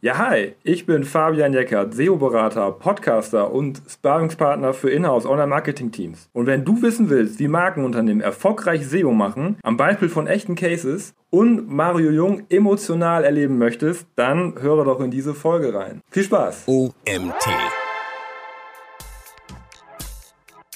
Ja, 0.00 0.16
hi, 0.16 0.54
ich 0.62 0.86
bin 0.86 1.02
Fabian 1.02 1.52
Jeckert, 1.52 1.92
SEO-Berater, 1.92 2.70
Podcaster 2.70 3.50
und 3.50 3.82
Sparringspartner 3.88 4.72
für 4.72 4.90
Inhouse 4.90 5.26
Online-Marketing-Teams. 5.26 6.28
Und 6.32 6.46
wenn 6.46 6.64
du 6.64 6.80
wissen 6.82 7.10
willst, 7.10 7.40
wie 7.40 7.48
Markenunternehmen 7.48 8.22
erfolgreich 8.22 8.86
SEO 8.86 9.10
machen, 9.10 9.56
am 9.64 9.76
Beispiel 9.76 10.08
von 10.08 10.28
echten 10.28 10.54
Cases 10.54 11.14
und 11.30 11.68
Mario 11.68 12.10
Jung 12.12 12.44
emotional 12.48 13.24
erleben 13.24 13.58
möchtest, 13.58 14.06
dann 14.14 14.54
höre 14.60 14.84
doch 14.84 15.00
in 15.00 15.10
diese 15.10 15.34
Folge 15.34 15.74
rein. 15.74 16.00
Viel 16.12 16.22
Spaß! 16.22 16.68
OMT 16.68 17.48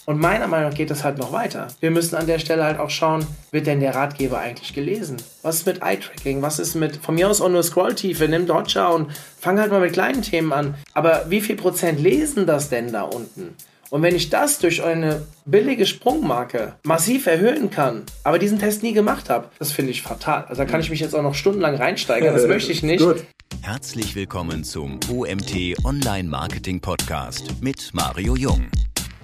Und 0.04 0.18
meiner 0.18 0.48
Meinung 0.48 0.70
nach 0.70 0.76
geht 0.76 0.90
es 0.90 1.04
halt 1.04 1.18
noch 1.18 1.32
weiter. 1.32 1.68
Wir 1.80 1.92
müssen 1.92 2.16
an 2.16 2.26
der 2.26 2.40
Stelle 2.40 2.64
halt 2.64 2.80
auch 2.80 2.90
schauen, 2.90 3.24
wird 3.52 3.68
denn 3.68 3.78
der 3.78 3.94
Ratgeber 3.94 4.38
eigentlich 4.38 4.74
gelesen? 4.74 5.16
Was 5.42 5.56
ist 5.56 5.66
mit 5.66 5.80
Eye-Tracking? 5.80 6.42
Was 6.42 6.58
ist 6.58 6.74
mit, 6.74 6.96
von 6.96 7.14
mir 7.14 7.30
aus 7.30 7.40
auch 7.40 7.48
nur 7.48 7.62
Scrolltiefe? 7.62 8.26
Nimm 8.26 8.46
Dodger 8.46 8.92
und 8.92 9.12
fang 9.38 9.60
halt 9.60 9.70
mal 9.70 9.80
mit 9.80 9.92
kleinen 9.92 10.22
Themen 10.22 10.52
an. 10.52 10.74
Aber 10.92 11.26
wie 11.28 11.40
viel 11.40 11.54
Prozent 11.54 12.00
lesen 12.00 12.46
das 12.46 12.68
denn 12.68 12.90
da 12.90 13.02
unten? 13.02 13.54
Und 13.90 14.02
wenn 14.02 14.16
ich 14.16 14.30
das 14.30 14.58
durch 14.58 14.82
eine 14.82 15.22
billige 15.44 15.86
Sprungmarke 15.86 16.74
massiv 16.82 17.26
erhöhen 17.26 17.70
kann, 17.70 18.02
aber 18.24 18.38
diesen 18.38 18.58
Test 18.58 18.82
nie 18.82 18.94
gemacht 18.94 19.30
habe, 19.30 19.50
das 19.58 19.70
finde 19.70 19.92
ich 19.92 20.02
fatal. 20.02 20.46
Also 20.48 20.62
da 20.62 20.68
kann 20.68 20.80
ich 20.80 20.90
mich 20.90 21.00
jetzt 21.00 21.14
auch 21.14 21.22
noch 21.22 21.34
stundenlang 21.34 21.76
reinsteigern, 21.76 22.34
das 22.34 22.46
möchte 22.48 22.72
ich 22.72 22.82
nicht. 22.82 23.04
Gut. 23.04 23.22
Herzlich 23.60 24.16
willkommen 24.16 24.64
zum 24.64 24.98
OMT 25.08 25.76
Online 25.84 26.28
Marketing 26.28 26.80
Podcast 26.80 27.54
mit 27.60 27.90
Mario 27.92 28.34
Jung. 28.34 28.66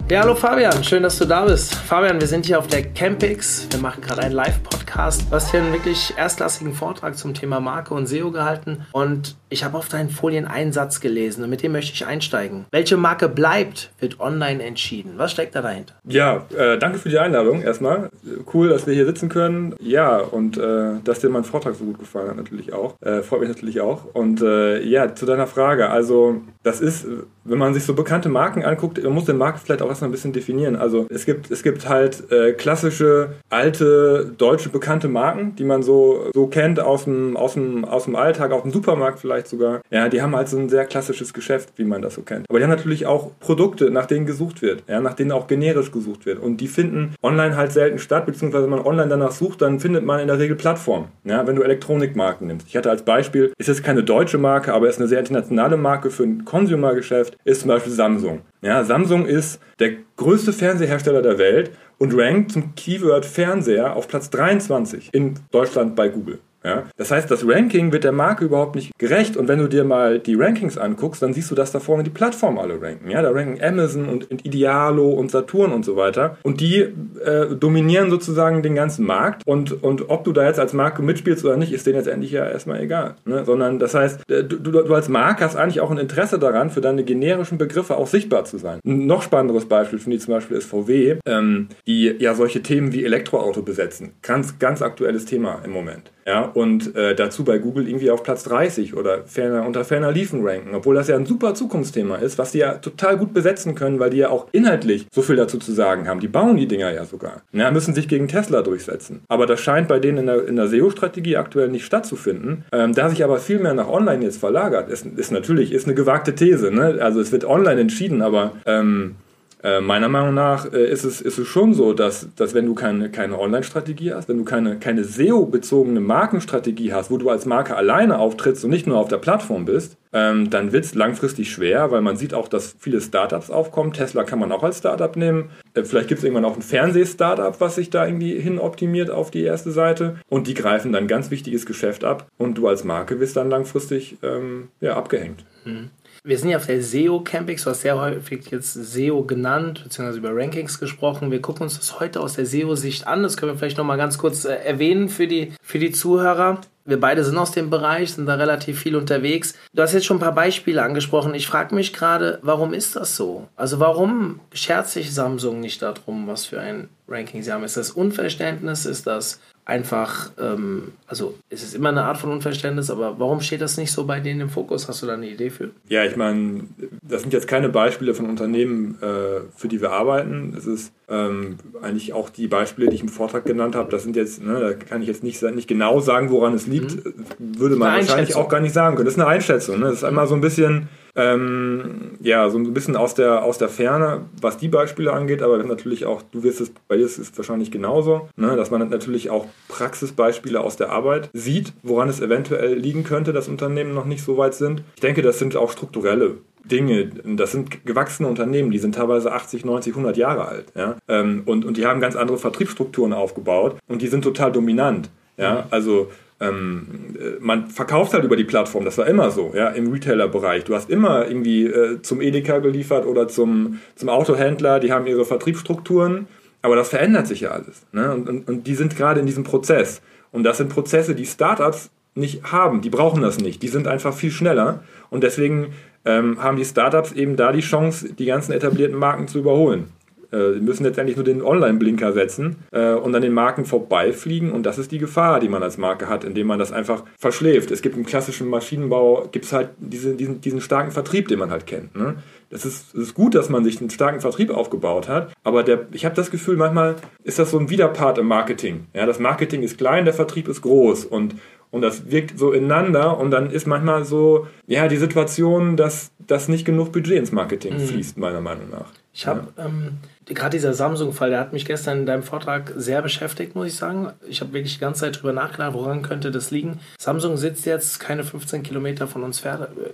Ja, 0.07 0.21
hallo 0.21 0.35
Fabian, 0.35 0.85
schön, 0.85 1.03
dass 1.03 1.19
du 1.19 1.25
da 1.25 1.45
bist. 1.47 1.75
Fabian, 1.75 2.21
wir 2.21 2.27
sind 2.27 2.47
hier 2.47 2.59
auf 2.59 2.67
der 2.67 2.83
Campix. 2.83 3.67
Wir 3.71 3.81
machen 3.81 4.03
gerade 4.03 4.23
einen 4.23 4.35
Live-Podcast. 4.35 5.25
Du 5.31 5.35
hast 5.35 5.51
hier 5.51 5.61
einen 5.61 5.73
wirklich 5.73 6.15
erstklassigen 6.17 6.75
Vortrag 6.75 7.17
zum 7.17 7.35
Thema 7.35 7.61
Marke 7.61 7.95
und 7.95 8.07
SEO 8.07 8.31
gehalten. 8.31 8.87
Und 8.93 9.38
ich 9.51 9.65
habe 9.65 9.77
auf 9.77 9.89
deinen 9.89 10.11
Folien 10.11 10.47
einen 10.47 10.73
Satz 10.73 11.01
gelesen 11.01 11.45
und 11.45 11.51
mit 11.51 11.63
dem 11.63 11.73
möchte 11.73 11.93
ich 11.93 12.07
einsteigen. 12.07 12.67
Welche 12.71 12.97
Marke 12.97 13.29
bleibt, 13.29 13.91
wird 13.99 14.21
online 14.21 14.63
entschieden. 14.63 15.15
Was 15.17 15.33
steckt 15.33 15.55
da 15.55 15.63
dahinter? 15.63 15.95
Ja, 16.05 16.47
äh, 16.57 16.79
danke 16.79 16.99
für 16.99 17.09
die 17.09 17.19
Einladung 17.19 17.63
erstmal. 17.63 18.11
Cool, 18.53 18.69
dass 18.69 18.87
wir 18.87 18.95
hier 18.95 19.07
sitzen 19.07 19.29
können. 19.29 19.75
Ja, 19.81 20.19
und 20.19 20.59
äh, 20.59 20.95
dass 21.05 21.21
dir 21.21 21.31
mein 21.31 21.45
Vortrag 21.45 21.75
so 21.75 21.85
gut 21.85 21.99
gefallen 21.99 22.29
hat 22.29 22.37
natürlich 22.37 22.73
auch. 22.73 22.95
Äh, 23.01 23.23
freut 23.23 23.41
mich 23.41 23.49
natürlich 23.49 23.81
auch. 23.81 24.05
Und 24.13 24.43
äh, 24.43 24.83
ja, 24.83 25.15
zu 25.15 25.27
deiner 25.27 25.47
Frage. 25.47 25.91
Also, 25.91 26.43
das 26.63 26.81
ist, 26.81 27.07
wenn 27.45 27.59
man 27.59 27.75
sich 27.75 27.85
so 27.85 27.95
bekannte 27.95 28.29
Marken 28.29 28.65
anguckt, 28.65 29.03
man 29.03 29.13
muss 29.13 29.25
den 29.25 29.39
Markt 29.39 29.61
vielleicht 29.61 29.83
auch 29.83 29.89
erstmal 29.89 30.09
ein 30.09 30.13
bisschen 30.13 30.33
definieren. 30.33 30.77
Also 30.77 31.07
es 31.09 31.25
gibt, 31.25 31.51
es 31.51 31.63
gibt 31.63 31.89
halt 31.89 32.31
äh, 32.31 32.53
klassische, 32.53 33.31
alte, 33.49 34.33
deutsche 34.37 34.69
bekannte 34.69 35.09
Marken, 35.09 35.57
die 35.57 35.65
man 35.65 35.83
so, 35.83 36.31
so 36.35 36.47
kennt 36.47 36.81
aus 36.81 37.05
dem, 37.05 37.37
aus, 37.37 37.55
dem, 37.55 37.85
aus 37.85 38.05
dem 38.05 38.17
Alltag, 38.17 38.53
aus 38.53 38.63
dem 38.63 38.73
Supermarkt 38.73 39.21
vielleicht 39.21 39.38
sogar. 39.47 39.81
Ja, 39.91 40.09
die 40.09 40.23
haben 40.23 40.35
halt 40.35 40.49
so 40.49 40.59
ein 40.59 40.69
sehr 40.69 40.85
klassisches 40.87 41.33
Geschäft, 41.33 41.73
wie 41.77 41.85
man 41.85 42.03
das 42.03 42.15
so 42.15 42.23
kennt. 42.23 42.47
Aber 42.49 42.59
die 42.59 42.65
haben 42.65 42.71
natürlich 42.71 43.07
auch 43.07 43.31
Produkte, 43.39 43.91
nach 43.91 44.07
denen 44.07 44.27
gesucht 44.27 44.63
wird, 44.63 44.83
ja, 44.89 45.01
nach 45.01 45.15
denen 45.15 45.33
auch 45.33 45.47
generisch 45.47 45.93
gesucht 45.93 46.27
wird. 46.27 46.41
Und 46.41 46.61
die 46.61 46.69
finden 46.69 47.15
online 47.23 47.57
halt 47.57 47.73
selten 47.73 47.99
statt, 47.99 48.27
beziehungsweise 48.27 48.65
wenn 48.65 48.71
man 48.71 48.87
online 48.87 49.09
danach 49.09 49.33
sucht, 49.33 49.63
dann 49.63 49.81
findet 49.81 50.05
man 50.05 50.21
in 50.21 50.27
der 50.27 50.39
Regel 50.39 50.57
Plattformen. 50.57 51.09
Ja, 51.25 51.47
wenn 51.47 51.57
du 51.57 51.63
Elektronikmarken 51.63 52.47
nimmst. 52.47 52.67
Ich 52.69 52.77
hatte 52.77 52.91
als 52.91 53.03
Beispiel, 53.03 53.53
ist 53.59 53.69
jetzt 53.69 53.85
keine 53.85 54.03
deutsche 54.03 54.39
Marke, 54.39 54.73
aber 54.73 54.89
ist 54.89 54.99
eine 54.99 55.09
sehr 55.09 55.21
internationale 55.21 55.77
Marke 55.77 56.11
für 56.11 56.25
ein 56.25 56.45
Consumer-Geschäft, 56.45 57.37
ist 57.45 57.61
zum 57.61 57.69
Beispiel 57.69 57.93
Samsung. 57.93 58.41
Ja, 58.63 58.83
Samsung 58.83 59.27
ist 59.27 59.61
der 59.79 59.93
größte 60.17 60.53
Fernsehersteller 60.53 61.23
der 61.23 61.39
Welt 61.39 61.71
und 61.99 62.17
rankt 62.17 62.53
zum 62.53 62.75
Keyword 62.75 63.25
Fernseher 63.25 63.95
auf 63.95 64.09
Platz 64.09 64.31
23 64.31 65.11
in 65.13 65.35
Deutschland 65.51 65.95
bei 65.95 66.09
Google. 66.09 66.41
Ja? 66.65 66.85
Das 66.97 67.11
heißt, 67.11 67.31
das 67.31 67.47
Ranking 67.47 67.93
wird 67.93 68.05
der 68.05 68.13
Marke 68.13 68.45
überhaupt 68.45 68.75
nicht 68.75 68.97
gerecht. 68.99 69.37
Und 69.37 69.49
wenn 69.49 69.59
du 69.59 69.69
dir 69.69 69.85
mal 69.85 70.19
die 70.19 70.35
Rankings 70.35 70.79
anguckst, 70.79 71.23
dann 71.23 71.33
siehst 71.33 71.51
du, 71.51 71.55
dass 71.55 71.73
da 71.73 71.81
vorne 71.81 72.03
die 72.03 72.11
Plattformen 72.11 72.59
alle 72.59 72.81
ranken. 72.81 73.11
Ja? 73.11 73.23
Da 73.23 73.31
ranken 73.31 73.63
Amazon 73.63 74.09
und 74.09 74.29
Idealo 74.45 75.11
und 75.11 75.31
Saturn 75.31 75.73
und 75.73 75.85
so 75.85 75.97
weiter. 75.97 76.37
Und 76.43 76.61
die 76.61 76.81
äh, 76.81 77.55
dominieren 77.59 78.11
sozusagen 78.11 78.63
den 78.63 78.75
ganzen 78.75 79.07
Markt. 79.07 79.43
Und, 79.47 79.83
und 79.83 80.11
ob 80.11 80.25
du 80.25 80.33
da 80.33 80.47
jetzt 80.47 80.61
als 80.61 80.73
Marke 80.73 81.03
mitspielst 81.03 81.45
oder 81.45 81.57
nicht, 81.57 81.73
ist 81.73 81.87
denen 81.87 81.97
jetzt 81.97 82.09
endlich 82.09 82.33
ja 82.33 82.47
erstmal 82.47 82.81
egal. 82.81 83.15
Ne? 83.25 83.45
Sondern 83.45 83.79
das 83.79 83.95
heißt, 83.95 84.29
äh, 84.31 84.45
du, 84.45 84.59
du 84.59 84.95
als 84.95 85.09
Marke 85.09 85.45
hast 85.45 85.57
eigentlich 85.57 85.81
auch 85.81 85.91
ein 85.91 85.99
Interesse 85.99 86.39
daran, 86.39 86.71
für 86.71 86.81
deine 86.81 87.05
generischen 87.05 87.59
Begriffe 87.59 87.97
auch 87.97 88.07
sichtbar 88.07 88.45
zu 88.45 88.59
sein. 88.59 88.81
Ein 88.85 89.07
noch 89.07 89.23
spannenderes 89.23 89.67
Beispiel 89.67 89.99
finde 89.99 90.17
ich 90.17 90.23
zum 90.23 90.35
Beispiel 90.35 90.57
ist 90.57 90.69
VW, 90.69 91.17
ähm, 91.27 91.69
die 91.87 92.15
ja 92.19 92.35
solche 92.35 92.63
Themen 92.63 92.93
wie 92.93 93.05
Elektroauto 93.05 93.63
besetzen. 93.63 94.13
Ganz, 94.23 94.59
ganz 94.59 94.83
aktuelles 94.83 95.25
Thema 95.25 95.61
im 95.65 95.71
Moment. 95.71 96.11
Ja, 96.29 96.43
und 96.43 96.95
äh, 96.95 97.15
dazu 97.15 97.43
bei 97.43 97.57
Google 97.57 97.89
irgendwie 97.89 98.11
auf 98.11 98.23
Platz 98.23 98.45
30 98.45 98.95
oder 98.95 99.25
ferner, 99.25 99.65
unter 99.67 99.83
ferner 99.83 100.13
Liefen 100.13 100.47
ranken, 100.47 100.75
obwohl 100.75 100.95
das 100.95 101.09
ja 101.09 101.17
ein 101.17 101.25
super 101.25 101.55
Zukunftsthema 101.55 102.17
ist, 102.17 102.37
was 102.37 102.53
die 102.53 102.59
ja 102.59 102.75
total 102.75 103.17
gut 103.17 103.33
besetzen 103.33 103.75
können, 103.75 103.99
weil 103.99 104.11
die 104.11 104.19
ja 104.19 104.29
auch 104.29 104.47
inhaltlich 104.53 105.07
so 105.11 105.23
viel 105.23 105.37
dazu 105.37 105.57
zu 105.57 105.73
sagen 105.73 106.07
haben. 106.07 106.21
Die 106.21 106.29
bauen 106.29 106.59
die 106.59 106.69
Dinger 106.69 106.93
ja 106.93 107.07
sogar. 107.07 107.41
Ja, 107.53 107.71
müssen 107.71 107.95
sich 107.95 108.09
gegen 108.09 108.29
Tesla 108.29 108.61
durchsetzen. 108.61 109.23
Aber 109.29 109.47
das 109.47 109.61
scheint 109.61 109.89
bei 109.89 110.01
denen 110.01 110.19
in 110.19 110.27
der, 110.27 110.47
in 110.47 110.57
der 110.57 110.69
SEO-Strategie 110.69 111.39
aktuell 111.39 111.71
nicht 111.71 111.87
stattzufinden. 111.87 112.67
Ähm, 112.73 112.95
da 112.95 113.09
sich 113.09 113.25
aber 113.25 113.39
viel 113.39 113.59
mehr 113.59 113.73
nach 113.73 113.89
online 113.89 114.23
jetzt 114.23 114.39
verlagert, 114.39 114.91
ist, 114.91 115.07
ist 115.07 115.33
natürlich 115.33 115.73
ist 115.73 115.87
eine 115.87 115.95
gewagte 115.95 116.35
These. 116.35 116.71
Ne? 116.71 116.99
Also 117.01 117.23
es 117.23 117.33
wird 117.33 117.47
online 117.47 117.81
entschieden, 117.81 118.21
aber 118.21 118.53
ähm, 118.67 119.15
äh, 119.63 119.81
meiner 119.81 120.09
Meinung 120.09 120.35
nach 120.35 120.73
äh, 120.73 120.89
ist, 120.89 121.05
es, 121.05 121.21
ist 121.21 121.39
es 121.39 121.49
schon 121.49 121.75
so, 121.75 121.93
dass, 121.93 122.29
dass 122.37 122.55
wenn 122.55 122.67
du 122.67 122.75
keine, 122.75 123.11
keine 123.11 123.39
Online-Strategie 123.39 124.13
hast, 124.13 124.29
wenn 124.29 124.39
du 124.39 124.45
keine, 124.45 124.79
keine 124.79 125.03
SEO-bezogene 125.03 126.01
Markenstrategie 126.01 126.93
hast, 126.93 127.11
wo 127.11 127.17
du 127.17 127.29
als 127.29 127.45
Marke 127.45 127.75
alleine 127.75 128.19
auftrittst 128.19 128.65
und 128.65 128.71
nicht 128.71 128.87
nur 128.87 128.99
auf 128.99 129.09
der 129.09 129.19
Plattform 129.19 129.65
bist, 129.65 129.97
ähm, 130.13 130.49
dann 130.49 130.73
wird 130.73 130.85
es 130.85 130.95
langfristig 130.95 131.51
schwer, 131.51 131.91
weil 131.91 132.01
man 132.01 132.17
sieht 132.17 132.35
auch, 132.35 132.49
dass 132.49 132.77
viele 132.79 133.01
Startups 133.01 133.51
aufkommen. 133.51 133.93
Tesla 133.93 134.25
kann 134.25 134.39
man 134.39 134.53
auch 134.53 134.63
als 134.63 134.79
Startup 134.79 135.15
nehmen. 135.17 135.51
Äh, 135.75 135.83
vielleicht 135.83 136.09
gibt 136.09 136.19
es 136.19 136.25
irgendwann 136.25 136.45
auch 136.45 136.57
ein 136.57 136.63
Fernseh-Startup, 136.63 137.61
was 137.61 137.75
sich 137.75 137.91
da 137.91 138.07
irgendwie 138.07 138.39
hin 138.39 138.59
optimiert 138.59 139.11
auf 139.11 139.31
die 139.31 139.43
erste 139.43 139.73
Seite. 139.73 140.17
Und 140.29 140.47
die 140.47 140.55
greifen 140.55 140.93
dann 140.93 141.09
ganz 141.09 141.31
wichtiges 141.31 141.67
Geschäft 141.67 142.05
ab 142.05 142.29
und 142.39 142.57
du 142.57 142.69
als 142.69 142.85
Marke 142.85 143.21
wirst 143.21 143.37
dann 143.37 143.51
langfristig 143.51 144.19
ähm, 144.23 144.69
ja, 144.81 144.97
abgehängt. 144.97 145.45
Mhm. 145.65 145.91
Wir 146.29 146.39
sind 146.39 146.51
ja 146.51 146.59
auf 146.59 146.67
der 146.67 146.83
SEO 146.83 147.21
Campix, 147.21 147.65
du 147.65 147.71
hast 147.71 147.81
sehr 147.81 147.99
häufig 147.99 148.51
jetzt 148.51 148.75
SEO 148.75 149.23
genannt, 149.23 149.81
beziehungsweise 149.85 150.19
über 150.19 150.37
Rankings 150.37 150.79
gesprochen. 150.79 151.31
Wir 151.31 151.41
gucken 151.41 151.63
uns 151.63 151.79
das 151.79 152.01
heute 152.01 152.21
aus 152.21 152.35
der 152.35 152.45
SEO-Sicht 152.45 153.07
an. 153.07 153.23
Das 153.23 153.39
können 153.39 153.53
wir 153.53 153.59
vielleicht 153.59 153.79
nochmal 153.79 153.97
ganz 153.97 154.19
kurz 154.19 154.45
äh, 154.45 154.53
erwähnen 154.53 155.09
für 155.09 155.27
die, 155.27 155.55
für 155.63 155.79
die 155.79 155.91
Zuhörer. 155.91 156.61
Wir 156.85 157.01
beide 157.01 157.25
sind 157.25 157.39
aus 157.39 157.53
dem 157.53 157.71
Bereich, 157.71 158.13
sind 158.13 158.27
da 158.27 158.35
relativ 158.35 158.79
viel 158.79 158.95
unterwegs. 158.95 159.55
Du 159.73 159.81
hast 159.81 159.95
jetzt 159.95 160.05
schon 160.05 160.19
ein 160.19 160.21
paar 160.21 160.35
Beispiele 160.35 160.83
angesprochen. 160.83 161.33
Ich 161.33 161.47
frage 161.47 161.75
mich 161.75 161.95
gerade, 161.95 162.39
warum 162.43 162.75
ist 162.75 162.95
das 162.95 163.17
so? 163.17 163.49
Also 163.57 163.81
warum 163.81 164.41
schert 164.53 164.87
sich 164.87 165.15
Samsung 165.15 165.61
nicht 165.61 165.81
darum, 165.81 166.27
was 166.27 166.45
für 166.45 166.61
ein 166.61 166.91
Ranking 167.09 167.43
sie 167.43 167.53
haben? 167.53 167.65
Ist 167.65 167.79
das 167.79 167.91
Unverständnis? 167.91 168.85
Ist 168.85 169.07
das 169.07 169.41
einfach, 169.69 170.31
ähm, 170.41 170.93
also 171.07 171.35
es 171.51 171.63
ist 171.63 171.75
immer 171.75 171.91
eine 171.91 172.05
Art 172.05 172.17
von 172.17 172.33
Unverständnis, 172.33 172.91
aber 172.91 173.19
warum 173.19 173.43
steht 173.43 173.61
das 173.61 173.77
nicht 173.77 173.93
so 173.93 174.07
bei 174.07 174.19
denen 174.19 174.41
im 174.41 174.49
Fokus? 174.49 174.89
Hast 174.89 175.03
du 175.03 175.07
da 175.07 175.13
eine 175.13 175.29
Idee 175.29 175.51
für? 175.51 175.71
Ja, 175.89 176.05
ich 176.05 176.17
meine, 176.17 176.65
das 177.03 177.21
sind 177.21 177.35
jetzt 177.35 177.47
keine 177.47 177.69
Beispiele 177.69 178.15
von 178.15 178.31
Unternehmen, 178.31 178.97
äh, 179.03 179.43
für 179.55 179.69
die 179.69 179.83
wir 179.83 179.93
arbeiten. 179.93 180.55
Es 180.57 180.67
ist 180.67 180.93
ähm, 181.11 181.59
eigentlich 181.83 182.15
auch 182.15 182.31
die 182.31 182.49
Beispiele, 182.49 182.89
die 182.89 182.97
ich 182.97 183.03
im 183.03 183.11
Vortrag 183.11 183.45
genannt 183.45 183.75
habe, 183.75 183.91
das 183.91 184.05
sind 184.05 184.17
jetzt, 184.17 184.43
ne, 184.43 184.59
da 184.59 184.73
kann 184.73 185.03
ich 185.03 185.09
jetzt 185.09 185.23
nicht, 185.23 185.41
nicht 185.43 185.69
genau 185.69 186.01
sagen, 186.01 186.31
woran 186.31 186.55
es 186.55 186.67
liegt, 186.67 187.05
mhm. 187.05 187.59
würde 187.59 187.77
man 187.77 187.95
wahrscheinlich 187.95 188.37
auch 188.37 188.49
gar 188.49 188.61
nicht 188.61 188.73
sagen 188.73 188.97
können. 188.97 189.05
Das 189.05 189.15
ist 189.15 189.21
eine 189.21 189.29
Einschätzung. 189.29 189.81
Ne? 189.81 189.87
Das 189.87 189.99
ist 189.99 190.05
einmal 190.05 190.27
so 190.27 190.35
ein 190.35 190.41
bisschen 190.41 190.89
ähm, 191.17 192.13
ja, 192.21 192.49
so 192.51 192.59
ein 192.59 192.75
bisschen 192.75 192.97
aus 192.97 193.15
der, 193.15 193.43
aus 193.43 193.59
der 193.59 193.69
Ferne, 193.69 194.27
was 194.41 194.59
die 194.59 194.69
Beispiele 194.69 195.13
angeht, 195.13 195.43
aber 195.43 195.63
natürlich 195.63 196.07
auch, 196.07 196.23
du 196.31 196.43
wirst 196.43 196.61
es, 196.61 196.71
bei 196.89 196.97
dir 196.97 197.05
ist 197.05 197.19
es 197.19 197.37
wahrscheinlich 197.37 197.71
genauso, 197.71 198.29
ne, 198.37 198.57
dass 198.57 198.71
man 198.71 198.89
natürlich 198.89 199.31
auch 199.31 199.47
Praxisbeispiele 199.69 200.61
aus 200.61 200.77
der 200.77 200.91
Arbeit 200.91 201.31
sieht, 201.33 201.73
woran 201.83 202.09
es 202.09 202.21
eventuell 202.21 202.75
liegen 202.75 203.05
könnte, 203.05 203.33
dass 203.33 203.49
Unternehmen 203.49 203.95
noch 203.95 204.05
nicht 204.05 204.23
so 204.23 204.37
weit 204.37 204.55
sind. 204.55 204.83
Ich 204.95 205.01
denke, 205.01 205.23
das 205.23 205.39
sind 205.39 205.57
auch 205.57 205.73
strukturelle 205.73 206.39
Dinge. 206.65 207.11
Das 207.25 207.53
sind 207.53 207.85
gewachsene 207.85 208.29
Unternehmen, 208.29 208.71
die 208.71 208.79
sind 208.79 208.95
teilweise 208.95 209.33
80, 209.33 209.65
90, 209.65 209.93
100 209.93 210.17
Jahre 210.17 210.47
alt. 210.47 210.67
Ja? 210.75 210.97
Ähm, 211.09 211.43
und, 211.47 211.65
und 211.65 211.77
die 211.77 211.87
haben 211.87 212.01
ganz 212.01 212.17
andere 212.17 212.39
Vertriebsstrukturen 212.39 213.13
aufgebaut 213.13 213.77
und 213.89 214.03
die 214.03 214.09
sind 214.09 214.23
total 214.23 214.53
dominant. 214.53 215.11
Ja? 215.37 215.67
Also 215.71 216.11
ähm, 216.41 217.17
man 217.41 217.69
verkauft 217.69 218.15
halt 218.15 218.25
über 218.25 218.37
die 218.37 218.45
Plattform, 218.45 218.85
das 218.85 218.99
war 218.99 219.07
immer 219.07 219.31
so, 219.31 219.53
ja, 219.55 219.69
im 219.69 219.91
Retailer-Bereich. 219.93 220.65
Du 220.65 220.75
hast 220.75 220.89
immer 220.89 221.27
irgendwie 221.27 221.67
äh, 221.67 222.01
zum 222.03 222.21
Edeka 222.21 222.59
geliefert 222.59 223.07
oder 223.07 223.29
zum, 223.29 223.81
zum 223.97 224.09
Autohändler, 224.09 224.79
die 224.81 224.93
haben 224.93 225.07
ihre 225.07 225.25
Vertriebsstrukturen, 225.25 226.29
aber 226.63 226.77
das 226.77 226.91
verändert 226.91 227.27
sich 227.27 227.41
ja 227.41 227.51
alles. 227.51 227.87
Ne? 227.93 228.13
Und, 228.13 228.29
und, 228.29 228.49
und 228.49 228.67
die 228.67 228.75
sind 228.75 228.97
gerade 228.97 229.21
in 229.21 229.27
diesem 229.27 229.45
Prozess. 229.45 230.01
Und 230.31 230.45
das 230.45 230.59
sind 230.59 230.69
Prozesse, 230.69 231.15
die 231.15 231.27
Startups 231.27 231.91
nicht 232.15 232.53
haben, 232.53 232.81
die 232.81 232.91
brauchen 232.91 233.23
das 233.23 233.39
nicht, 233.39 233.63
die 233.63 233.69
sind 233.69 233.87
einfach 233.87 234.13
viel 234.13 234.31
schneller 234.31 234.83
und 235.09 235.23
deswegen 235.23 235.73
ähm, 236.05 236.43
haben 236.43 236.57
die 236.57 236.65
Startups 236.65 237.13
eben 237.13 237.37
da 237.37 237.53
die 237.53 237.61
Chance, 237.61 238.13
die 238.13 238.27
ganzen 238.27 238.53
etablierten 238.53 238.99
Marken 238.99 239.29
zu 239.29 239.39
überholen. 239.39 239.87
Äh, 240.31 240.55
sie 240.55 240.61
müssen 240.61 240.85
letztendlich 240.85 241.17
nur 241.17 241.25
den 241.25 241.43
Online-Blinker 241.43 242.13
setzen 242.13 242.57
äh, 242.71 242.93
und 242.93 243.15
an 243.15 243.23
den 243.23 243.33
Marken 243.33 243.65
vorbeifliegen 243.65 244.53
und 244.53 244.65
das 244.65 244.79
ist 244.79 244.93
die 244.93 244.99
Gefahr, 244.99 245.41
die 245.41 245.49
man 245.49 245.63
als 245.63 245.79
Marke 245.79 246.09
hat, 246.09 246.25
indem 246.25 246.47
man 246.47 246.59
das 246.59 246.73
einfach 246.73 247.05
verschläft. 247.19 247.71
Es 247.71 247.83
gibt 247.83 247.97
im 247.97 248.05
klassischen 248.05 248.49
Maschinenbau, 248.49 249.29
gibt 249.33 249.47
es 249.47 249.53
halt 249.53 249.71
diese, 249.79 250.15
diesen, 250.15 250.41
diesen 250.41 250.61
starken 250.61 250.91
Vertrieb, 250.91 251.29
den 251.29 251.39
man 251.39 251.51
halt 251.51 251.67
kennt. 251.67 251.97
Ne? 251.97 252.17
Das 252.51 252.65
ist, 252.65 252.95
es 252.95 253.09
ist 253.09 253.15
gut, 253.15 253.35
dass 253.35 253.49
man 253.49 253.65
sich 253.65 253.81
einen 253.81 253.91
starken 253.91 254.21
Vertrieb 254.21 254.51
aufgebaut 254.51 255.09
hat, 255.09 255.33
aber 255.45 255.63
der, 255.63 255.87
ich 255.93 256.05
habe 256.05 256.15
das 256.15 256.31
Gefühl, 256.31 256.57
manchmal 256.57 256.97
ist 257.23 257.39
das 257.39 257.51
so 257.51 257.59
ein 257.59 257.71
Widerpart 257.71 258.19
im 258.19 258.27
Marketing. 258.27 258.87
Ja, 258.95 259.07
das 259.07 259.19
Marketing 259.19 259.63
ist 259.63 259.79
klein, 259.79 260.05
der 260.05 260.15
Vertrieb 260.15 260.49
ist 260.49 260.63
groß 260.63 261.05
und 261.05 261.35
und 261.71 261.83
das 261.83 262.11
wirkt 262.11 262.39
so 262.39 262.53
ineinander 262.53 263.19
und 263.19 263.31
dann 263.31 263.51
ist 263.51 263.67
manchmal 263.67 264.05
so, 264.05 264.47
ja, 264.67 264.89
die 264.89 264.97
Situation, 264.97 265.77
dass, 265.77 266.13
dass 266.19 266.49
nicht 266.49 266.65
genug 266.65 266.93
Budget 266.93 267.19
ins 267.19 267.33
Marketing 267.33 267.75
mhm. 267.75 267.81
fließt, 267.81 268.17
meiner 268.17 268.41
Meinung 268.41 268.71
nach. 268.71 268.91
Ich 269.13 269.27
habe 269.27 269.49
ja. 269.57 269.67
ähm, 269.67 269.99
gerade 270.35 270.57
dieser 270.57 270.75
Samsung-Fall, 270.75 271.31
der 271.31 271.41
hat 271.41 271.53
mich 271.53 271.65
gestern 271.65 272.01
in 272.01 272.07
deinem 272.07 272.23
Vortrag 272.23 272.73
sehr 272.77 273.03
beschäftigt, 273.03 273.55
muss 273.55 273.69
ich 273.69 273.75
sagen. 273.75 274.13
Ich 274.29 274.41
habe 274.41 274.53
wirklich 274.53 274.75
die 274.75 274.81
ganze 274.81 275.01
Zeit 275.01 275.19
drüber 275.19 275.33
nachgedacht, 275.33 275.75
woran 275.75 276.03
könnte 276.03 276.31
das 276.31 276.51
liegen. 276.51 276.81
Samsung 276.99 277.37
sitzt 277.37 277.67
jetzt 277.67 277.99
keine 278.01 278.25
15 278.25 278.63
Kilometer 278.63 279.07
von 279.07 279.23
uns 279.23 279.43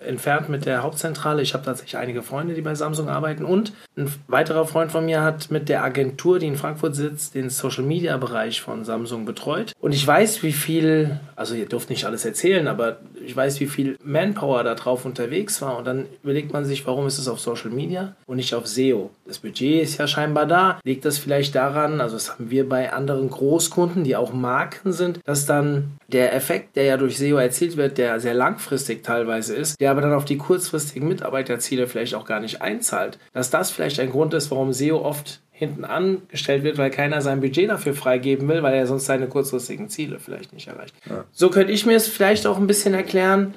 entfernt 0.07 0.49
mit 0.49 0.67
der 0.67 0.83
Hauptzentrale. 0.83 1.43
Ich 1.43 1.55
habe 1.55 1.65
tatsächlich 1.65 1.97
einige 1.97 2.23
Freunde, 2.23 2.55
die 2.55 2.63
bei 2.63 2.75
Samsung 2.75 3.09
arbeiten 3.09 3.45
und 3.45 3.73
ein 3.97 4.13
weiterer 4.27 4.67
Freund 4.67 4.91
von 4.91 5.05
mir 5.05 5.23
hat 5.23 5.51
mit 5.51 5.69
der 5.69 5.85
Agentur, 5.85 6.39
die 6.39 6.47
in 6.47 6.57
Frankfurt 6.57 6.97
sitzt, 6.97 7.35
den 7.35 7.51
Social-Media-Bereich 7.51 8.61
von 8.61 8.85
Samsung 8.85 9.25
betreut. 9.25 9.73
Und 9.81 9.93
ich 9.93 10.05
weiß, 10.05 10.43
wie 10.43 10.53
viel, 10.53 11.21
also 11.37 11.55
ihr 11.55 11.67
dürft 11.67 11.91
nicht 11.91 12.05
alles 12.05 12.25
erzählen, 12.25 12.67
aber 12.67 12.99
ich 13.25 13.37
weiß, 13.37 13.61
wie 13.61 13.67
viel 13.67 13.97
Manpower 14.03 14.65
da 14.65 14.75
drauf 14.75 15.05
unterwegs 15.05 15.63
war. 15.63 15.79
Und 15.79 15.87
dann 15.87 16.07
überlegt 16.23 16.53
man 16.53 16.65
sich, 16.65 16.87
warum 16.87 17.07
ist 17.07 17.19
es 17.19 17.29
auf 17.29 17.39
Social 17.39 17.71
Media 17.71 18.17
und 18.27 18.37
nicht 18.37 18.55
auf 18.55 18.67
SEO? 18.67 19.11
Das 19.27 19.39
Budget 19.39 19.83
ist 19.83 19.99
ja 19.99 20.07
scheinbar 20.07 20.24
da. 20.33 20.79
Liegt 20.85 21.05
das 21.05 21.19
vielleicht 21.19 21.55
daran, 21.55 22.01
also 22.01 22.17
das 22.17 22.33
haben 22.33 22.51
wir 22.51 22.69
bei 22.69 22.93
anderen 22.93 23.29
Großkunden, 23.29 24.05
die 24.05 24.17
auch 24.17 24.33
Marken 24.33 24.93
sind, 24.93 25.21
dass 25.25 25.47
dann 25.47 25.99
der 26.09 26.35
Effekt, 26.35 26.77
der 26.77 26.85
ja 26.85 26.97
durch 26.97 27.19
SEO 27.19 27.37
erzielt 27.37 27.77
wird, 27.77 27.99
der 27.99 28.21
sehr 28.21 28.35
langfristig 28.35 29.03
teilweise 29.03 29.55
ist, 29.55 29.81
der 29.81 29.91
aber 29.91 30.01
dann 30.01 30.13
auf 30.13 30.25
die 30.25 30.39
kurzfristigen 30.39 31.09
Mitarbeiterziele 31.09 31.87
vielleicht 31.87 32.15
auch 32.15 32.25
gar 32.25 32.41
nicht 32.41 32.63
einzahlt, 32.63 33.19
dass 33.33 33.51
das 33.51 33.71
vielleicht 33.71 34.01
ein 34.01 34.11
Grund 34.11 34.33
ist, 34.35 34.51
warum 34.51 34.73
SEO 34.73 34.99
oft 35.05 35.41
hinten 35.57 35.85
angestellt 35.85 36.65
wird, 36.65 36.79
weil 36.79 36.91
keiner 36.91 37.21
sein 37.21 37.41
Budget 37.41 37.71
dafür 37.71 37.95
freigeben 37.95 38.49
will, 38.49 38.63
weil 38.63 38.75
er 38.75 38.87
sonst 38.89 39.07
seine 39.07 39.29
kurzfristigen 39.29 39.89
Ziele 39.89 40.19
vielleicht 40.19 40.53
nicht 40.53 40.67
erreicht. 40.67 40.95
Ja. 41.09 41.25
So 41.33 41.49
könnte 41.49 41.73
ich 41.73 41.87
mir 41.87 41.97
es 41.97 42.09
vielleicht 42.09 42.47
auch 42.47 42.59
ein 42.59 42.67
bisschen 42.67 42.93
erklären. 42.93 43.55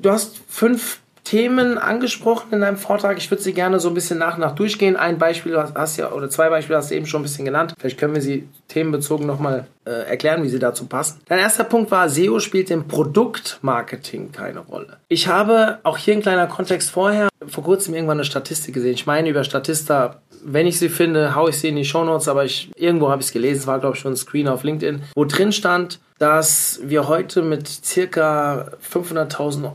Du 0.00 0.10
hast 0.10 0.40
fünf 0.48 1.00
Themen 1.28 1.76
angesprochen 1.76 2.54
in 2.54 2.62
deinem 2.62 2.78
Vortrag. 2.78 3.18
Ich 3.18 3.30
würde 3.30 3.42
sie 3.42 3.52
gerne 3.52 3.80
so 3.80 3.88
ein 3.88 3.94
bisschen 3.94 4.18
nach 4.18 4.36
und 4.36 4.40
nach 4.40 4.54
durchgehen. 4.54 4.96
Ein 4.96 5.18
Beispiel 5.18 5.58
hast 5.58 5.98
ja, 5.98 6.10
oder 6.12 6.30
zwei 6.30 6.48
Beispiele 6.48 6.78
hast 6.78 6.90
du 6.90 6.94
eben 6.94 7.04
schon 7.04 7.20
ein 7.20 7.24
bisschen 7.24 7.44
genannt. 7.44 7.74
Vielleicht 7.78 7.98
können 7.98 8.14
wir 8.14 8.22
sie 8.22 8.48
themenbezogen 8.68 9.26
nochmal 9.26 9.66
äh, 9.84 9.90
erklären, 9.90 10.42
wie 10.42 10.48
sie 10.48 10.58
dazu 10.58 10.86
passen. 10.86 11.20
Dein 11.26 11.38
erster 11.38 11.64
Punkt 11.64 11.90
war, 11.90 12.08
SEO 12.08 12.40
spielt 12.40 12.70
im 12.70 12.88
Produktmarketing 12.88 14.32
keine 14.32 14.60
Rolle. 14.60 14.96
Ich 15.08 15.28
habe 15.28 15.80
auch 15.82 15.98
hier 15.98 16.14
ein 16.14 16.22
kleiner 16.22 16.46
Kontext 16.46 16.88
vorher 16.88 17.28
vor 17.46 17.62
kurzem 17.62 17.92
irgendwann 17.92 18.16
eine 18.16 18.24
Statistik 18.24 18.74
gesehen. 18.74 18.94
Ich 18.94 19.04
meine 19.04 19.28
über 19.28 19.44
Statista, 19.44 20.22
wenn 20.42 20.66
ich 20.66 20.78
sie 20.78 20.88
finde, 20.88 21.34
haue 21.34 21.50
ich 21.50 21.58
sie 21.58 21.68
in 21.68 21.76
die 21.76 21.84
Shownotes, 21.84 22.28
aber 22.28 22.46
ich, 22.46 22.70
irgendwo 22.74 23.10
habe 23.10 23.20
ich 23.20 23.28
es 23.28 23.32
gelesen, 23.34 23.60
es 23.60 23.66
war 23.66 23.80
glaube 23.80 23.96
ich 23.96 24.00
schon 24.00 24.12
ein 24.14 24.16
Screen 24.16 24.48
auf 24.48 24.64
LinkedIn, 24.64 25.02
wo 25.14 25.26
drin 25.26 25.52
stand, 25.52 26.00
dass 26.18 26.80
wir 26.82 27.06
heute 27.06 27.42
mit 27.42 27.68
circa 27.68 28.70
500.000 28.92 29.72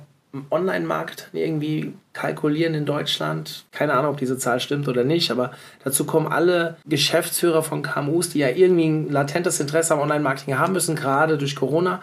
Online-Markt 0.49 1.29
irgendwie 1.33 1.93
kalkulieren 2.13 2.73
in 2.73 2.85
Deutschland. 2.85 3.65
Keine 3.71 3.93
Ahnung, 3.93 4.11
ob 4.11 4.17
diese 4.17 4.37
Zahl 4.37 4.59
stimmt 4.59 4.87
oder 4.87 5.03
nicht, 5.03 5.31
aber 5.31 5.51
dazu 5.83 6.05
kommen 6.05 6.27
alle 6.27 6.77
Geschäftsführer 6.85 7.63
von 7.63 7.81
KMUs, 7.81 8.29
die 8.29 8.39
ja 8.39 8.49
irgendwie 8.49 8.87
ein 8.87 9.11
latentes 9.11 9.59
Interesse 9.59 9.93
am 9.93 9.99
Online-Marketing 9.99 10.57
haben 10.57 10.73
müssen, 10.73 10.95
gerade 10.95 11.37
durch 11.37 11.55
Corona. 11.55 12.01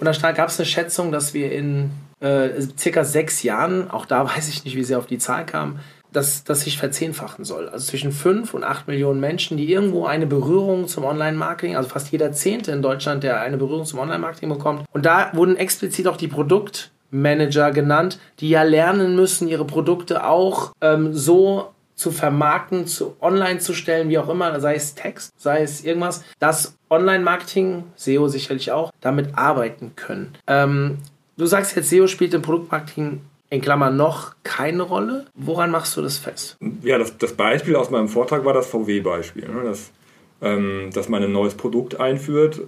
Und 0.00 0.06
da 0.06 0.32
gab 0.32 0.48
es 0.48 0.58
eine 0.58 0.66
Schätzung, 0.66 1.12
dass 1.12 1.34
wir 1.34 1.52
in 1.52 1.90
äh, 2.20 2.50
circa 2.78 3.04
sechs 3.04 3.42
Jahren, 3.42 3.90
auch 3.90 4.06
da 4.06 4.24
weiß 4.36 4.48
ich 4.48 4.64
nicht, 4.64 4.76
wie 4.76 4.84
sie 4.84 4.96
auf 4.96 5.06
die 5.06 5.18
Zahl 5.18 5.44
kam, 5.44 5.80
dass 6.12 6.44
das 6.44 6.60
sich 6.60 6.78
verzehnfachen 6.78 7.44
soll. 7.44 7.68
Also 7.68 7.86
zwischen 7.86 8.12
fünf 8.12 8.54
und 8.54 8.62
acht 8.62 8.86
Millionen 8.86 9.18
Menschen, 9.18 9.56
die 9.56 9.70
irgendwo 9.70 10.06
eine 10.06 10.26
Berührung 10.26 10.86
zum 10.86 11.04
Online-Marketing, 11.04 11.74
also 11.74 11.88
fast 11.88 12.12
jeder 12.12 12.30
Zehnte 12.30 12.70
in 12.70 12.82
Deutschland, 12.82 13.24
der 13.24 13.40
eine 13.40 13.56
Berührung 13.56 13.84
zum 13.84 13.98
Online-Marketing 13.98 14.48
bekommt. 14.48 14.84
Und 14.92 15.04
da 15.04 15.30
wurden 15.32 15.56
explizit 15.56 16.06
auch 16.06 16.16
die 16.16 16.28
Produkt- 16.28 16.92
Manager 17.14 17.70
genannt, 17.70 18.18
die 18.40 18.50
ja 18.50 18.62
lernen 18.62 19.16
müssen, 19.16 19.48
ihre 19.48 19.64
Produkte 19.64 20.26
auch 20.26 20.72
ähm, 20.80 21.14
so 21.14 21.70
zu 21.94 22.10
vermarkten, 22.10 22.86
zu 22.86 23.16
online 23.20 23.60
zu 23.60 23.72
stellen, 23.72 24.08
wie 24.08 24.18
auch 24.18 24.28
immer, 24.28 24.58
sei 24.60 24.74
es 24.74 24.94
Text, 24.94 25.32
sei 25.36 25.62
es 25.62 25.84
irgendwas, 25.84 26.24
dass 26.40 26.76
Online-Marketing, 26.90 27.84
SEO 27.94 28.28
sicherlich 28.28 28.72
auch, 28.72 28.90
damit 29.00 29.38
arbeiten 29.38 29.92
können. 29.94 30.34
Ähm, 30.48 30.98
du 31.36 31.46
sagst 31.46 31.76
jetzt, 31.76 31.90
SEO 31.90 32.08
spielt 32.08 32.34
im 32.34 32.42
Produktmarketing 32.42 33.20
in 33.50 33.60
Klammern 33.60 33.96
noch 33.96 34.34
keine 34.42 34.82
Rolle. 34.82 35.26
Woran 35.34 35.70
machst 35.70 35.96
du 35.96 36.02
das 36.02 36.18
fest? 36.18 36.56
Ja, 36.82 36.98
das, 36.98 37.16
das 37.16 37.34
Beispiel 37.34 37.76
aus 37.76 37.90
meinem 37.90 38.08
Vortrag 38.08 38.44
war 38.44 38.52
das 38.52 38.66
VW-Beispiel. 38.66 39.48
Ne? 39.48 39.62
Das 39.64 39.92
dass 40.92 41.08
man 41.08 41.22
ein 41.22 41.32
neues 41.32 41.54
Produkt 41.54 42.00
einführt, 42.00 42.62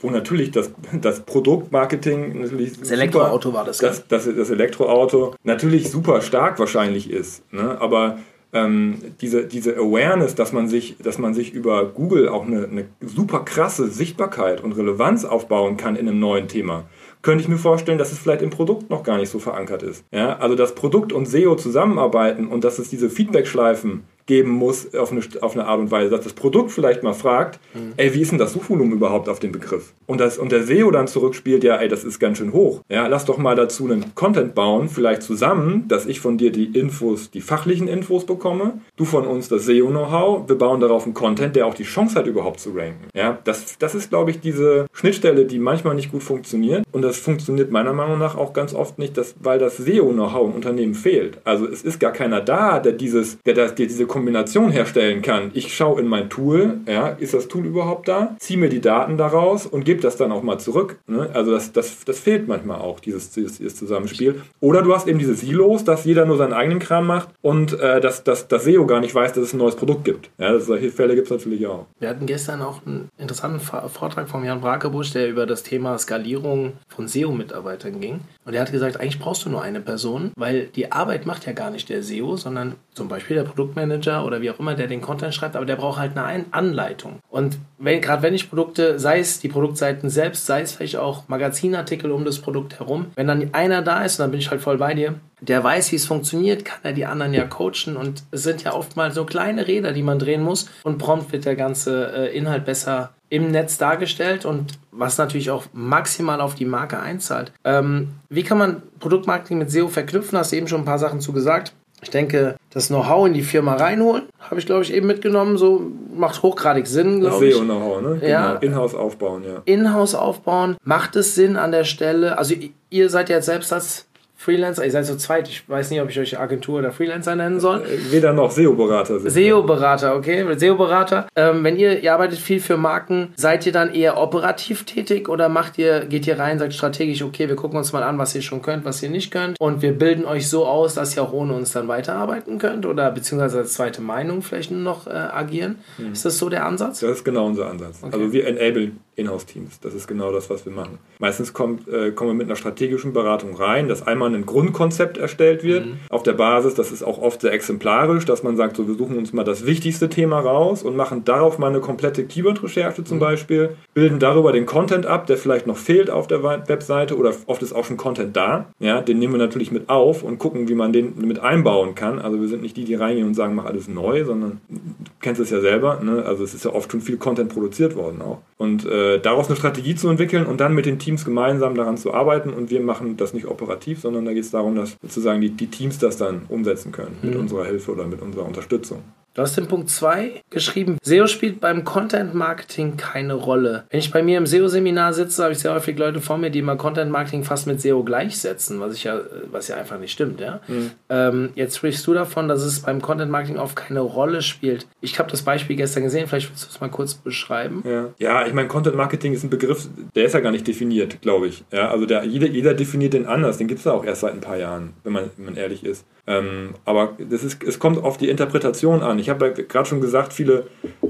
wo 0.00 0.10
natürlich 0.10 0.50
das, 0.50 0.70
das 1.00 1.20
Produktmarketing 1.20 2.40
natürlich. 2.40 2.78
Das 2.78 2.90
Elektroauto 2.90 3.52
war 3.52 3.64
das, 3.64 3.78
das, 3.78 4.08
das, 4.08 4.28
das 4.34 4.50
Elektroauto 4.50 5.34
natürlich 5.44 5.90
super 5.90 6.22
stark 6.22 6.58
wahrscheinlich 6.58 7.10
ist. 7.10 7.42
Ne? 7.52 7.78
Aber 7.80 8.18
ähm, 8.54 8.96
diese, 9.20 9.44
diese 9.44 9.76
Awareness, 9.76 10.34
dass 10.34 10.52
man 10.52 10.68
sich, 10.68 10.96
dass 11.02 11.18
man 11.18 11.34
sich 11.34 11.52
über 11.52 11.84
Google 11.84 12.28
auch 12.28 12.46
eine, 12.46 12.64
eine 12.64 12.86
super 13.02 13.40
krasse 13.40 13.88
Sichtbarkeit 13.88 14.62
und 14.62 14.72
Relevanz 14.72 15.26
aufbauen 15.26 15.76
kann 15.76 15.96
in 15.96 16.08
einem 16.08 16.18
neuen 16.18 16.48
Thema 16.48 16.84
könnte 17.22 17.42
ich 17.42 17.48
mir 17.48 17.58
vorstellen, 17.58 17.98
dass 17.98 18.12
es 18.12 18.18
vielleicht 18.18 18.42
im 18.42 18.50
Produkt 18.50 18.90
noch 18.90 19.02
gar 19.02 19.18
nicht 19.18 19.28
so 19.28 19.38
verankert 19.38 19.82
ist. 19.82 20.04
Ja, 20.12 20.38
also 20.38 20.54
dass 20.54 20.74
Produkt 20.74 21.12
und 21.12 21.26
SEO 21.26 21.56
zusammenarbeiten 21.56 22.46
und 22.46 22.64
dass 22.64 22.78
es 22.78 22.88
diese 22.88 23.10
Feedback-Schleifen 23.10 24.04
geben 24.28 24.50
muss 24.50 24.94
auf 24.94 25.10
eine, 25.10 25.22
auf 25.40 25.54
eine 25.54 25.66
Art 25.66 25.80
und 25.80 25.90
Weise, 25.90 26.10
dass 26.10 26.22
das 26.22 26.34
Produkt 26.34 26.70
vielleicht 26.70 27.02
mal 27.02 27.14
fragt, 27.14 27.58
mhm. 27.74 27.94
ey, 27.96 28.14
wie 28.14 28.20
ist 28.20 28.30
denn 28.30 28.38
das 28.38 28.52
Suchvolumen 28.52 28.92
überhaupt 28.92 29.28
auf 29.28 29.40
den 29.40 29.50
Begriff? 29.50 29.94
Und, 30.06 30.20
das, 30.20 30.38
und 30.38 30.52
der 30.52 30.62
SEO 30.62 30.90
dann 30.90 31.08
zurückspielt, 31.08 31.64
ja, 31.64 31.76
ey, 31.76 31.88
das 31.88 32.04
ist 32.04 32.20
ganz 32.20 32.38
schön 32.38 32.52
hoch. 32.52 32.82
Ja, 32.88 33.06
lass 33.08 33.24
doch 33.24 33.38
mal 33.38 33.56
dazu 33.56 33.86
einen 33.86 34.14
Content 34.14 34.54
bauen, 34.54 34.88
vielleicht 34.88 35.22
zusammen, 35.22 35.88
dass 35.88 36.06
ich 36.06 36.20
von 36.20 36.38
dir 36.38 36.52
die 36.52 36.66
Infos, 36.66 37.30
die 37.30 37.40
fachlichen 37.40 37.88
Infos 37.88 38.26
bekomme, 38.26 38.80
du 38.96 39.04
von 39.04 39.26
uns 39.26 39.48
das 39.48 39.64
SEO-Know-how, 39.64 40.48
wir 40.48 40.56
bauen 40.56 40.80
darauf 40.80 41.04
einen 41.04 41.14
Content, 41.14 41.56
der 41.56 41.66
auch 41.66 41.74
die 41.74 41.84
Chance 41.84 42.16
hat, 42.16 42.26
überhaupt 42.26 42.60
zu 42.60 42.70
ranken. 42.70 43.08
Ja, 43.14 43.38
das, 43.44 43.78
das 43.78 43.94
ist, 43.94 44.10
glaube 44.10 44.30
ich, 44.30 44.40
diese 44.40 44.86
Schnittstelle, 44.92 45.46
die 45.46 45.58
manchmal 45.58 45.94
nicht 45.94 46.12
gut 46.12 46.22
funktioniert. 46.22 46.84
Und 46.92 47.00
das 47.02 47.16
funktioniert 47.16 47.70
meiner 47.70 47.94
Meinung 47.94 48.18
nach 48.18 48.36
auch 48.36 48.52
ganz 48.52 48.74
oft 48.74 48.98
nicht, 48.98 49.16
dass, 49.16 49.34
weil 49.40 49.58
das 49.58 49.78
SEO-Know-how 49.78 50.48
im 50.48 50.54
Unternehmen 50.54 50.94
fehlt. 50.94 51.38
Also 51.44 51.66
es 51.66 51.82
ist 51.82 51.98
gar 51.98 52.12
keiner 52.12 52.42
da, 52.42 52.78
der 52.78 52.92
dieses, 52.92 53.38
der, 53.42 53.54
der 53.54 53.70
diese 53.70 54.06
Kombination 54.18 54.72
herstellen 54.72 55.22
kann. 55.22 55.52
Ich 55.54 55.76
schaue 55.76 56.00
in 56.00 56.08
mein 56.08 56.28
Tool, 56.28 56.80
ja, 56.86 57.08
ist 57.08 57.34
das 57.34 57.46
Tool 57.46 57.66
überhaupt 57.66 58.08
da? 58.08 58.34
Ziehe 58.40 58.58
mir 58.58 58.68
die 58.68 58.80
Daten 58.80 59.16
daraus 59.16 59.64
und 59.64 59.84
gebe 59.84 60.00
das 60.00 60.16
dann 60.16 60.32
auch 60.32 60.42
mal 60.42 60.58
zurück. 60.58 60.98
Ne? 61.06 61.30
Also 61.34 61.52
das, 61.52 61.72
das, 61.72 62.04
das 62.04 62.18
fehlt 62.18 62.48
manchmal 62.48 62.80
auch, 62.80 62.98
dieses, 62.98 63.30
dieses, 63.30 63.58
dieses, 63.58 63.76
Zusammenspiel. 63.76 64.42
Oder 64.60 64.82
du 64.82 64.92
hast 64.92 65.06
eben 65.06 65.20
diese 65.20 65.34
Silos, 65.34 65.84
dass 65.84 66.04
jeder 66.04 66.24
nur 66.24 66.36
seinen 66.36 66.52
eigenen 66.52 66.80
Kram 66.80 67.06
macht 67.06 67.28
und 67.42 67.78
äh, 67.78 68.00
dass, 68.00 68.24
dass 68.24 68.48
das 68.48 68.64
SEO 68.64 68.86
gar 68.86 68.98
nicht 68.98 69.14
weiß, 69.14 69.34
dass 69.34 69.44
es 69.44 69.52
ein 69.52 69.58
neues 69.58 69.76
Produkt 69.76 70.04
gibt. 70.04 70.30
Ja, 70.38 70.58
solche 70.58 70.90
Fälle 70.90 71.14
gibt 71.14 71.28
es 71.28 71.30
natürlich 71.30 71.64
auch. 71.68 71.86
Wir 72.00 72.08
hatten 72.08 72.26
gestern 72.26 72.60
auch 72.60 72.84
einen 72.84 73.08
interessanten 73.18 73.60
Vortrag 73.60 74.28
von 74.28 74.44
Jan 74.44 74.60
Brakebusch, 74.60 75.12
der 75.12 75.28
über 75.28 75.46
das 75.46 75.62
Thema 75.62 75.96
Skalierung 75.96 76.72
von 76.88 77.06
SEO-Mitarbeitern 77.06 78.00
ging. 78.00 78.20
Und 78.44 78.54
er 78.54 78.62
hat 78.62 78.72
gesagt, 78.72 78.98
eigentlich 78.98 79.20
brauchst 79.20 79.44
du 79.44 79.50
nur 79.50 79.62
eine 79.62 79.80
Person, 79.80 80.32
weil 80.36 80.66
die 80.66 80.90
Arbeit 80.90 81.24
macht 81.24 81.46
ja 81.46 81.52
gar 81.52 81.70
nicht 81.70 81.88
der 81.88 82.02
SEO, 82.02 82.36
sondern 82.36 82.74
zum 82.94 83.08
Beispiel 83.08 83.36
der 83.36 83.44
Produktmanager 83.44 84.07
oder 84.08 84.40
wie 84.40 84.50
auch 84.50 84.58
immer, 84.58 84.74
der 84.74 84.86
den 84.86 85.00
Content 85.00 85.34
schreibt, 85.34 85.56
aber 85.56 85.66
der 85.66 85.76
braucht 85.76 85.98
halt 85.98 86.16
eine 86.16 86.44
Anleitung. 86.50 87.18
Und 87.28 87.58
wenn, 87.78 88.00
gerade 88.00 88.22
wenn 88.22 88.34
ich 88.34 88.48
Produkte, 88.48 88.98
sei 88.98 89.20
es 89.20 89.40
die 89.40 89.48
Produktseiten 89.48 90.10
selbst, 90.10 90.46
sei 90.46 90.62
es 90.62 90.72
vielleicht 90.72 90.96
auch 90.96 91.28
Magazinartikel 91.28 92.10
um 92.10 92.24
das 92.24 92.38
Produkt 92.38 92.78
herum, 92.78 93.06
wenn 93.14 93.26
dann 93.26 93.50
einer 93.52 93.82
da 93.82 94.04
ist, 94.04 94.18
und 94.18 94.24
dann 94.24 94.30
bin 94.30 94.40
ich 94.40 94.50
halt 94.50 94.60
voll 94.60 94.78
bei 94.78 94.94
dir, 94.94 95.14
der 95.40 95.62
weiß, 95.62 95.92
wie 95.92 95.96
es 95.96 96.06
funktioniert, 96.06 96.64
kann 96.64 96.80
er 96.82 96.92
die 96.92 97.06
anderen 97.06 97.32
ja 97.32 97.44
coachen 97.44 97.96
und 97.96 98.24
es 98.32 98.42
sind 98.42 98.64
ja 98.64 98.74
oftmals 98.74 99.14
so 99.14 99.24
kleine 99.24 99.68
Räder, 99.68 99.92
die 99.92 100.02
man 100.02 100.18
drehen 100.18 100.42
muss 100.42 100.68
und 100.82 100.98
prompt 100.98 101.32
wird 101.32 101.44
der 101.44 101.56
ganze 101.56 102.12
äh, 102.12 102.36
Inhalt 102.36 102.64
besser 102.64 103.10
im 103.30 103.50
Netz 103.50 103.78
dargestellt 103.78 104.44
und 104.44 104.78
was 104.90 105.18
natürlich 105.18 105.50
auch 105.50 105.64
maximal 105.72 106.40
auf 106.40 106.54
die 106.54 106.64
Marke 106.64 106.98
einzahlt. 106.98 107.52
Ähm, 107.64 108.14
wie 108.30 108.42
kann 108.42 108.58
man 108.58 108.82
Produktmarketing 109.00 109.58
mit 109.58 109.70
SEO 109.70 109.88
verknüpfen? 109.88 110.38
Hast 110.38 110.52
du 110.52 110.56
eben 110.56 110.68
schon 110.68 110.80
ein 110.80 110.86
paar 110.86 110.98
Sachen 110.98 111.20
zu 111.20 111.32
gesagt. 111.32 111.74
Ich 112.00 112.10
denke, 112.10 112.56
das 112.70 112.88
Know-how 112.88 113.26
in 113.26 113.34
die 113.34 113.42
Firma 113.42 113.74
reinholen, 113.74 114.24
habe 114.38 114.60
ich 114.60 114.66
glaube 114.66 114.82
ich 114.82 114.92
eben 114.92 115.06
mitgenommen, 115.06 115.58
so 115.58 115.90
macht 116.14 116.42
hochgradig 116.42 116.86
Sinn, 116.86 117.20
glaube 117.20 117.46
ich. 117.46 117.54
SEO-Know-how, 117.54 118.02
ne? 118.02 118.28
Ja. 118.28 118.54
Genau. 118.54 118.60
Inhouse 118.60 118.94
aufbauen, 118.94 119.44
ja. 119.44 119.62
Inhouse 119.64 120.14
aufbauen, 120.14 120.76
macht 120.84 121.16
es 121.16 121.34
Sinn 121.34 121.56
an 121.56 121.72
der 121.72 121.84
Stelle? 121.84 122.38
Also 122.38 122.54
ihr 122.90 123.10
seid 123.10 123.28
ja 123.28 123.36
jetzt 123.36 123.46
selbst 123.46 123.72
als 123.72 124.07
Freelancer, 124.40 124.84
ihr 124.84 124.92
seid 124.92 125.04
so 125.04 125.16
zweit, 125.16 125.48
ich 125.48 125.68
weiß 125.68 125.90
nicht, 125.90 126.00
ob 126.00 126.10
ich 126.10 126.18
euch 126.20 126.38
Agentur 126.38 126.78
oder 126.78 126.92
Freelancer 126.92 127.34
nennen 127.34 127.58
soll. 127.58 127.82
Äh, 127.82 128.12
weder 128.12 128.32
noch 128.32 128.52
SEO-Berater 128.52 129.18
sind. 129.18 129.32
SEO-Berater, 129.32 130.14
okay. 130.14 130.46
SEO-Berater. 130.56 131.26
Ähm, 131.34 131.64
wenn 131.64 131.76
ihr, 131.76 132.00
ihr 132.00 132.12
arbeitet 132.12 132.38
viel 132.38 132.60
für 132.60 132.76
Marken, 132.76 133.32
seid 133.34 133.66
ihr 133.66 133.72
dann 133.72 133.92
eher 133.92 134.16
operativ 134.16 134.84
tätig 134.84 135.28
oder 135.28 135.48
macht 135.48 135.76
ihr, 135.76 136.06
geht 136.06 136.24
ihr 136.28 136.38
rein, 136.38 136.60
sagt 136.60 136.72
strategisch, 136.72 137.22
okay, 137.22 137.48
wir 137.48 137.56
gucken 137.56 137.78
uns 137.78 137.92
mal 137.92 138.04
an, 138.04 138.16
was 138.18 138.32
ihr 138.36 138.42
schon 138.42 138.62
könnt, 138.62 138.84
was 138.84 139.02
ihr 139.02 139.10
nicht 139.10 139.32
könnt 139.32 139.58
und 139.58 139.82
wir 139.82 139.92
bilden 139.92 140.24
euch 140.24 140.48
so 140.48 140.66
aus, 140.66 140.94
dass 140.94 141.16
ihr 141.16 141.22
auch 141.24 141.32
ohne 141.32 141.54
uns 141.54 141.72
dann 141.72 141.88
weiterarbeiten 141.88 142.58
könnt 142.58 142.86
oder 142.86 143.10
beziehungsweise 143.10 143.58
als 143.58 143.74
zweite 143.74 144.00
Meinung 144.02 144.42
vielleicht 144.42 144.70
noch 144.70 145.08
äh, 145.08 145.10
agieren? 145.10 145.80
Mhm. 145.98 146.12
Ist 146.12 146.24
das 146.24 146.38
so 146.38 146.48
der 146.48 146.64
Ansatz? 146.64 147.00
Das 147.00 147.10
ist 147.10 147.24
genau 147.24 147.46
unser 147.46 147.68
Ansatz. 147.68 147.98
Okay. 148.02 148.14
Also 148.14 148.32
wir 148.32 148.46
enable 148.46 148.92
Inhouse-Teams. 149.18 149.80
Das 149.80 149.94
ist 149.94 150.06
genau 150.06 150.32
das, 150.32 150.48
was 150.48 150.64
wir 150.64 150.72
machen. 150.72 150.98
Meistens 151.18 151.52
kommt, 151.52 151.88
äh, 151.88 152.12
kommen 152.12 152.30
wir 152.30 152.34
mit 152.34 152.46
einer 152.46 152.56
strategischen 152.56 153.12
Beratung 153.12 153.56
rein, 153.56 153.88
dass 153.88 154.06
einmal 154.06 154.27
ein 154.34 154.46
Grundkonzept 154.46 155.18
erstellt 155.18 155.62
wird, 155.62 155.86
mhm. 155.86 155.98
auf 156.10 156.22
der 156.22 156.32
Basis, 156.32 156.74
das 156.74 156.92
ist 156.92 157.02
auch 157.02 157.20
oft 157.20 157.40
sehr 157.40 157.52
exemplarisch, 157.52 158.24
dass 158.24 158.42
man 158.42 158.56
sagt, 158.56 158.76
so 158.76 158.86
wir 158.86 158.94
suchen 158.94 159.18
uns 159.18 159.32
mal 159.32 159.44
das 159.44 159.66
wichtigste 159.66 160.08
Thema 160.08 160.40
raus 160.40 160.82
und 160.82 160.96
machen 160.96 161.24
darauf 161.24 161.58
mal 161.58 161.68
eine 161.68 161.80
komplette 161.80 162.24
Keyword-Recherche 162.24 163.04
zum 163.04 163.18
mhm. 163.18 163.22
Beispiel, 163.22 163.70
bilden 163.94 164.18
darüber 164.18 164.52
den 164.52 164.66
Content 164.66 165.06
ab, 165.06 165.26
der 165.26 165.36
vielleicht 165.36 165.66
noch 165.66 165.76
fehlt 165.76 166.10
auf 166.10 166.26
der 166.26 166.42
Webseite 166.42 167.16
oder 167.16 167.32
oft 167.46 167.62
ist 167.62 167.72
auch 167.72 167.84
schon 167.84 167.96
Content 167.96 168.36
da. 168.36 168.66
Ja, 168.78 169.00
den 169.00 169.18
nehmen 169.18 169.34
wir 169.34 169.38
natürlich 169.38 169.72
mit 169.72 169.88
auf 169.88 170.22
und 170.22 170.38
gucken, 170.38 170.68
wie 170.68 170.74
man 170.74 170.92
den 170.92 171.14
mit 171.18 171.40
einbauen 171.40 171.94
kann. 171.94 172.18
Also 172.18 172.40
wir 172.40 172.48
sind 172.48 172.62
nicht 172.62 172.76
die, 172.76 172.84
die 172.84 172.94
reingehen 172.94 173.26
und 173.26 173.34
sagen, 173.34 173.54
mach 173.54 173.64
alles 173.64 173.88
neu, 173.88 174.24
sondern 174.24 174.60
du 174.68 174.78
kennst 175.20 175.40
es 175.40 175.50
ja 175.50 175.60
selber. 175.60 176.00
Ne? 176.02 176.24
Also 176.24 176.44
es 176.44 176.54
ist 176.54 176.64
ja 176.64 176.72
oft 176.72 176.90
schon 176.90 177.00
viel 177.00 177.16
Content 177.16 177.52
produziert 177.52 177.96
worden 177.96 178.22
auch. 178.22 178.38
Und 178.56 178.86
äh, 178.86 179.20
daraus 179.20 179.48
eine 179.48 179.56
Strategie 179.56 179.94
zu 179.94 180.08
entwickeln 180.08 180.46
und 180.46 180.60
dann 180.60 180.74
mit 180.74 180.86
den 180.86 180.98
Teams 180.98 181.24
gemeinsam 181.24 181.74
daran 181.74 181.96
zu 181.96 182.12
arbeiten. 182.12 182.50
Und 182.50 182.70
wir 182.70 182.80
machen 182.80 183.16
das 183.16 183.34
nicht 183.34 183.46
operativ, 183.46 184.00
sondern 184.00 184.17
da 184.24 184.32
geht 184.32 184.44
es 184.44 184.50
darum, 184.50 184.74
dass 184.76 184.96
sozusagen 185.02 185.40
die, 185.40 185.50
die 185.50 185.66
Teams 185.68 185.98
das 185.98 186.16
dann 186.16 186.42
umsetzen 186.48 186.92
können 186.92 187.16
mit 187.22 187.34
mhm. 187.34 187.40
unserer 187.40 187.64
Hilfe 187.64 187.92
oder 187.92 188.06
mit 188.06 188.20
unserer 188.20 188.44
Unterstützung. 188.44 189.02
Du 189.38 189.42
hast 189.42 189.56
den 189.56 189.68
Punkt 189.68 189.88
2 189.88 190.42
geschrieben, 190.50 190.98
SEO 191.00 191.28
spielt 191.28 191.60
beim 191.60 191.84
Content 191.84 192.34
Marketing 192.34 192.96
keine 192.96 193.34
Rolle. 193.34 193.84
Wenn 193.88 194.00
ich 194.00 194.10
bei 194.10 194.20
mir 194.20 194.36
im 194.36 194.46
SEO-Seminar 194.46 195.12
sitze, 195.12 195.44
habe 195.44 195.52
ich 195.52 195.60
sehr 195.60 195.72
häufig 195.72 195.96
Leute 195.96 196.20
vor 196.20 196.38
mir, 196.38 196.50
die 196.50 196.58
immer 196.58 196.74
Content 196.74 197.12
Marketing 197.12 197.44
fast 197.44 197.68
mit 197.68 197.80
SEO 197.80 198.02
gleichsetzen, 198.02 198.80
was, 198.80 198.94
ich 198.94 199.04
ja, 199.04 199.20
was 199.52 199.68
ja 199.68 199.76
einfach 199.76 200.00
nicht 200.00 200.10
stimmt. 200.10 200.40
Ja? 200.40 200.58
Mhm. 200.66 200.90
Ähm, 201.08 201.50
jetzt 201.54 201.76
sprichst 201.76 202.04
du 202.08 202.14
davon, 202.14 202.48
dass 202.48 202.64
es 202.64 202.80
beim 202.80 203.00
Content 203.00 203.30
Marketing 203.30 203.58
oft 203.58 203.76
keine 203.76 204.00
Rolle 204.00 204.42
spielt. 204.42 204.88
Ich 205.00 205.20
habe 205.20 205.30
das 205.30 205.42
Beispiel 205.42 205.76
gestern 205.76 206.02
gesehen, 206.02 206.26
vielleicht 206.26 206.50
willst 206.50 206.64
du 206.64 206.70
es 206.70 206.80
mal 206.80 206.90
kurz 206.90 207.14
beschreiben. 207.14 207.84
Ja, 207.86 208.08
ja 208.18 208.44
ich 208.44 208.54
meine, 208.54 208.66
Content 208.66 208.96
Marketing 208.96 209.34
ist 209.34 209.44
ein 209.44 209.50
Begriff, 209.50 209.86
der 210.16 210.24
ist 210.24 210.32
ja 210.32 210.40
gar 210.40 210.50
nicht 210.50 210.66
definiert, 210.66 211.22
glaube 211.22 211.46
ich. 211.46 211.62
Ja, 211.70 211.92
also 211.92 212.06
der, 212.06 212.24
jeder, 212.24 212.48
jeder 212.48 212.74
definiert 212.74 213.12
den 213.12 213.26
anders, 213.26 213.58
den 213.58 213.68
gibt 213.68 213.78
es 213.78 213.84
ja 213.84 213.92
auch 213.92 214.04
erst 214.04 214.22
seit 214.22 214.32
ein 214.32 214.40
paar 214.40 214.56
Jahren, 214.56 214.94
wenn 215.04 215.12
man, 215.12 215.30
wenn 215.36 215.44
man 215.44 215.56
ehrlich 215.56 215.84
ist. 215.84 216.04
Ähm, 216.28 216.74
aber 216.84 217.14
das 217.18 217.42
ist, 217.42 217.64
es 217.64 217.78
kommt 217.78 218.04
auf 218.04 218.18
die 218.18 218.28
Interpretation 218.28 219.02
an. 219.02 219.18
Ich 219.18 219.30
habe 219.30 219.46
ja 219.46 219.52
gerade 219.52 219.88
schon 219.88 220.02
gesagt, 220.02 220.34
viele 220.34 220.66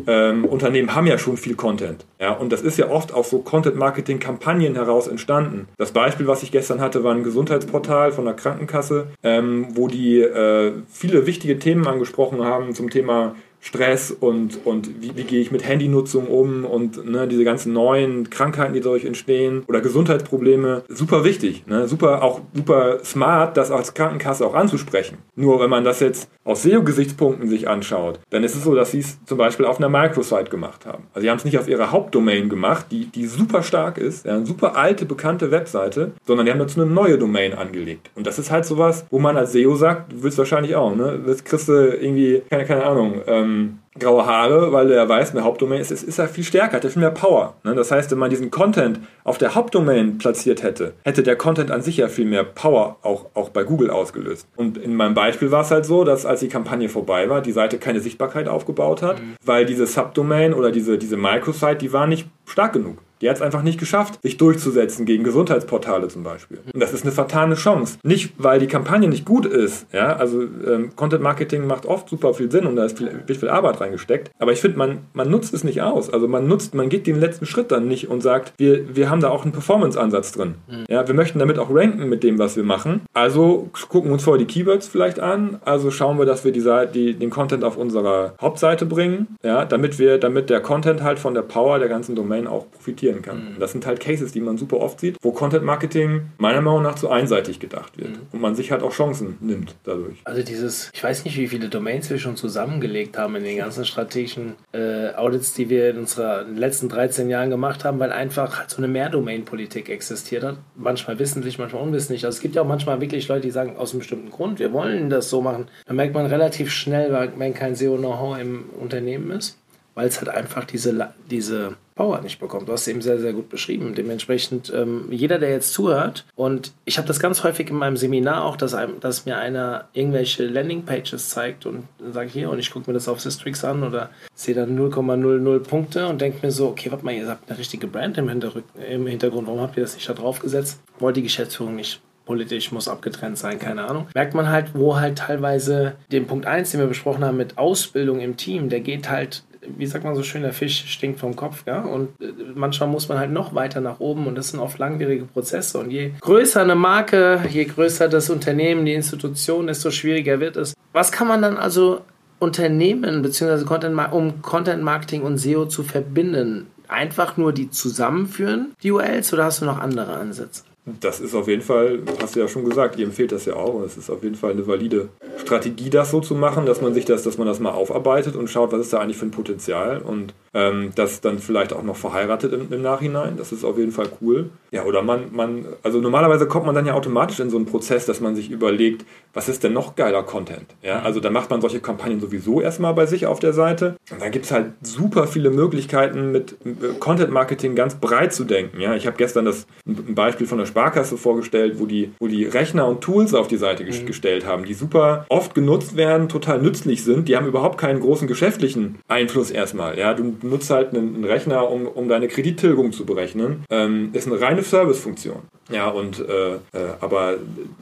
ähm, 0.07 0.45
Unternehmen 0.45 0.95
haben 0.95 1.09
ja 1.09 1.19
schon 1.19 1.37
viel 1.37 1.57
Content. 1.57 2.07
Ja, 2.21 2.33
und 2.33 2.53
das 2.53 2.63
ist 2.63 2.79
ja 2.79 2.89
oft 2.89 3.13
aus 3.13 3.31
so 3.31 3.41
Content-Marketing-Kampagnen 3.41 4.77
heraus 4.77 5.09
entstanden. 5.09 5.67
Das 5.77 5.91
Beispiel, 5.91 6.29
was 6.29 6.45
ich 6.45 6.53
gestern 6.53 6.81
hatte, 6.81 7.03
war 7.03 7.13
ein 7.15 7.25
Gesundheitsportal 7.25 8.13
von 8.13 8.27
der 8.27 8.35
Krankenkasse, 8.35 9.09
ähm, 9.25 9.67
wo 9.71 9.89
die 9.89 10.21
äh, 10.21 10.73
viele 10.89 11.27
wichtige 11.27 11.59
Themen 11.59 11.89
angesprochen 11.89 12.45
haben 12.45 12.73
zum 12.75 12.89
Thema 12.89 13.35
Stress 13.61 14.11
und, 14.11 14.65
und 14.65 15.03
wie, 15.03 15.17
wie 15.17 15.25
gehe 15.25 15.41
ich 15.41 15.50
mit 15.50 15.67
Handynutzung 15.67 16.29
um 16.29 16.65
und 16.65 17.05
ne, 17.05 17.27
diese 17.27 17.45
ganzen 17.45 17.73
neuen 17.73 18.31
Krankheiten, 18.31 18.73
die 18.73 18.81
dadurch 18.81 19.05
entstehen 19.05 19.65
oder 19.67 19.81
Gesundheitsprobleme, 19.81 20.85
super 20.88 21.25
wichtig, 21.25 21.67
ne? 21.67 21.88
super 21.88 22.23
auch 22.23 22.41
super 22.55 22.99
smart, 23.05 23.57
das 23.57 23.71
als 23.71 23.95
Krankenkasse 23.95 24.47
auch 24.47 24.55
anzusprechen. 24.55 25.19
Nur 25.35 25.61
wenn 25.61 25.71
man 25.71 25.85
das 25.85 26.00
jetzt 26.00 26.31
aus 26.45 26.62
SEO-Gesichtspunkten 26.62 27.49
sich 27.49 27.69
anschaut, 27.69 28.21
dann 28.31 28.43
ist 28.45 28.55
es 28.55 28.65
so, 28.65 28.75
dass 28.75 28.93
sie 28.93 29.00
es 29.00 29.23
zum 29.25 29.37
Beispiel 29.37 29.67
auf 29.67 29.79
einer 29.79 29.88
Microsite 29.88 30.50
gemacht 30.50 30.87
haben. 30.87 31.05
Also 31.12 31.25
sie 31.25 31.31
haben 31.31 31.38
es 31.38 31.45
nicht 31.45 31.59
auf 31.59 31.69
ihrer 31.69 31.91
Hauptdomain 31.91 32.49
gemacht, 32.49 32.87
die, 32.91 33.07
die 33.07 33.27
super 33.27 33.62
stark 33.62 33.99
ist, 33.99 34.25
ja, 34.25 34.37
eine 34.37 34.47
super 34.47 34.77
alte, 34.77 35.05
bekannte 35.05 35.50
Webseite, 35.50 36.12
sondern 36.27 36.47
die 36.47 36.53
haben 36.53 36.59
dazu 36.59 36.81
eine 36.81 36.91
neue 36.91 37.19
Domain 37.19 37.55
angelegt. 37.55 38.11
Und 38.15 38.27
das 38.27 38.38
ist 38.38 38.50
halt 38.50 38.65
sowas, 38.65 39.05
wo 39.11 39.19
man 39.19 39.37
als 39.37 39.53
SEO 39.53 39.77
sagt, 39.77 40.12
du 40.12 40.23
willst 40.23 40.38
wahrscheinlich 40.38 40.75
auch, 40.75 40.95
ne? 40.95 41.21
Das 41.27 41.45
kriegst 41.45 41.69
du 41.69 41.73
irgendwie, 41.73 42.43
keine, 42.49 42.65
keine 42.65 42.85
Ahnung, 42.85 43.21
ähm, 43.27 43.48
ähm, 43.49 43.78
graue 43.99 44.26
Haare, 44.26 44.73
weil 44.73 44.90
er 44.90 45.09
weiß, 45.09 45.33
eine 45.33 45.45
Hauptdomain 45.45 45.81
ist, 45.81 45.90
ist, 45.90 46.05
ist 46.05 46.19
er 46.19 46.28
viel 46.28 46.45
stärker, 46.45 46.76
hat 46.76 46.85
er 46.85 46.90
viel 46.90 47.00
mehr 47.00 47.11
Power. 47.11 47.55
Ne? 47.64 47.75
Das 47.75 47.90
heißt, 47.90 48.11
wenn 48.11 48.19
man 48.19 48.31
diesen 48.31 48.50
Content 48.50 49.00
auf 49.25 49.38
der 49.38 49.55
Hauptdomain 49.55 50.19
platziert 50.19 50.62
hätte, 50.62 50.95
hätte 51.05 51.23
der 51.23 51.37
Content 51.37 51.71
an 51.71 51.83
sich 51.83 51.97
ja 51.97 52.09
viel 52.09 52.25
mehr 52.25 52.45
Power 52.45 52.97
auch, 53.02 53.26
auch 53.35 53.50
bei 53.50 53.64
Google 53.64 53.90
ausgelöst. 53.90 54.47
Und 54.57 54.78
in 54.78 54.95
meinem 54.95 55.14
Beispiel 55.14 55.50
war 55.50 55.62
es 55.62 55.71
halt 55.71 55.85
so, 55.85 56.05
dass 56.05 56.26
als 56.26 56.40
die 56.40 56.49
Kampagne 56.49 56.88
vorbei 56.88 57.28
war, 57.28 57.40
die 57.40 57.52
Seite 57.52 57.78
keine 57.78 58.00
Sichtbarkeit 58.00 58.49
aufgebaut 58.49 59.02
hat, 59.02 59.21
mhm. 59.21 59.37
weil 59.45 59.67
diese 59.67 59.87
Subdomain 59.87 60.55
oder 60.55 60.71
diese, 60.71 60.99
diese 60.99 61.17
Microsite, 61.17 61.76
die 61.76 61.93
war 61.93 62.07
nicht 62.07 62.28
stark 62.47 62.73
genug. 62.73 62.99
Die 63.21 63.29
hat 63.29 63.37
es 63.37 63.43
einfach 63.43 63.63
nicht 63.63 63.79
geschafft, 63.79 64.21
sich 64.23 64.37
durchzusetzen 64.37 65.07
gegen 65.07 65.25
Gesundheitsportale 65.25 66.09
zum 66.09 66.23
Beispiel. 66.23 66.61
Und 66.73 66.81
das 66.81 66.93
ist 66.93 67.03
eine 67.03 67.13
vertane 67.13 67.55
Chance. 67.55 67.99
Nicht, 68.03 68.35
weil 68.39 68.61
die 68.61 68.67
Kampagne 68.67 69.09
nicht 69.09 69.25
gut 69.25 69.47
ist. 69.47 69.87
Ja, 69.93 70.17
also 70.17 70.43
ähm, 70.43 70.95
Content 70.97 71.23
Marketing 71.23 71.67
macht 71.67 71.87
oft 71.87 72.09
super 72.09 72.35
viel 72.35 72.51
Sinn 72.51 72.67
und 72.67 72.77
da 72.77 72.85
ist 72.85 72.99
viel, 72.99 73.23
viel, 73.27 73.37
viel 73.37 73.49
Arbeit 73.49 73.81
reingesteckt. 73.81 74.31
Aber 74.39 74.53
ich 74.53 74.61
finde, 74.61 74.79
man, 74.79 74.99
man 75.13 75.31
nutzt 75.31 75.55
es 75.55 75.65
nicht 75.65 75.83
aus. 75.83 76.13
Also 76.13 76.29
man 76.29 76.47
nutzt, 76.47 76.75
man 76.75 76.89
geht 76.89 77.07
den 77.07 77.21
letzten 77.21 77.47
Schritt 77.47 77.73
dann 77.73 77.89
nicht 77.89 78.09
und 78.09 78.23
sagt, 78.23 78.53
wir, 78.59 78.95
wir 78.95 79.11
haben 79.11 79.21
da 79.21 79.31
auch 79.31 79.43
einen 79.43 79.53
Performance-Ansatz 79.53 80.33
drin. 80.33 80.55
Mhm. 80.69 80.85
Ja, 80.89 81.07
wir 81.07 81.15
möchten 81.15 81.39
damit 81.39 81.59
auch 81.59 81.75
ranken 81.75 82.09
mit 82.09 82.23
dem, 82.23 82.39
was 82.39 82.57
wir 82.57 82.65
machen. 82.65 83.03
Also 83.15 83.71
gucken 83.89 84.11
wir 84.11 84.15
uns 84.15 84.25
vorher 84.25 84.45
die 84.45 84.53
Keywords 84.53 84.89
vielleicht 84.89 85.21
an. 85.21 85.59
Also 85.65 85.91
schauen 85.91 86.19
wir, 86.19 86.27
dass 86.27 86.45
wir 86.45 86.53
die, 86.53 86.65
die, 86.93 87.15
den 87.15 87.31
Content 87.31 87.65
auf 87.65 87.77
unserer 87.77 88.35
Hauptseite 88.41 88.87
bringen. 88.87 89.37
Ja, 89.43 89.65
damit 89.65 89.99
wir, 89.99 90.19
damit 90.19 90.51
der 90.51 90.61
Content 90.61 91.03
halt 91.03 91.19
von 91.19 91.35
der 91.35 91.43
Power 91.43 91.79
der 91.79 91.89
ganzen 91.89 92.15
Domain 92.15 92.47
auch 92.47 92.71
profitiert 92.71 93.08
profitieren 93.09 93.23
kann. 93.23 93.55
Mhm. 93.55 93.61
Das 93.61 93.73
sind 93.73 93.87
halt 93.87 94.00
Cases, 94.00 94.33
die 94.33 94.41
man 94.41 94.57
super 94.57 94.79
oft 94.79 95.00
sieht, 95.00 95.17
wo 95.23 95.33
Content 95.33 95.65
Marketing 95.65 96.23
meiner 96.38 96.61
Meinung 96.61 96.83
nach 96.83 96.95
zu 96.95 97.11
einseitig 97.11 97.61
gedacht 97.61 97.99
wird 97.99 98.11
mhm. 98.11 98.27
und 98.33 98.41
man 98.41 98.55
sich 98.55 98.71
halt 98.71 98.83
auch 98.83 98.93
Chancen 98.93 99.37
nimmt 99.41 99.75
dadurch. 99.85 100.19
Also 100.25 100.43
dieses, 100.43 100.91
ich 100.93 101.03
weiß 101.03 101.25
nicht, 101.25 101.37
wie 101.37 101.49
viele 101.49 101.69
Domains 101.69 102.11
wir 102.11 102.19
schon 102.19 102.37
zusammengelegt 102.37 103.17
haben 103.19 103.37
in 103.37 103.45
den 103.45 103.59
ganzen 103.59 103.85
strategischen 103.85 104.55
äh, 104.73 105.15
Audits, 105.15 105.55
die 105.55 105.69
wir 105.69 105.91
in 105.91 105.99
unseren 105.99 106.57
letzten 106.57 106.88
13 106.88 107.29
Jahren 107.29 107.50
gemacht 107.50 107.85
haben, 107.85 107.99
weil 107.99 108.12
einfach 108.12 108.59
halt 108.59 108.71
so 108.71 108.79
eine 108.79 108.88
Mehrdomain-Politik 108.88 109.88
existiert 109.88 110.45
hat. 110.45 110.57
Manchmal 110.77 111.19
wissentlich, 111.19 111.59
manchmal 111.59 111.83
unwissentlich. 111.83 112.25
Also 112.25 112.37
es 112.37 112.43
gibt 112.43 112.55
ja 112.55 112.62
auch 112.62 112.67
manchmal 112.67 113.00
wirklich 113.00 113.29
Leute, 113.29 113.43
die 113.43 113.50
sagen, 113.50 113.77
aus 113.77 113.93
einem 113.93 114.00
bestimmten 114.00 114.31
Grund, 114.31 114.59
wir 114.59 114.73
wollen 114.73 115.11
das 115.11 115.31
so 115.31 115.41
machen. 115.41 115.69
Da 115.87 115.95
merkt 115.95 116.15
man 116.15 116.27
relativ 116.27 116.71
schnell, 116.71 117.12
weil 117.12 117.33
wenn 117.37 117.55
kein 117.55 117.75
SEO-Know-how 117.75 118.38
im 118.38 118.65
Unternehmen 118.79 119.31
ist, 119.31 119.59
weil 119.99 120.07
es 120.07 120.19
halt 120.19 120.29
einfach 120.29 120.65
diese, 120.65 121.12
diese 121.29 121.75
Power 121.99 122.21
nicht 122.21 122.38
bekommt. 122.38 122.69
Du 122.69 122.73
hast 122.73 122.83
es 122.83 122.88
eben 122.88 123.02
sehr, 123.02 123.19
sehr 123.19 123.33
gut 123.33 123.49
beschrieben. 123.49 123.93
Dementsprechend, 123.97 124.73
ähm, 124.73 125.09
jeder, 125.11 125.40
der 125.40 125.50
jetzt 125.50 125.73
zuhört, 125.73 126.25
und 126.37 126.73
ich 126.85 126.97
habe 126.97 127.09
das 127.09 127.19
ganz 127.19 127.43
häufig 127.43 127.71
in 127.71 127.76
meinem 127.76 127.97
Seminar 127.97 128.45
auch, 128.45 128.57
dass, 128.57 128.73
einem, 128.73 129.00
dass 129.00 129.26
mir 129.26 129.37
einer 129.37 129.88
irgendwelche 129.95 130.47
Landingpages 130.47 131.28
zeigt 131.28 131.67
und 131.67 131.88
sagt, 132.12 132.31
hier, 132.31 132.50
und 132.50 132.61
ich 132.61 132.71
gucke 132.71 132.88
mir 132.88 132.95
das 132.95 133.09
auf 133.09 133.21
Systrix 133.21 133.64
an 133.64 133.83
oder 133.83 134.11
sehe 134.37 134.55
dann 134.55 134.78
0,00 134.78 135.59
Punkte 135.64 136.07
und 136.07 136.21
denke 136.21 136.47
mir 136.47 136.52
so, 136.52 136.69
okay, 136.69 136.93
warte 136.93 137.05
mal, 137.05 137.14
ihr 137.14 137.26
habt 137.26 137.50
eine 137.50 137.59
richtige 137.59 137.88
Brand 137.88 138.17
im, 138.17 138.28
im 138.28 139.07
Hintergrund, 139.09 139.49
warum 139.49 139.61
habt 139.61 139.76
ihr 139.76 139.83
das 139.83 139.97
nicht 139.97 140.09
da 140.09 140.14
drauf 140.14 140.38
gesetzt? 140.38 140.78
Wollt 141.00 141.17
die 141.17 141.23
Geschäftsführung 141.25 141.75
nicht 141.75 142.00
politisch 142.28 142.71
muss 142.73 142.88
abgetrennt 142.88 143.38
sein, 143.38 143.59
keine 143.59 143.87
Ahnung. 143.87 144.07
Merkt 144.14 144.35
man 144.35 144.50
halt, 144.50 144.75
wo 144.75 145.00
halt 145.00 145.17
teilweise 145.17 145.95
den 146.12 146.26
Punkt 146.26 146.45
1, 146.45 146.71
den 146.71 146.81
wir 146.81 146.87
besprochen 146.87 147.25
haben 147.25 147.38
mit 147.38 147.57
Ausbildung 147.57 148.21
im 148.21 148.37
Team, 148.37 148.69
der 148.69 148.81
geht 148.81 149.09
halt 149.09 149.45
wie 149.77 149.87
sagt 149.87 150.05
man 150.05 150.15
so 150.15 150.23
schön, 150.23 150.43
der 150.43 150.53
Fisch 150.53 150.85
stinkt 150.89 151.21
vom 151.21 151.37
Kopf, 151.37 151.65
ja. 151.67 151.81
Und 151.81 152.09
äh, 152.21 152.33
manchmal 152.55 152.89
muss 152.89 153.09
man 153.09 153.19
halt 153.19 153.31
noch 153.31 153.55
weiter 153.55 153.81
nach 153.81 154.01
oben 154.01 154.27
und 154.27 154.37
das 154.37 154.49
sind 154.51 154.61
oft 154.61 154.79
langwierige 154.79 155.25
Prozesse. 155.25 155.79
Und 155.79 155.91
je 155.91 156.13
größer 156.21 156.63
eine 156.63 156.75
Marke, 156.75 157.43
je 157.51 157.65
größer 157.65 158.09
das 158.09 158.31
Unternehmen, 158.31 158.85
die 158.85 158.95
Institution, 158.95 159.67
desto 159.67 159.91
schwieriger 159.91 160.41
wird 160.41 160.57
es. 160.57 160.75
Was 160.93 161.13
kann 161.13 161.29
man 161.29 161.43
dann 161.43 161.57
also 161.57 162.01
unternehmen, 162.39 163.23
beziehungsweise 163.23 163.65
Content, 163.65 163.99
um 164.13 164.43
Content 164.43 164.83
Marketing 164.83 165.23
und 165.23 165.39
SEO 165.39 165.67
zu 165.67 165.83
verbinden? 165.83 166.69
Einfach 166.89 167.37
nur 167.37 167.53
die 167.53 167.71
zusammenführen, 167.71 168.73
die 168.83 168.93
URLs, 168.93 169.33
oder 169.35 169.45
hast 169.45 169.61
du 169.61 169.67
noch 169.67 169.79
andere 169.79 170.15
Ansätze? 170.15 170.63
Das 171.00 171.21
ist 171.21 171.35
auf 171.35 171.49
jeden 171.49 171.62
Fall, 171.62 172.00
hast 172.21 172.37
du 172.37 172.40
ja 172.40 172.49
schon 172.49 172.64
gesagt, 172.64 172.99
ihr 172.99 173.07
empfehlt 173.07 173.33
das 173.33 173.45
ja 173.45 173.54
auch. 173.54 173.75
Und 173.75 173.85
es 173.85 173.97
ist 173.97 174.11
auf 174.11 174.23
jeden 174.23 174.35
Fall 174.35 174.52
eine 174.52 174.66
valide 174.66 175.09
Strategie, 175.38 175.90
das 175.90 176.11
so 176.11 176.21
zu 176.21 176.35
machen, 176.35 176.66
dass 176.66 176.80
man 176.80 176.95
sich 176.95 177.04
das, 177.04 177.23
dass 177.23 177.38
man 177.38 177.47
das 177.47 177.61
mal 177.61 177.73
aufarbeitet 177.73 178.37
und 178.37 178.49
schaut, 178.49 178.73
was 178.73 178.80
ist 178.80 178.92
da 178.92 178.99
eigentlich 178.99 179.16
für 179.16 179.26
ein 179.26 179.30
Potenzial. 179.30 179.99
Und 179.99 180.35
Ähm, 180.55 180.93
das 180.95 181.21
dann 181.21 181.38
vielleicht 181.38 181.73
auch 181.73 181.83
noch 181.83 181.97
verheiratet 181.97 182.52
im, 182.52 182.73
im, 182.73 182.83
Nachhinein. 182.83 183.37
Das 183.37 183.52
ist 183.52 183.64
auf 183.64 183.76
jeden 183.76 183.93
Fall 183.93 184.09
cool. 184.21 184.50
Ja, 184.71 184.85
oder 184.85 185.02
man, 185.02 185.26
man, 185.33 185.67
also 185.83 186.00
normalerweise 186.00 186.47
kommt 186.47 186.64
man 186.64 186.75
dann 186.75 186.87
ja 186.87 186.95
automatisch 186.95 187.38
in 187.40 187.50
so 187.50 187.57
einen 187.57 187.67
Prozess, 187.67 188.07
dass 188.07 188.21
man 188.21 188.35
sich 188.35 188.50
überlegt, 188.50 189.05
was 189.35 189.49
ist 189.49 189.62
denn 189.62 189.75
noch 189.75 189.95
geiler 189.95 190.23
Content? 190.23 190.75
Ja, 190.83 191.02
also 191.02 191.21
dann 191.21 191.33
macht 191.33 191.50
man 191.50 191.61
solche 191.61 191.81
Kampagnen 191.81 192.21
sowieso 192.21 192.61
erstmal 192.61 192.95
bei 192.95 193.07
sich 193.07 193.26
auf 193.26 193.40
der 193.40 193.52
Seite. 193.52 193.97
Und 194.11 194.23
dann 194.23 194.31
gibt 194.31 194.47
es 194.47 194.50
halt 194.50 194.73
super 194.83 195.26
viele 195.26 195.50
Möglichkeiten, 195.50 196.33
mit 196.33 196.57
Content 196.99 197.31
Marketing 197.31 197.75
ganz 197.75 197.97
breit 197.97 198.33
zu 198.33 198.45
denken. 198.45 198.81
Ja, 198.81 198.95
ich 198.95 199.07
habe 199.07 199.17
gestern 199.17 199.45
das 199.45 199.67
ein 199.87 200.14
Beispiel 200.14 200.47
von 200.47 200.59
der 200.59 200.67
Sparkasse 200.67 201.19
vorgestellt, 201.19 201.78
wo 201.78 201.87
die, 201.87 202.12
wo 202.19 202.26
die 202.26 202.45
Rechner 202.45 202.88
und 202.88 203.02
Tools 203.02 203.35
auf 203.35 203.49
die 203.49 203.59
Seite 203.59 203.85
mhm. 203.85 204.07
gestellt 204.07 204.47
haben, 204.47 204.64
die 204.64 204.75
super 204.75 205.26
oft 205.28 205.55
genutzt 205.55 205.97
werden, 205.97 206.28
total 206.28 206.61
nützlich 206.62 207.05
sind. 207.05 207.28
Die 207.28 207.37
haben 207.37 207.47
überhaupt 207.47 207.78
keinen 207.78 208.00
großen 208.00 208.26
geschäftlichen 208.26 208.99
Einfluss 209.09 209.50
erstmal. 209.50 209.99
Ja, 209.99 210.14
du 210.14 210.38
nutzt 210.42 210.71
halt 210.71 210.95
einen, 210.95 211.14
einen 211.14 211.25
Rechner, 211.25 211.71
um, 211.71 211.87
um 211.87 212.09
deine 212.09 212.28
Kredittilgung 212.28 212.92
zu 212.92 213.04
berechnen. 213.04 213.64
Ähm, 213.71 214.11
ist 214.12 214.26
eine 214.26 214.40
reine 214.40 214.62
Servicefunktion. 214.62 215.42
Ja, 215.71 215.88
und 215.88 216.18
äh, 216.21 216.54
äh, 216.54 216.59
aber 217.00 217.35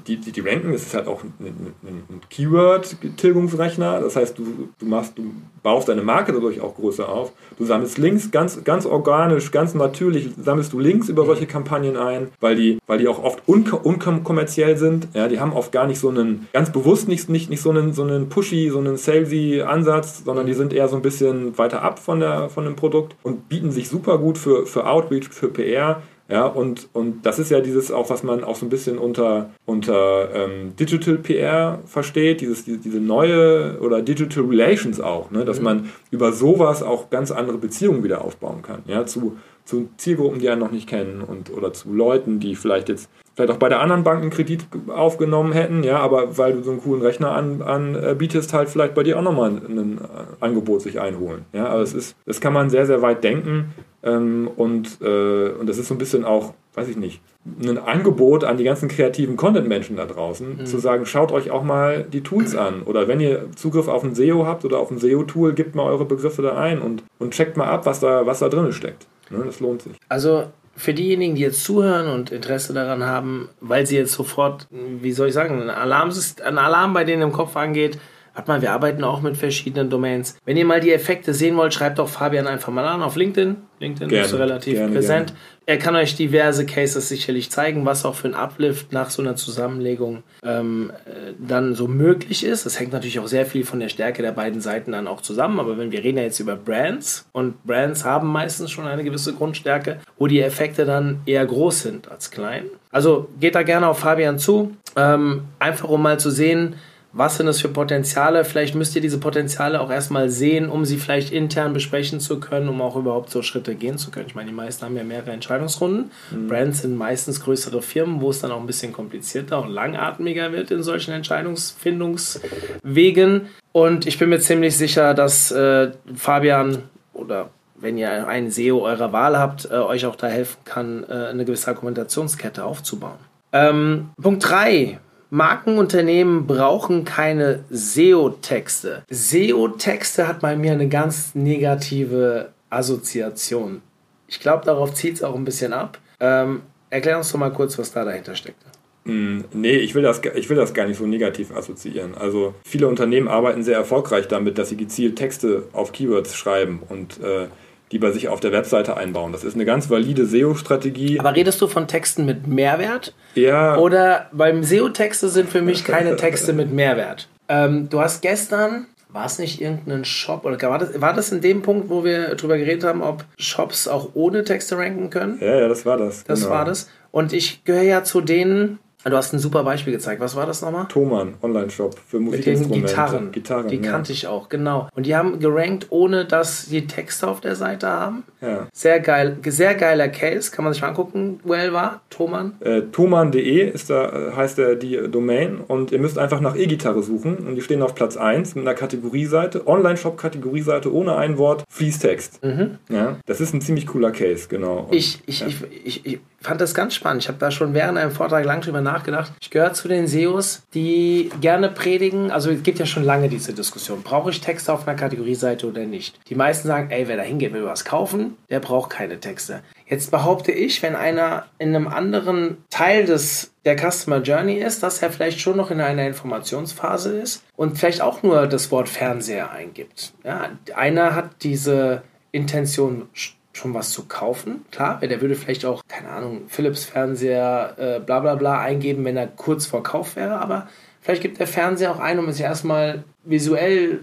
die, 0.07 0.17
die, 0.17 0.33
die 0.33 0.41
ranken, 0.41 0.73
ist 0.73 0.93
halt 0.93 1.07
auch 1.07 1.23
ein, 1.23 1.33
ein, 1.39 2.03
ein 2.09 2.21
Keyword-Tilgungsrechner. 2.31 4.01
Das 4.01 4.17
heißt, 4.17 4.37
du, 4.39 4.71
du 4.79 4.87
machst, 4.87 5.17
du 5.17 5.33
baust 5.63 5.89
deine 5.89 6.03
Marke 6.03 6.33
dadurch 6.33 6.61
auch 6.61 6.75
größer 6.75 7.09
auf. 7.09 7.33
Du 7.59 7.65
sammelst 7.65 7.99
Links 7.99 8.31
ganz, 8.31 8.65
ganz 8.65 8.87
organisch, 8.87 9.53
ganz 9.53 9.75
natürlich, 9.75 10.31
sammelst 10.41 10.73
du 10.73 10.81
Links 10.81 11.09
über 11.09 11.27
solche 11.27 11.47
Kampagnen 11.47 11.97
ein, 11.97 12.29
weil 12.41 12.57
die, 12.57 12.79
weil 12.87 12.99
die 12.99 13.09
auch 13.09 13.23
oft 13.23 13.43
unkommerziell 13.47 14.77
sind. 14.77 15.09
Ja, 15.15 15.29
die 15.29 15.39
haben 15.39 15.53
oft 15.53 15.71
gar 15.71 15.87
nicht 15.87 16.01
so 16.01 16.09
einen, 16.09 16.49
ganz 16.53 16.71
bewusst 16.71 17.09
nicht, 17.09 17.29
nicht, 17.29 17.51
nicht 17.51 17.63
so 17.63 17.71
einen, 17.71 17.93
so 17.93 18.03
einen 18.03 18.29
pushy, 18.29 18.69
so 18.71 18.79
einen 18.79 18.97
salesy 18.97 19.63
Ansatz, 19.63 20.25
sondern 20.25 20.47
die 20.47 20.55
sind 20.55 20.73
eher 20.73 20.89
so 20.89 20.97
ein 20.97 21.03
bisschen 21.03 21.57
weiter 21.57 21.83
ab 21.83 21.99
von, 21.99 22.21
der, 22.21 22.46
von 22.49 22.65
dem 22.65 22.77
Produkt 22.77 23.17
und 23.23 23.49
bieten 23.49 23.71
sich 23.71 23.89
super 23.89 24.19
gut 24.19 24.39
für, 24.39 24.67
für 24.67 24.87
Outreach, 24.87 25.29
für 25.29 25.49
PR 25.49 26.03
ja, 26.29 26.47
und, 26.47 26.89
und 26.93 27.25
das 27.25 27.39
ist 27.39 27.53
ja 27.53 27.61
dieses 27.61 27.93
auch, 27.93 28.11
was 28.11 28.25
man 28.25 28.43
auch 28.43 28.57
so 28.57 28.67
ein 28.67 28.69
bisschen 28.69 28.99
unter, 28.99 29.51
unter 29.65 30.35
ähm, 30.35 30.75
Digital 30.75 31.19
PR 31.19 31.79
versteht, 31.87 32.41
dieses, 32.41 32.65
diese, 32.65 32.79
diese 32.79 32.99
neue 32.99 33.79
oder 33.81 34.03
Digital 34.03 34.45
Relations 34.45 35.01
auch, 35.01 35.31
ne? 35.31 35.45
dass 35.45 35.59
mhm. 35.59 35.65
man 35.65 35.91
über 36.11 36.33
sowas 36.33 36.83
auch 36.83 37.11
ganz 37.11 37.31
andere 37.31 37.59
Beziehungen 37.59 38.03
wieder 38.03 38.25
aufbauen 38.25 38.63
kann. 38.63 38.83
Ja, 38.87 39.07
zu, 39.07 39.37
zu 39.67 39.91
Zielgruppen, 39.99 40.39
die 40.39 40.49
einen 40.49 40.61
noch 40.61 40.71
nicht 40.71 40.89
kennen 40.89 41.21
und 41.21 41.53
oder 41.53 41.73
zu 41.73 41.93
Leuten, 41.93 42.41
die 42.41 42.55
vielleicht 42.55 42.89
jetzt 42.89 43.11
vielleicht 43.35 43.53
auch 43.53 43.59
bei 43.59 43.69
der 43.69 43.81
anderen 43.81 44.03
Bank 44.03 44.23
einen 44.23 44.31
Kredit 44.31 44.67
aufgenommen 44.89 45.53
hätten, 45.53 45.85
ja, 45.85 45.99
aber 45.99 46.39
weil 46.39 46.55
du 46.55 46.63
so 46.63 46.71
einen 46.71 46.81
coolen 46.81 47.03
Rechner 47.03 47.33
anbietest, 47.33 48.55
an, 48.55 48.59
halt 48.59 48.71
vielleicht 48.71 48.95
bei 48.95 49.03
dir 49.03 49.19
auch 49.19 49.23
nochmal 49.23 49.51
ein, 49.51 49.79
ein 49.79 50.01
Angebot 50.41 50.81
sich 50.81 51.01
einholen. 51.01 51.45
Ja, 51.53 51.67
aber 51.67 51.83
es 51.83 51.93
ist, 51.93 52.17
das 52.25 52.41
kann 52.41 52.55
man 52.55 52.71
sehr, 52.71 52.87
sehr 52.87 53.03
weit 53.03 53.23
denken 53.23 53.75
ähm, 54.03 54.49
und, 54.57 55.03
äh, 55.03 55.51
und 55.51 55.69
das 55.69 55.77
ist 55.77 55.89
so 55.89 55.95
ein 55.95 55.99
bisschen 55.99 56.25
auch, 56.25 56.55
weiß 56.75 56.89
ich 56.89 56.97
nicht, 56.97 57.21
ein 57.63 57.79
Angebot 57.79 58.45
an 58.45 58.57
die 58.57 58.65
ganzen 58.65 58.89
kreativen 58.89 59.37
Content-Menschen 59.37 59.97
da 59.97 60.07
draußen, 60.07 60.59
mhm. 60.59 60.67
zu 60.67 60.79
sagen, 60.79 61.07
schaut 61.07 61.31
euch 61.31 61.51
auch 61.51 61.63
mal 61.63 62.05
die 62.05 62.23
Tools 62.23 62.57
an. 62.57 62.83
Oder 62.83 63.07
wenn 63.07 63.21
ihr 63.21 63.47
Zugriff 63.55 63.89
auf 63.89 64.03
ein 64.03 64.15
SEO 64.15 64.47
habt 64.47 64.65
oder 64.65 64.79
auf 64.79 64.91
ein 64.91 64.99
SEO-Tool, 64.99 65.53
gebt 65.55 65.75
mal 65.75 65.85
eure 65.85 66.05
Begriffe 66.05 66.43
da 66.43 66.57
ein 66.57 66.81
und, 66.81 67.03
und 67.19 67.35
checkt 67.35 67.57
mal 67.57 67.69
ab, 67.69 67.87
was 67.87 68.01
da, 68.01 68.27
was 68.27 68.41
da 68.41 68.49
drin 68.49 68.73
steckt. 68.73 69.07
Ne, 69.31 69.45
das 69.45 69.61
lohnt 69.61 69.83
sich. 69.83 69.97
Also 70.09 70.47
für 70.77 70.93
diejenigen, 70.93 71.35
die 71.35 71.43
jetzt 71.43 71.65
zuhören 71.65 72.09
und 72.09 72.31
Interesse 72.31 72.75
daran 72.75 73.05
haben, 73.05 73.49
weil 73.61 73.87
sie 73.87 73.97
jetzt 73.97 74.13
sofort, 74.13 74.67
wie 74.71 75.13
soll 75.13 75.29
ich 75.29 75.35
sagen, 75.35 75.63
ein 75.63 75.71
Alarm, 75.71 76.13
ein 76.45 76.59
Alarm 76.59 76.93
bei 76.93 77.05
denen 77.05 77.23
im 77.23 77.33
Kopf 77.33 77.57
angeht, 77.57 77.99
Warte 78.37 78.51
mal, 78.51 78.61
wir 78.61 78.73
arbeiten 78.73 79.03
auch 79.03 79.23
mit 79.23 79.39
verschiedenen 79.39 79.89
Domains. 79.89 80.37
Wenn 80.45 80.59
ihr 80.59 80.67
mal 80.67 80.81
die 80.81 80.93
Effekte 80.93 81.33
sehen 81.33 81.57
wollt, 81.57 81.73
schreibt 81.73 81.99
doch 81.99 82.07
Fabian 82.11 82.47
einfach 82.47 82.71
mal 82.71 82.87
an 82.87 83.03
auf 83.03 83.17
LinkedIn. 83.17 83.57
LinkedIn 83.81 84.11
gerne, 84.11 84.27
ist 84.27 84.35
relativ 84.35 84.75
gerne, 84.75 84.93
präsent. 84.93 85.29
Gerne. 85.29 85.41
Er 85.65 85.79
kann 85.79 85.97
euch 85.97 86.17
diverse 86.17 86.67
Cases 86.67 87.09
sicherlich 87.09 87.51
zeigen, 87.51 87.87
was 87.87 88.05
auch 88.05 88.15
für 88.15 88.29
ein 88.29 88.35
Uplift 88.35 88.93
nach 88.93 89.09
so 89.09 89.23
einer 89.23 89.37
Zusammenlegung 89.37 90.23
ähm, 90.43 90.93
äh, 91.07 91.33
dann 91.39 91.75
so 91.75 91.89
möglich 91.89 92.45
ist. 92.45 92.67
Das 92.67 92.79
hängt 92.79 92.93
natürlich 92.93 93.19
auch 93.21 93.27
sehr 93.27 93.47
viel 93.47 93.65
von 93.65 93.81
der 93.81 93.89
Stärke 93.89 94.21
der 94.21 94.33
beiden 94.33 94.61
Seiten 94.61 94.93
dann 94.93 95.09
auch 95.09 95.23
zusammen. 95.23 95.59
Aber 95.59 95.79
wenn 95.79 95.91
wir 95.91 96.05
reden 96.05 96.19
ja 96.19 96.25
jetzt 96.25 96.39
über 96.39 96.57
Brands 96.57 97.25
und 97.33 97.65
Brands 97.65 98.05
haben 98.05 98.29
meistens 98.29 98.71
schon 98.71 98.87
eine 98.87 99.03
gewisse 99.03 99.33
Grundstärke, 99.33 99.99
wo 100.19 100.27
die 100.27 100.43
Effekte 100.43 100.85
dann 100.85 101.21
eher 101.25 101.47
groß 101.47 101.81
sind 101.81 102.11
als 102.11 102.31
klein. 102.31 102.65
Also 102.91 103.31
geht 103.41 103.55
da 103.55 103.63
gerne 103.63 103.89
auf 103.89 104.01
Fabian 104.01 104.39
zu, 104.39 104.77
ähm, 104.95 105.45
einfach 105.59 105.89
um 105.89 106.03
mal 106.03 106.21
zu 106.21 106.31
sehen, 106.31 106.77
was 107.17 107.39
sind 107.39 107.47
das 107.47 107.63
für 107.63 107.69
Potenziale? 107.69 108.45
Vielleicht 108.45 108.75
müsst 108.75 108.95
ihr 108.95 109.01
diese 109.01 109.17
Potenziale 109.19 109.81
auch 109.81 109.91
erstmal 109.91 110.29
sehen, 110.29 110.69
um 110.69 110.85
sie 110.85 110.99
vielleicht 110.99 111.33
intern 111.33 111.73
besprechen 111.73 112.21
zu 112.21 112.39
können, 112.41 112.69
um 112.69 112.83
auch 112.83 112.95
überhaupt 112.95 113.31
so 113.31 113.41
Schritte 113.41 113.75
gehen 113.75 113.97
zu 113.97 114.11
können. 114.11 114.27
Ich 114.27 114.35
meine, 114.35 114.51
die 114.51 114.55
meisten 114.55 114.85
haben 114.85 114.99
ja 114.99 115.05
mehrere 115.05 115.31
Entscheidungsrunden. 115.31 116.11
Mhm. 116.31 116.49
Brands 116.49 116.83
sind 116.83 116.95
meistens 116.95 117.41
größere 117.41 117.81
Firmen, 117.81 118.21
wo 118.21 118.29
es 118.29 118.41
dann 118.41 118.53
auch 118.53 118.61
ein 118.61 118.67
bisschen 118.67 118.93
komplizierter 118.93 119.63
und 119.63 119.71
langatmiger 119.71 120.53
wird 120.53 120.71
in 120.71 120.83
solchen 120.83 121.13
Entscheidungsfindungswegen. 121.13 123.49
Und 123.73 124.07
ich 124.07 124.19
bin 124.19 124.29
mir 124.29 124.41
ziemlich 124.41 124.77
sicher, 124.77 125.15
dass 125.15 125.51
äh, 125.51 125.93
Fabian 126.15 126.83
oder 127.15 127.49
wenn 127.77 127.97
ihr 127.97 128.29
einen 128.29 128.51
SEO 128.51 128.85
eurer 128.85 129.13
Wahl 129.13 129.39
habt, 129.39 129.71
äh, 129.71 129.75
euch 129.75 130.05
auch 130.05 130.17
da 130.17 130.27
helfen 130.27 130.59
kann, 130.67 131.07
äh, 131.09 131.29
eine 131.31 131.47
gewisse 131.47 131.69
Argumentationskette 131.69 132.63
aufzubauen. 132.63 133.17
Ähm, 133.53 134.11
Punkt 134.21 134.47
3 134.47 134.99
Markenunternehmen 135.31 136.47
brauchen 136.47 137.05
keine 137.05 137.65
SEO-Texte. 137.71 139.03
SEO-Texte 139.11 140.29
hat 140.29 140.41
bei 140.41 140.57
mir 140.57 140.73
eine 140.73 140.89
ganz 140.89 141.35
negative 141.35 142.51
Assoziation. 142.71 143.83
Ich 144.29 144.41
glaube, 144.41 144.65
darauf 144.65 144.95
zieht 144.95 145.15
es 145.15 145.23
auch 145.23 145.35
ein 145.35 145.45
bisschen 145.45 145.73
ab. 145.73 145.99
Ähm, 146.21 146.63
erklär 146.91 147.19
uns 147.19 147.31
doch 147.31 147.39
mal 147.39 147.53
kurz, 147.53 147.79
was 147.79 147.93
da 147.93 148.05
dahinter 148.05 148.35
steckt. 148.35 148.59
Mm, 149.05 149.43
nee, 149.53 149.77
ich 149.77 149.95
will, 149.95 150.03
das, 150.03 150.21
ich 150.35 150.51
will 150.51 150.57
das 150.57 150.75
gar 150.75 150.87
nicht 150.87 150.99
so 150.99 151.07
negativ 151.07 151.55
assoziieren. 151.55 152.15
Also 152.17 152.55
viele 152.65 152.89
Unternehmen 152.89 153.29
arbeiten 153.29 153.63
sehr 153.63 153.77
erfolgreich 153.77 154.27
damit, 154.27 154.59
dass 154.59 154.71
sie 154.71 154.77
gezielt 154.77 155.17
Texte 155.17 155.65
auf 155.73 155.93
Keywords 155.93 156.35
schreiben 156.35 156.83
und 156.89 157.21
äh, 157.23 157.47
die 157.93 157.99
bei 157.99 158.11
sich 158.11 158.29
auf 158.29 158.41
der 158.41 158.53
Webseite 158.53 158.97
einbauen. 158.97 159.33
Das 159.33 159.45
ist 159.45 159.55
eine 159.55 159.65
ganz 159.65 159.89
valide 159.91 160.27
SEO-Strategie. 160.27 161.21
Aber 161.21 161.35
redest 161.35 161.61
du 161.61 161.69
von 161.69 161.87
Texten 161.87 162.25
mit 162.27 162.47
Mehrwert? 162.47 163.15
Ja. 163.35 163.77
Oder 163.77 164.29
beim 164.33 164.65
SEO-Texte 164.65 165.29
sind 165.29 165.49
für 165.49 165.63
mich 165.63 165.85
keine 165.85 166.17
Texte 166.17 166.53
mit 166.53 166.73
Mehrwert. 166.73 167.29
Ähm, 167.49 167.89
du 167.89 168.01
hast 168.01 168.23
gestern, 168.23 168.87
war 169.09 169.27
es 169.27 169.39
nicht 169.39 169.61
irgendein 169.61 170.05
Shop 170.05 170.45
oder 170.45 170.61
war 170.69 170.79
das, 170.79 171.01
war 171.01 171.15
das 171.15 171.31
in 171.31 171.41
dem 171.41 171.63
Punkt, 171.63 171.89
wo 171.89 172.05
wir 172.05 172.35
drüber 172.35 172.59
geredet 172.59 172.85
haben, 172.85 173.03
ob 173.03 173.25
Shops 173.39 173.87
auch 173.87 174.11
ohne 174.15 174.43
Texte 174.43 174.77
ranken 174.77 175.11
können? 175.11 175.39
Ja, 175.41 175.61
ja, 175.61 175.69
das 175.69 175.87
war 175.87 175.97
das. 175.97 176.25
Das 176.25 176.41
genau. 176.41 176.53
war 176.53 176.65
das. 176.65 176.91
Und 177.13 177.33
ich 177.33 177.65
gehöre 177.65 177.83
ja 177.83 178.05
zu 178.05 178.21
denen, 178.21 178.79
du 179.11 179.17
hast 179.17 179.33
ein 179.33 179.39
super 179.39 179.63
Beispiel 179.65 179.93
gezeigt. 179.93 180.21
Was 180.21 180.37
war 180.37 180.47
das 180.47 180.63
nochmal? 180.63 180.87
Thomann, 180.89 181.35
Online-Shop 181.43 181.97
für 182.07 182.19
Musikinstrumente. 182.19 182.75
Mit 182.75 182.83
den 182.83 182.89
Gitarren. 182.89 183.33
Gitarren 183.33 183.69
die 183.69 183.77
ja. 183.77 183.91
kannte 183.91 184.13
ich 184.13 184.27
auch, 184.27 184.49
genau. 184.49 184.89
Und 184.95 185.07
die 185.07 185.15
haben 185.15 185.39
gerankt, 185.39 185.87
ohne 185.91 186.25
dass 186.25 186.67
die 186.67 186.87
Texte 186.87 187.29
auf 187.29 187.41
der 187.41 187.57
Seite 187.57 187.89
haben. 187.89 188.25
Ja. 188.41 188.67
Sehr 188.73 189.01
geil, 189.01 189.37
sehr 189.47 189.75
geiler 189.75 190.09
Case. 190.09 190.51
Kann 190.51 190.65
man 190.65 190.73
sich 190.73 190.83
mal 190.83 190.89
angucken, 190.89 191.41
wo 191.45 191.55
er 191.55 191.73
war. 191.73 192.01
Thomann. 192.11 192.55
Äh, 192.61 192.83
Thomann.de 192.93 193.71
ist 193.71 193.91
da, 193.91 194.33
heißt 194.37 194.59
der, 194.59 194.77
die 194.77 195.09
Domain. 195.11 195.59
Und 195.59 195.93
ihr 195.93 195.99
müsst 195.99 196.19
einfach 196.19 196.41
nach 196.41 196.57
E-Gitarre 196.57 197.03
suchen. 197.03 197.37
Und 197.39 197.55
die 197.55 197.63
stehen 197.63 197.83
auf 197.83 197.95
Platz 197.95 198.17
1 198.17 198.55
mit 198.55 198.67
einer 198.67 198.75
Kategorieseite. 198.75 199.67
Online-Shop-Kategorieseite 199.67 200.93
ohne 200.93 201.17
ein 201.17 201.39
Wort. 201.39 201.65
Fließtext. 201.71 202.43
Mhm. 202.45 202.79
Ja, 202.89 203.17
das 203.27 203.41
ist 203.41 203.55
ein 203.55 203.61
ziemlich 203.61 203.87
cooler 203.87 204.11
Case, 204.11 204.49
genau. 204.49 204.87
Und, 204.89 204.95
ich, 204.95 205.23
ich, 205.27 205.41
ja. 205.41 205.47
ich, 205.47 205.65
ich, 205.85 206.07
ich 206.07 206.21
fand 206.47 206.61
das 206.61 206.75
ganz 206.75 206.95
spannend. 206.95 207.23
Ich 207.23 207.29
habe 207.29 207.39
da 207.39 207.51
schon 207.51 207.75
während 207.75 207.99
einem 207.99 208.13
Vortrag 208.13 208.45
lang 208.45 208.61
drüber 208.61 208.81
nachgedacht. 208.81 209.33
Ich 209.41 209.51
gehöre 209.51 209.73
zu 209.73 209.89
den 209.89 210.07
SEOs, 210.07 210.63
die 210.75 211.31
gerne 211.41 211.69
predigen. 211.69 212.31
Also 212.31 212.51
es 212.51 212.63
gibt 212.63 212.79
ja 212.79 212.87
schon 212.87 213.05
lange 213.05 213.29
diese 213.29 213.53
Diskussion. 213.53 214.03
Brauche 214.03 214.31
ich 214.31 214.41
Texte 214.41 214.73
auf 214.73 214.87
einer 214.87 214.97
Kategorieseite 214.97 215.67
oder 215.67 215.85
nicht? 215.85 216.19
Die 216.29 216.35
meisten 216.35 216.69
sagen, 216.69 216.91
ey, 216.91 217.09
wer 217.09 217.17
da 217.17 217.23
hingeht, 217.23 217.53
will 217.53 217.65
was 217.65 217.85
kaufen, 217.85 218.37
der 218.49 218.61
braucht 218.61 218.91
keine 218.91 219.19
Texte. 219.19 219.63
Jetzt 219.89 220.11
behaupte 220.11 220.53
ich, 220.53 220.83
wenn 220.83 220.97
einer 220.97 221.47
in 221.59 221.75
einem 221.75 221.89
anderen 221.89 222.59
Teil 222.71 223.05
des 223.05 223.53
der 223.65 223.77
Customer 223.77 224.19
Journey 224.19 224.55
ist, 224.55 224.85
dass 224.85 225.03
er 225.03 225.11
vielleicht 225.11 225.41
schon 225.41 225.57
noch 225.57 225.73
in 225.73 225.81
einer 225.81 226.07
Informationsphase 226.07 227.19
ist 227.19 227.43
und 227.57 227.77
vielleicht 227.77 228.01
auch 228.01 228.23
nur 228.23 228.47
das 228.47 228.71
Wort 228.71 228.89
Fernseher 228.89 229.51
eingibt. 229.51 230.13
Ja, 230.23 230.51
einer 230.77 231.17
hat 231.17 231.43
diese 231.43 232.03
Intention 232.31 233.09
schon 233.57 233.75
was 233.75 233.91
zu 233.91 234.05
kaufen. 234.05 234.65
Klar, 234.71 235.01
der 235.01 235.21
würde 235.21 235.35
vielleicht 235.35 235.65
auch, 235.65 235.83
keine 235.89 236.11
Ahnung, 236.11 236.43
Philips 236.49 236.85
Fernseher, 236.85 237.75
äh, 237.79 238.01
bla 238.01 238.21
bla 238.21 238.35
bla 238.35 238.61
eingeben, 238.61 239.05
wenn 239.05 239.17
er 239.17 239.27
kurz 239.27 239.67
vor 239.67 239.83
Kauf 239.83 240.17
wäre, 240.17 240.39
aber 240.39 240.69
vielleicht 241.01 241.23
gibt 241.23 241.41
der 241.41 241.47
Fernseher 241.47 241.93
auch 241.93 242.01
ein, 242.01 242.19
um 242.19 242.31
sich 242.31 242.43
erstmal 242.43 243.05
visuell 243.25 244.01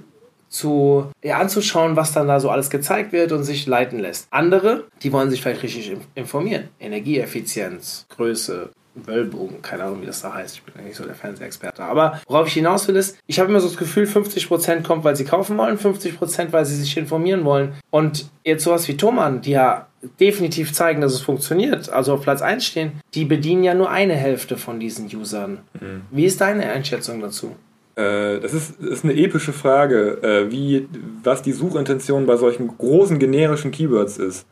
zu, 0.49 1.07
ja, 1.23 1.39
anzuschauen, 1.39 1.95
was 1.95 2.13
dann 2.13 2.27
da 2.27 2.39
so 2.39 2.49
alles 2.49 2.69
gezeigt 2.69 3.11
wird 3.11 3.31
und 3.31 3.43
sich 3.43 3.65
leiten 3.65 3.99
lässt. 3.99 4.27
Andere, 4.29 4.85
die 5.01 5.11
wollen 5.11 5.29
sich 5.29 5.41
vielleicht 5.41 5.63
richtig 5.63 5.97
informieren. 6.13 6.69
Energieeffizienz, 6.79 8.05
Größe, 8.09 8.69
Wölbogen, 8.95 9.62
keine 9.62 9.84
Ahnung, 9.84 10.01
wie 10.01 10.06
das 10.06 10.21
da 10.21 10.34
heißt. 10.34 10.56
Ich 10.56 10.63
bin 10.63 10.73
ja 10.77 10.88
nicht 10.88 10.95
so 10.95 11.03
der 11.03 11.15
Fernsehexperte. 11.15 11.84
Aber 11.84 12.21
worauf 12.27 12.47
ich 12.47 12.53
hinaus 12.53 12.88
will, 12.88 12.95
ist, 12.95 13.17
ich 13.27 13.39
habe 13.39 13.49
immer 13.49 13.60
so 13.60 13.67
das 13.67 13.77
Gefühl, 13.77 14.06
50% 14.06 14.84
kommt, 14.84 15.03
weil 15.03 15.15
sie 15.15 15.25
kaufen 15.25 15.58
wollen, 15.58 15.77
50% 15.77 16.47
weil 16.51 16.65
sie 16.65 16.75
sich 16.75 16.95
informieren 16.97 17.43
wollen. 17.43 17.73
Und 17.89 18.29
jetzt 18.43 18.63
sowas 18.63 18.88
wie 18.88 18.97
Thomann, 18.97 19.41
die 19.41 19.51
ja 19.51 19.88
definitiv 20.19 20.73
zeigen, 20.73 21.01
dass 21.01 21.13
es 21.13 21.21
funktioniert, 21.21 21.89
also 21.89 22.13
auf 22.13 22.21
Platz 22.21 22.41
1 22.41 22.65
stehen, 22.65 22.91
die 23.13 23.25
bedienen 23.25 23.63
ja 23.63 23.73
nur 23.73 23.89
eine 23.89 24.15
Hälfte 24.15 24.58
von 24.58 24.79
diesen 24.79 25.08
Usern. 25.08 25.60
Mhm. 25.79 26.01
Wie 26.12 26.25
ist 26.25 26.41
deine 26.41 26.69
Einschätzung 26.69 27.21
dazu? 27.21 27.56
Äh, 27.95 28.39
das 28.39 28.53
ist, 28.53 28.79
ist 28.82 29.03
eine 29.03 29.13
epische 29.13 29.53
Frage, 29.53 30.21
äh, 30.23 30.51
wie, 30.51 30.88
was 31.23 31.41
die 31.41 31.51
Suchintention 31.51 32.25
bei 32.25 32.38
solchen 32.38 32.67
großen 32.67 33.19
generischen 33.19 33.71
Keywords 33.71 34.17
ist. 34.17 34.47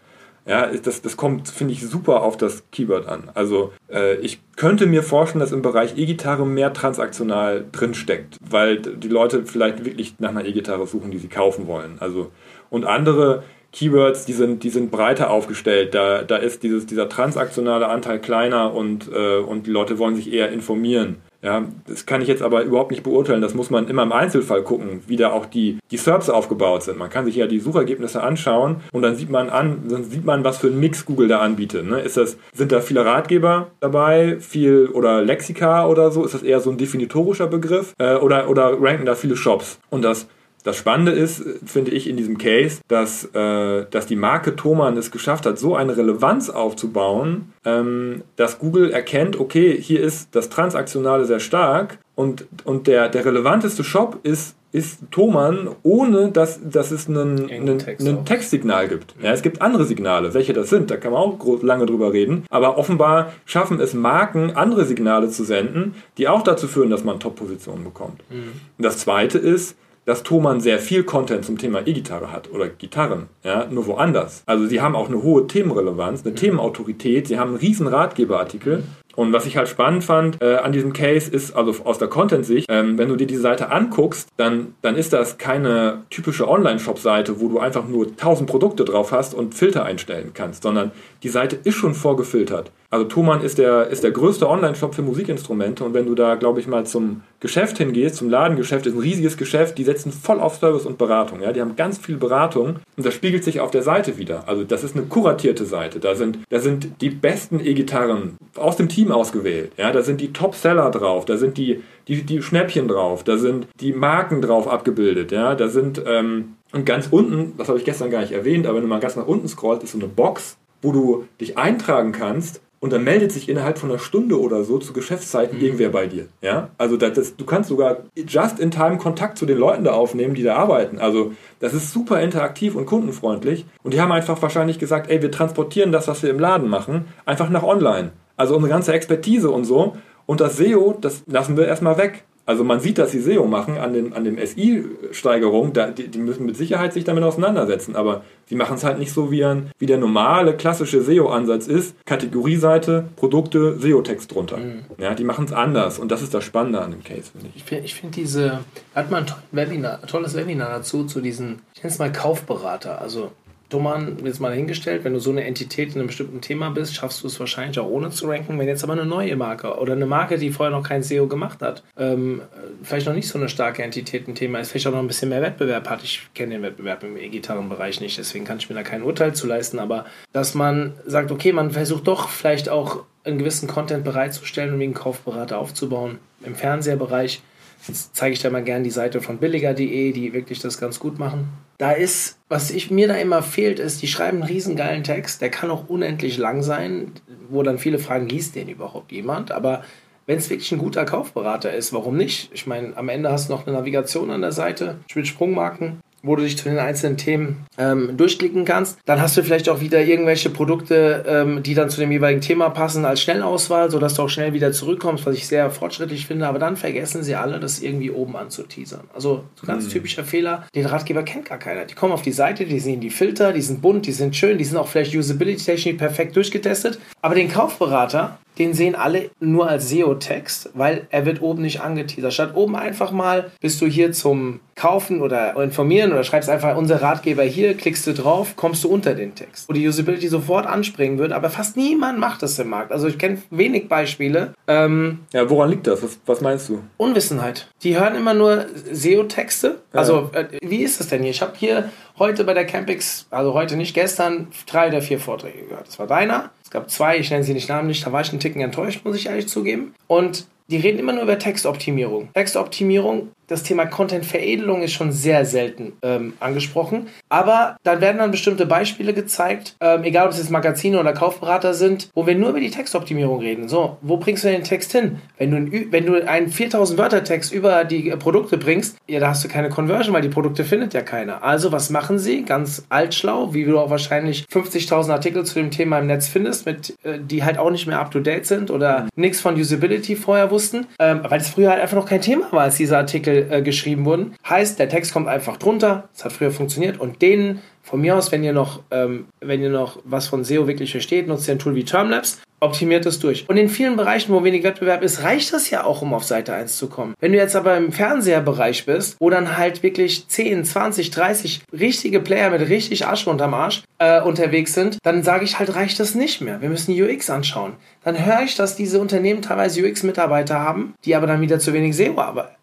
Ja, 0.46 0.68
das, 0.68 1.02
das 1.02 1.18
kommt, 1.18 1.50
finde 1.50 1.74
ich, 1.74 1.86
super 1.88 2.24
auf 2.24 2.36
das 2.36 2.64
Keyword 2.72 3.08
an. 3.08 3.30
Also 3.36 3.74
äh, 3.92 4.16
ich 4.18 4.40
könnte 4.56 4.88
mir 4.88 5.04
vorstellen, 5.04 5.40
dass 5.40 5.52
im 5.52 5.62
Bereich 5.62 5.98
E-Gitarre 5.98 6.48
mehr 6.48 6.74
transaktional 6.74 7.66
drinsteckt, 7.72 8.38
weil 8.50 8.78
die 8.80 9.08
Leute 9.08 9.46
vielleicht 9.46 9.86
wirklich 9.86 10.16
nach 10.20 10.30
einer 10.30 10.46
E-Gitarre 10.46 10.88
suchen, 10.88 11.12
die 11.12 11.20
sie 11.20 11.28
kaufen 11.28 11.68
wollen. 11.68 11.98
Also 12.00 12.32
und 12.72 12.86
andere 12.86 13.44
Keywords, 13.72 14.26
die 14.26 14.34
sind, 14.34 14.64
die 14.64 14.70
sind 14.70 14.92
breiter 14.92 15.30
aufgestellt. 15.30 15.94
Da, 15.94 16.24
da 16.24 16.38
ist 16.38 16.64
dieses, 16.64 16.86
dieser 16.86 17.08
transaktionale 17.08 17.88
Anteil 17.88 18.20
kleiner 18.20 18.74
und, 18.74 19.10
äh, 19.14 19.38
und 19.38 19.68
die 19.68 19.72
Leute 19.72 20.00
wollen 20.00 20.16
sich 20.16 20.34
eher 20.34 20.52
informieren. 20.52 21.18
Ja, 21.42 21.66
das 21.88 22.06
kann 22.06 22.22
ich 22.22 22.28
jetzt 22.28 22.44
aber 22.44 22.64
überhaupt 22.64 22.92
nicht 22.92 23.04
beurteilen. 23.04 23.42
Das 23.42 23.56
muss 23.56 23.70
man 23.70 23.88
immer 23.88 24.04
im 24.04 24.12
Einzelfall 24.12 24.62
gucken, 24.62 25.02
wie 25.08 25.16
da 25.16 25.32
auch 25.32 25.46
die, 25.46 25.80
die 25.90 25.98
SERPs 25.98 26.30
aufgebaut 26.30 26.84
sind. 26.84 27.00
Man 27.00 27.10
kann 27.10 27.26
sich 27.26 27.36
ja 27.36 27.48
die 27.48 27.60
Suchergebnisse 27.60 28.22
anschauen 28.22 28.78
und 28.92 29.02
dann 29.02 29.16
sieht 29.16 29.30
man 29.30 29.50
an, 29.50 29.84
dann 29.90 30.04
sieht 30.04 30.24
man, 30.24 30.44
was 30.44 30.60
für 30.60 30.68
ein 30.68 30.80
Mix 30.80 31.06
Google 31.06 31.28
da 31.28 31.40
anbietet. 31.40 31.86
Ne? 31.86 32.00
Ist 32.00 32.18
das, 32.18 32.38
sind 32.54 32.72
da 32.72 32.82
viele 32.82 33.06
Ratgeber 33.06 33.72
dabei, 33.80 34.38
viel 34.40 34.88
oder 34.88 35.24
Lexika 35.24 35.88
oder 35.88 36.12
so? 36.12 36.24
Ist 36.24 36.36
das 36.36 36.44
eher 36.44 36.60
so 36.60 36.70
ein 36.70 36.78
definitorischer 36.78 37.48
Begriff? 37.48 37.94
Äh, 37.98 38.16
oder, 38.16 38.48
oder 38.48 38.80
ranken 38.80 39.06
da 39.06 39.16
viele 39.16 39.36
Shops? 39.36 39.80
Und 39.90 40.04
das 40.04 40.28
das 40.64 40.78
Spannende 40.78 41.12
ist, 41.12 41.44
finde 41.66 41.92
ich, 41.92 42.08
in 42.08 42.18
diesem 42.18 42.38
Case, 42.38 42.82
dass, 42.88 43.26
äh, 43.34 43.86
dass 43.90 44.06
die 44.06 44.16
Marke 44.16 44.56
Thomann 44.56 44.98
es 44.98 45.12
geschafft 45.12 45.46
hat, 45.46 45.58
so 45.58 45.76
eine 45.76 45.98
Relevanz 45.98 46.50
aufzubauen, 46.50 47.54
ähm, 47.66 48.24
dass 48.36 48.60
Google 48.60 48.92
erkennt, 48.92 49.40
okay, 49.40 49.80
hier 49.80 50.02
ist 50.02 50.30
das 50.36 50.50
Transaktionale 50.50 51.26
sehr 51.26 51.40
stark 51.40 51.98
und, 52.16 52.46
und 52.66 52.88
der, 52.88 53.10
der 53.10 53.26
relevanteste 53.26 53.84
Shop 53.84 54.20
ist, 54.24 54.56
ist 54.72 55.00
Thomann, 55.12 55.70
ohne 55.84 56.32
dass, 56.32 56.60
dass 56.64 56.92
es 56.92 57.10
einen, 57.10 57.50
einen, 57.50 57.80
Text 57.80 58.08
einen 58.08 58.26
Textsignal 58.26 58.88
gibt. 58.88 59.16
Ja, 59.22 59.34
es 59.34 59.42
gibt 59.42 59.62
andere 59.62 59.84
Signale. 59.84 60.34
Welche 60.34 60.54
das 60.54 60.70
sind, 60.70 60.92
da 60.92 60.98
kann 60.98 61.12
man 61.12 61.22
auch 61.22 61.40
groß, 61.40 61.62
lange 61.64 61.86
drüber 61.86 62.14
reden. 62.14 62.46
Aber 62.50 62.78
offenbar 62.78 63.34
schaffen 63.46 63.82
es 63.82 63.94
Marken, 63.94 64.52
andere 64.52 64.86
Signale 64.86 65.30
zu 65.30 65.44
senden, 65.44 65.96
die 66.18 66.30
auch 66.30 66.44
dazu 66.44 66.68
führen, 66.68 66.90
dass 66.90 67.04
man 67.04 67.20
Top-Positionen 67.20 67.84
bekommt. 67.84 68.22
Mhm. 68.30 68.52
Und 68.78 68.86
das 68.86 69.00
Zweite 69.00 69.40
ist, 69.40 69.76
dass 70.06 70.24
Thomann 70.24 70.62
sehr 70.62 70.80
viel 70.80 71.04
Content 71.04 71.46
zum 71.46 71.58
Thema 71.58 71.86
E-Gitarre 71.86 72.32
hat 72.32 72.52
oder 72.52 72.68
Gitarren, 72.70 73.28
ja, 73.44 73.68
nur 73.70 73.86
woanders. 73.88 74.44
Also 74.46 74.66
sie 74.66 74.82
haben 74.82 74.96
auch 74.96 75.08
eine 75.08 75.22
hohe 75.22 75.48
Themenrelevanz, 75.48 76.24
eine 76.24 76.32
mhm. 76.32 76.38
Themenautorität, 76.38 77.28
sie 77.28 77.38
haben 77.38 77.50
einen 77.50 77.58
riesen 77.58 77.88
Ratgeberartikel 77.88 78.84
und 79.22 79.34
was 79.34 79.46
ich 79.46 79.56
halt 79.56 79.70
spannend 79.70 80.04
fand 80.04 80.42
äh, 80.42 80.56
an 80.56 80.72
diesem 80.72 80.94
Case 80.94 81.30
ist, 81.30 81.56
also 81.56 81.86
aus 81.86 82.00
der 82.00 82.08
Content-Sicht, 82.08 82.68
ähm, 82.70 82.98
wenn 82.98 83.08
du 83.08 83.16
dir 83.16 83.28
die 83.28 83.38
Seite 83.38 83.72
anguckst, 83.72 84.28
dann, 84.38 84.74
dann 84.82 84.96
ist 84.96 85.14
das 85.14 85.38
keine 85.38 86.04
typische 86.10 86.48
Online-Shop-Seite, 86.48 87.40
wo 87.40 87.48
du 87.48 87.60
einfach 87.60 87.88
nur 87.88 88.08
1000 88.08 88.50
Produkte 88.50 88.84
drauf 88.84 89.12
hast 89.12 89.36
und 89.36 89.54
Filter 89.54 89.86
einstellen 89.86 90.32
kannst, 90.34 90.64
sondern 90.64 90.92
die 91.22 91.30
Seite 91.30 91.56
ist 91.64 91.76
schon 91.76 91.94
vorgefiltert. 91.94 92.72
Also 92.92 93.06
Thomann 93.06 93.42
ist 93.42 93.58
der, 93.58 93.88
ist 93.88 94.04
der 94.04 94.12
größte 94.12 94.50
Online-Shop 94.50 94.94
für 94.94 95.02
Musikinstrumente 95.02 95.86
und 95.86 95.94
wenn 95.94 96.08
du 96.08 96.14
da, 96.14 96.36
glaube 96.36 96.60
ich, 96.60 96.68
mal 96.68 96.86
zum 96.86 97.22
Geschäft 97.40 97.78
hingehst, 97.78 98.18
zum 98.18 98.30
Ladengeschäft, 98.30 98.86
ist 98.86 98.94
ein 98.94 99.00
riesiges 99.00 99.38
Geschäft, 99.38 99.78
die 99.78 99.86
setzen 99.86 100.12
voll 100.12 100.42
auf 100.42 100.56
Service 100.56 100.86
und 100.86 100.98
Beratung. 100.98 101.42
Ja? 101.42 101.54
Die 101.54 101.62
haben 101.62 101.78
ganz 101.78 101.98
viel 101.98 102.18
Beratung 102.18 102.80
und 102.98 103.06
das 103.06 103.14
spiegelt 103.14 103.46
sich 103.46 103.62
auf 103.62 103.72
der 103.72 103.82
Seite 103.82 104.18
wieder. 104.18 104.44
Also 104.50 104.66
das 104.66 104.84
ist 104.84 104.98
eine 104.98 105.06
kuratierte 105.06 105.64
Seite. 105.64 106.02
Da 106.02 106.16
sind, 106.16 106.40
da 106.50 106.60
sind 106.60 106.90
die 107.00 107.10
besten 107.10 107.62
E-Gitarren 107.62 108.36
aus 108.58 108.76
dem 108.76 108.90
Team 108.90 109.11
ausgewählt. 109.12 109.72
Ja? 109.78 109.92
Da 109.92 110.02
sind 110.02 110.22
die 110.22 110.34
Top-Seller 110.34 110.92
drauf, 110.92 111.26
da 111.26 111.38
sind 111.38 111.58
die, 111.58 111.84
die, 112.08 112.24
die 112.24 112.42
Schnäppchen 112.42 112.88
drauf, 112.88 113.24
da 113.24 113.38
sind 113.38 113.68
die 113.80 113.94
Marken 113.94 114.42
drauf 114.42 114.68
abgebildet. 114.68 115.32
Ja? 115.32 115.56
Da 115.56 115.68
sind... 115.68 116.02
Ähm, 116.06 116.56
und 116.74 116.86
ganz 116.86 117.10
unten, 117.12 117.58
das 117.58 117.68
habe 117.68 117.78
ich 117.78 117.84
gestern 117.84 118.12
gar 118.12 118.22
nicht 118.22 118.32
erwähnt, 118.32 118.66
aber 118.66 118.76
wenn 118.76 118.84
du 118.84 118.88
mal 118.88 119.02
ganz 119.02 119.18
nach 119.18 119.28
unten 119.28 119.48
scrollst, 119.50 119.84
ist 119.84 119.92
so 119.92 119.98
eine 119.98 120.08
Box, 120.08 120.56
wo 120.82 120.94
du 120.94 121.26
dich 121.40 121.58
eintragen 121.58 122.14
kannst 122.14 122.62
und 122.80 122.92
dann 122.92 123.04
meldet 123.04 123.32
sich 123.32 123.48
innerhalb 123.48 123.78
von 123.78 123.90
einer 123.90 124.00
Stunde 124.00 124.40
oder 124.40 124.64
so 124.64 124.80
zu 124.80 124.92
Geschäftszeiten 124.92 125.58
mhm. 125.58 125.64
irgendwer 125.64 125.90
bei 125.90 126.08
dir. 126.08 126.28
Ja? 126.42 126.70
Also 126.78 126.98
das, 126.98 127.14
das, 127.14 127.36
du 127.36 127.46
kannst 127.46 127.70
sogar 127.70 127.98
just 128.16 128.60
in 128.60 128.72
time 128.72 128.98
Kontakt 128.98 129.38
zu 129.38 129.46
den 129.46 129.58
Leuten 129.58 129.84
da 129.84 129.92
aufnehmen, 129.92 130.34
die 130.34 130.44
da 130.44 130.56
arbeiten. 130.56 130.98
Also 130.98 131.34
das 131.60 131.74
ist 131.74 131.92
super 131.92 132.22
interaktiv 132.22 132.76
und 132.76 132.88
kundenfreundlich. 132.88 133.66
Und 133.84 133.94
die 133.94 134.02
haben 134.02 134.12
einfach 134.12 134.42
wahrscheinlich 134.42 134.80
gesagt, 134.80 135.12
ey, 135.12 135.22
wir 135.22 135.32
transportieren 135.32 135.92
das, 135.92 136.08
was 136.08 136.24
wir 136.24 136.32
im 136.32 136.40
Laden 136.40 136.70
machen, 136.70 137.06
einfach 137.26 137.50
nach 137.50 137.64
online. 137.64 138.14
Also 138.42 138.56
unsere 138.56 138.72
ganze 138.72 138.92
Expertise 138.92 139.52
und 139.52 139.66
so. 139.66 139.96
Und 140.26 140.42
das 140.42 140.58
SEO, 140.58 140.98
das 141.00 141.22
lassen 141.28 141.58
wir 141.58 141.68
erstmal 141.68 142.00
weg. 142.00 142.24
Also 142.48 142.64
man 142.64 142.80
sieht, 142.80 142.98
dass 142.98 143.12
sie 143.12 143.22
SEO 143.22 143.46
machen 143.46 143.78
an 143.78 143.94
dem, 143.94 144.14
an 144.14 144.24
dem 144.24 144.44
SI-Steigerung, 144.44 145.74
die, 145.74 146.08
die, 146.08 146.18
müssen 146.18 146.48
mit 146.48 146.58
Sicherheit 146.58 146.92
sich 146.92 147.04
damit 147.04 147.24
auseinandersetzen, 147.24 147.96
aber 147.96 148.24
sie 148.48 148.56
machen 148.56 148.78
es 148.78 148.84
halt 148.84 148.98
nicht 148.98 149.14
so, 149.14 149.30
wie, 149.30 149.46
ein, 149.46 149.70
wie 149.78 149.86
der 149.86 150.00
normale 150.00 150.58
klassische 150.58 151.04
SEO-Ansatz 151.04 151.68
ist. 151.68 151.96
Kategorieseite, 152.06 153.06
Produkte, 153.16 153.78
SEO-Text 153.80 154.34
drunter. 154.34 154.58
Mhm. 154.58 154.86
Ja, 154.98 155.14
die 155.14 155.24
machen 155.24 155.46
es 155.46 155.54
anders 155.54 156.00
und 156.00 156.12
das 156.12 156.24
ist 156.24 156.34
das 156.34 156.44
Spannende 156.44 156.82
an 156.82 156.90
dem 156.90 157.04
Case, 157.04 157.30
finde 157.32 157.50
ich. 157.50 157.58
Ich 157.58 157.64
finde 157.64 157.88
find 157.88 158.16
diese, 158.16 158.62
hat 158.96 159.12
man 159.12 159.26
ein 159.26 159.34
Webinar, 159.52 160.02
tolles 160.08 160.36
Webinar 160.36 160.70
dazu, 160.72 161.06
zu 161.06 161.22
diesen, 161.22 161.60
ich 161.76 161.84
nenne 161.84 161.94
es 161.94 162.00
mal 162.00 162.12
Kaufberater, 162.12 163.00
also 163.00 163.32
Dummern 163.72 164.18
jetzt 164.24 164.40
mal 164.40 164.54
hingestellt, 164.54 165.04
wenn 165.04 165.14
du 165.14 165.20
so 165.20 165.32
eine 165.32 165.44
Entität 165.44 165.90
in 165.90 165.96
einem 165.96 166.08
bestimmten 166.08 166.42
Thema 166.42 166.70
bist, 166.70 166.96
schaffst 166.96 167.24
du 167.24 167.28
es 167.28 167.40
wahrscheinlich 167.40 167.80
auch 167.80 167.88
ohne 167.88 168.12
zu 168.12 168.28
ranken. 168.28 168.60
Wenn 168.60 168.68
jetzt 168.68 168.84
aber 168.84 168.94
eine 168.94 169.06
neue 169.06 169.36
Marke 169.36 169.78
oder 169.78 169.94
eine 169.94 170.06
Marke, 170.06 170.38
die 170.38 170.52
vorher 170.52 170.76
noch 170.76 170.88
kein 170.88 171.04
SEO 171.04 171.28
gemacht 171.28 171.62
hat, 171.62 171.84
ähm, 171.98 172.42
vielleicht 172.84 173.08
noch 173.08 173.14
nicht 173.14 173.28
so 173.28 173.40
eine 173.40 173.50
starke 173.50 173.84
Entität 173.84 174.28
ein 174.28 174.36
Thema 174.36 174.60
ist, 174.60 174.72
vielleicht 174.72 174.88
auch 174.88 174.92
noch 174.92 175.00
ein 175.00 175.08
bisschen 175.08 175.30
mehr 175.30 175.42
Wettbewerb 175.42 175.90
hat. 175.90 176.04
Ich 176.04 176.28
kenne 176.34 176.56
den 176.56 176.64
Wettbewerb 176.64 177.04
im 177.04 177.18
E-Gitarrenbereich 177.18 178.02
nicht, 178.02 178.18
deswegen 178.18 178.46
kann 178.46 178.58
ich 178.58 178.70
mir 178.70 178.76
da 178.76 178.84
kein 178.84 179.04
Urteil 179.04 179.34
zu 179.34 179.48
leisten, 179.48 179.80
aber 179.80 180.06
dass 180.34 180.54
man 180.54 180.94
sagt, 181.06 181.32
okay, 181.32 181.54
man 181.54 181.72
versucht 181.72 182.08
doch 182.08 182.30
vielleicht 182.30 182.70
auch 182.70 183.04
einen 183.24 183.38
gewissen 183.38 183.68
Content 183.68 184.04
bereitzustellen, 184.04 184.74
um 184.74 184.80
den 184.80 184.94
Kaufberater 184.94 185.58
aufzubauen. 185.58 186.18
Im 186.44 186.56
Fernseherbereich 186.56 187.42
Jetzt 187.88 188.16
zeige 188.16 188.34
ich 188.34 188.42
dir 188.42 188.52
mal 188.52 188.64
gerne 188.64 188.84
die 188.84 188.92
Seite 188.92 189.22
von 189.22 189.38
billiger.de, 189.38 190.12
die 190.12 190.34
wirklich 190.34 190.60
das 190.60 190.80
ganz 190.80 191.00
gut 191.00 191.20
machen. 191.20 191.50
Da 191.78 191.92
ist, 191.92 192.38
was 192.48 192.70
ich, 192.70 192.92
mir 192.92 193.08
da 193.08 193.16
immer 193.16 193.42
fehlt, 193.42 193.80
ist, 193.80 194.02
die 194.02 194.08
schreiben 194.08 194.38
einen 194.38 194.52
riesengeilen 194.52 195.04
Text, 195.04 195.42
der 195.42 195.50
kann 195.50 195.72
auch 195.72 195.90
unendlich 195.90 196.38
lang 196.38 196.62
sein, 196.62 197.12
wo 197.50 197.64
dann 197.64 197.80
viele 197.80 197.98
fragen, 197.98 198.30
liest 198.30 198.56
den 198.56 198.70
überhaupt 198.70 199.12
jemand? 199.12 199.52
Aber 199.52 199.84
wenn 200.28 200.38
es 200.38 200.50
wirklich 200.50 200.72
ein 200.72 200.78
guter 200.78 201.06
Kaufberater 201.06 201.74
ist, 201.74 201.92
warum 201.92 202.18
nicht? 202.18 202.52
Ich 202.54 202.68
meine, 202.68 202.96
am 202.96 203.10
Ende 203.10 203.32
hast 203.32 203.50
du 203.50 203.54
noch 203.54 203.66
eine 203.66 203.76
Navigation 203.76 204.30
an 204.30 204.42
der 204.42 204.52
Seite 204.52 205.00
mit 205.16 205.28
Sprungmarken 205.28 206.00
wo 206.24 206.36
du 206.36 206.44
dich 206.44 206.58
zu 206.58 206.66
den 206.66 206.80
einzelnen 206.80 207.18
Themen 207.18 207.66
ähm, 207.78 208.18
durchklicken 208.18 208.66
kannst. 208.66 209.00
Dann 209.06 209.22
hast 209.22 209.38
du 209.38 209.44
vielleicht 209.44 209.70
auch 209.70 209.82
wieder 209.82 210.02
irgendwelche 210.02 210.50
Produkte, 210.50 211.26
ähm, 211.28 211.64
die 211.64 211.74
dann 211.74 211.90
zu 211.90 212.00
dem 212.00 212.12
jeweiligen 212.12 212.42
Thema 212.42 212.70
passen 212.70 213.06
als 213.06 213.22
Schnellauswahl, 213.22 213.90
sodass 213.90 214.16
du 214.16 214.24
auch 214.24 214.30
schnell 214.30 214.54
wieder 214.54 214.72
zurückkommst, 214.72 215.26
was 215.26 215.36
ich 215.36 215.48
sehr 215.48 215.70
fortschrittlich 215.72 216.28
finde. 216.28 216.48
Aber 216.48 216.60
dann 216.60 216.78
vergessen 216.78 217.24
sie 217.24 217.36
alle, 217.36 217.60
das 217.60 217.80
irgendwie 217.80 218.12
oben 218.12 218.36
anzuteasern. 218.36 219.10
Also 219.14 219.44
so 219.56 219.68
ganz 219.68 219.86
mhm. 219.86 219.90
typischer 219.90 220.24
Fehler, 220.24 220.66
den 220.76 220.86
Ratgeber 220.86 221.24
kennt 221.24 221.46
gar 221.46 221.58
keiner. 221.58 221.86
Die 221.86 221.96
kommen 221.96 222.14
auf 222.14 222.22
die 222.22 222.32
Seite, 222.32 222.66
die 222.66 222.80
sehen 222.80 223.00
die 223.00 223.10
Filter, 223.10 223.54
die 223.54 223.62
sind 223.62 223.82
bunt, 223.82 224.06
die 224.06 224.12
sind 224.12 224.36
schön, 224.36 224.58
die 224.58 224.66
sind 224.66 224.78
auch 224.78 224.88
vielleicht 224.88 225.16
usability-technisch 225.16 225.98
perfekt 225.98 226.36
durchgetestet. 226.36 227.00
Aber 227.22 227.36
den 227.36 227.50
Kaufberater, 227.50 228.38
den 228.62 228.74
sehen 228.76 228.94
alle 228.94 229.32
nur 229.40 229.68
als 229.68 229.90
SEO-Text, 229.90 230.70
weil 230.76 231.08
er 231.10 231.26
wird 231.26 231.42
oben 231.42 231.64
nicht 231.64 231.82
angeteasert. 231.82 232.34
Statt 232.34 232.52
oben 232.54 232.76
einfach 232.76 233.12
mal, 233.12 233.50
bist 233.60 233.82
du 233.82 233.88
hier 233.88 234.12
zum 234.12 234.60
Kaufen 234.76 235.22
oder 235.22 235.56
informieren 235.62 236.12
oder 236.12 236.24
schreibst 236.24 236.50
einfach 236.50 236.78
unser 236.78 237.02
Ratgeber 237.02 237.44
hier, 237.44 237.76
klickst 237.76 238.06
du 238.06 238.14
drauf, 238.14 238.56
kommst 238.56 238.84
du 238.84 238.90
unter 238.90 239.16
den 239.16 239.34
Text. 239.34 239.68
Wo 239.68 239.74
die 239.74 239.88
Usability 239.88 240.28
sofort 240.28 240.68
anspringen 240.68 241.18
wird, 241.18 241.32
aber 241.32 241.50
fast 241.50 241.76
niemand 241.76 242.20
macht 242.20 242.44
das 242.44 242.60
im 242.60 242.70
Markt. 242.70 242.92
Also 242.92 243.08
ich 243.08 243.18
kenne 243.18 243.42
wenig 243.50 243.90
Beispiele. 243.90 244.54
Ähm, 244.68 245.20
ja, 245.34 245.50
woran 245.50 245.72
liegt 245.72 245.88
das? 245.88 246.04
Was, 246.04 246.20
was, 246.28 246.42
meinst 246.42 246.70
du? 246.70 246.84
Unwissenheit. 246.98 247.68
Die 247.82 248.00
hören 248.00 248.16
immer 248.16 248.36
nur 248.36 248.68
SEO-Texte. 248.92 249.82
Also, 249.92 250.30
äh, 250.34 250.46
wie 250.62 250.84
ist 250.84 251.00
das 251.00 251.08
denn 251.08 251.24
hier? 251.24 251.32
Ich 251.32 251.42
habe 251.42 251.54
hier 251.56 251.90
heute 252.20 252.44
bei 252.44 252.54
der 252.54 252.66
Campix, 252.66 253.26
also 253.32 253.54
heute 253.54 253.76
nicht, 253.76 253.96
gestern 253.96 254.48
drei 254.68 254.90
oder 254.90 255.02
vier 255.02 255.20
Vorträge 255.20 255.64
gehört. 255.64 255.88
Das 255.88 255.98
war 255.98 256.06
deiner. 256.06 256.52
Es 256.72 256.74
gab 256.74 256.90
zwei, 256.90 257.18
ich 257.18 257.30
nenne 257.30 257.44
sie 257.44 257.54
nicht 257.54 257.68
namentlich, 257.68 258.02
da 258.02 258.14
war 258.14 258.22
ich 258.22 258.30
einen 258.30 258.40
Ticken 258.40 258.62
enttäuscht, 258.62 259.04
muss 259.04 259.18
ich 259.18 259.26
ehrlich 259.26 259.50
zugeben. 259.50 259.94
Und 260.08 260.48
die 260.70 260.78
reden 260.78 261.00
immer 261.00 261.12
nur 261.12 261.24
über 261.24 261.38
Textoptimierung. 261.38 262.30
Textoptimierung, 262.34 263.32
das 263.52 263.64
Thema 263.64 263.86
Content-Veredelung 263.86 264.82
ist 264.82 264.94
schon 264.94 265.12
sehr 265.12 265.46
selten 265.46 265.94
ähm, 266.04 266.34
angesprochen. 266.40 267.08
Aber 267.28 267.76
dann 267.84 268.00
werden 268.00 268.20
dann 268.20 268.32
bestimmte 268.32 268.66
Beispiele 268.66 269.14
gezeigt, 269.14 269.76
ähm, 269.82 270.06
egal 270.06 270.28
ob 270.28 270.32
es 270.32 270.38
jetzt 270.38 270.52
Magazine 270.52 270.98
oder 270.98 271.12
Kaufberater 271.12 271.74
sind, 271.74 272.10
wo 272.16 272.26
wir 272.26 272.34
nur 272.34 272.52
über 272.52 272.62
die 272.62 272.72
Textoptimierung 272.72 273.40
reden. 273.40 273.68
So, 273.68 273.98
wo 274.02 274.16
bringst 274.16 274.46
du 274.46 274.50
den 274.50 274.64
Text 274.64 274.94
hin? 274.94 275.18
Wenn 275.38 275.52
du, 275.52 275.92
wenn 275.92 276.06
du 276.06 276.26
einen 276.26 276.48
4000 276.48 276.98
Wörter 276.98 277.26
Text 277.26 277.52
über 277.52 277.84
die 277.84 278.12
Produkte 278.12 278.58
bringst, 278.58 278.96
ja, 279.08 279.20
da 279.20 279.28
hast 279.30 279.44
du 279.44 279.50
keine 279.50 279.68
Conversion, 279.68 280.14
weil 280.14 280.22
die 280.22 280.30
Produkte 280.30 280.64
findet 280.64 280.94
ja 280.94 281.02
keiner. 281.02 281.44
Also, 281.44 281.74
was 281.74 281.90
machen 281.90 282.20
sie? 282.20 282.44
Ganz 282.44 282.86
altschlau, 282.88 283.54
wie 283.54 283.66
du 283.66 283.80
auch 283.80 283.90
wahrscheinlich 283.90 284.46
50.000 284.52 285.12
Artikel 285.12 285.44
zu 285.44 285.56
dem 285.56 285.72
Thema 285.72 286.00
im 286.00 286.08
Netz 286.08 286.30
findest, 286.30 286.66
mit, 286.66 286.96
äh, 287.04 287.20
die 287.20 287.44
halt 287.44 287.58
auch 287.58 287.70
nicht 287.70 287.86
mehr 287.86 288.00
up 288.00 288.12
to 288.12 288.22
date 288.22 288.46
sind 288.46 288.72
oder 288.72 289.02
mhm. 289.02 289.10
nichts 289.16 289.42
von 289.42 289.56
Usability 289.56 290.16
vorher 290.16 290.52
wussten, 290.52 290.88
ähm, 291.00 291.20
weil 291.28 291.42
es 291.42 291.50
früher 291.50 291.72
halt 291.72 291.82
einfach 291.82 291.98
noch 291.98 292.08
kein 292.08 292.22
Thema 292.22 292.50
war, 292.52 292.62
als 292.62 292.78
diese 292.78 292.98
Artikel 292.98 293.41
äh, 293.50 293.62
geschrieben 293.62 294.06
wurden. 294.06 294.36
Heißt, 294.48 294.80
der 294.80 294.90
Text 294.90 295.14
kommt 295.14 295.28
einfach 295.28 295.58
drunter, 295.58 296.10
es 296.16 296.26
hat 296.26 296.34
früher 296.34 296.52
funktioniert 296.52 297.00
und 297.00 297.22
denen 297.22 297.62
von 297.84 298.00
mir 298.00 298.16
aus, 298.16 298.32
wenn 298.32 298.44
ihr 298.44 298.54
noch, 298.54 298.84
ähm, 298.92 299.26
wenn 299.40 299.62
ihr 299.62 299.70
noch 299.70 300.00
was 300.04 300.28
von 300.28 300.44
SEO 300.44 300.68
wirklich 300.68 300.92
versteht, 300.92 301.28
nutzt 301.28 301.48
ihr 301.48 301.56
ein 301.56 301.60
Tool 301.60 301.76
wie 301.76 301.84
Termlabs, 301.84 302.42
optimiert 302.62 303.06
es 303.08 303.20
durch. 303.20 303.50
Und 303.50 303.58
in 303.58 303.70
vielen 303.70 303.98
Bereichen, 303.98 304.34
wo 304.34 304.44
wenig 304.44 304.64
Wettbewerb 304.64 305.02
ist, 305.02 305.24
reicht 305.24 305.52
das 305.52 305.70
ja 305.72 305.84
auch, 305.84 306.02
um 306.04 306.14
auf 306.14 306.24
Seite 306.24 306.54
1 306.54 306.78
zu 306.78 306.88
kommen. 306.88 307.16
Wenn 307.20 307.32
du 307.32 307.38
jetzt 307.40 307.56
aber 307.56 307.76
im 307.76 307.92
Fernseherbereich 307.92 308.86
bist, 308.86 309.18
wo 309.20 309.30
dann 309.30 309.58
halt 309.58 309.82
wirklich 309.82 310.28
10, 310.28 310.64
20, 310.64 311.10
30 311.10 311.62
richtige 311.74 312.20
Player 312.20 312.52
mit 312.52 312.70
richtig 312.70 313.08
Asche 313.08 313.30
unterm 313.30 313.56
Arsch 313.56 313.84
äh, 313.98 314.22
unterwegs 314.22 314.74
sind, 314.74 315.00
dann 315.04 315.24
sage 315.24 315.44
ich 315.44 315.58
halt, 315.58 315.76
reicht 315.76 316.00
das 316.00 316.14
nicht 316.14 316.42
mehr. 316.42 316.62
Wir 316.62 316.70
müssen 316.70 316.94
UX 316.94 317.30
anschauen. 317.32 317.74
Dann 318.04 318.24
höre 318.24 318.44
ich, 318.44 318.56
dass 318.56 318.76
diese 318.76 319.00
Unternehmen 319.00 319.42
teilweise 319.42 319.82
UX-Mitarbeiter 319.84 320.60
haben, 320.60 320.94
die 321.04 321.16
aber 321.16 321.28
dann 321.28 321.42
wieder 321.42 321.60
zu 321.60 321.74
wenig 321.74 321.96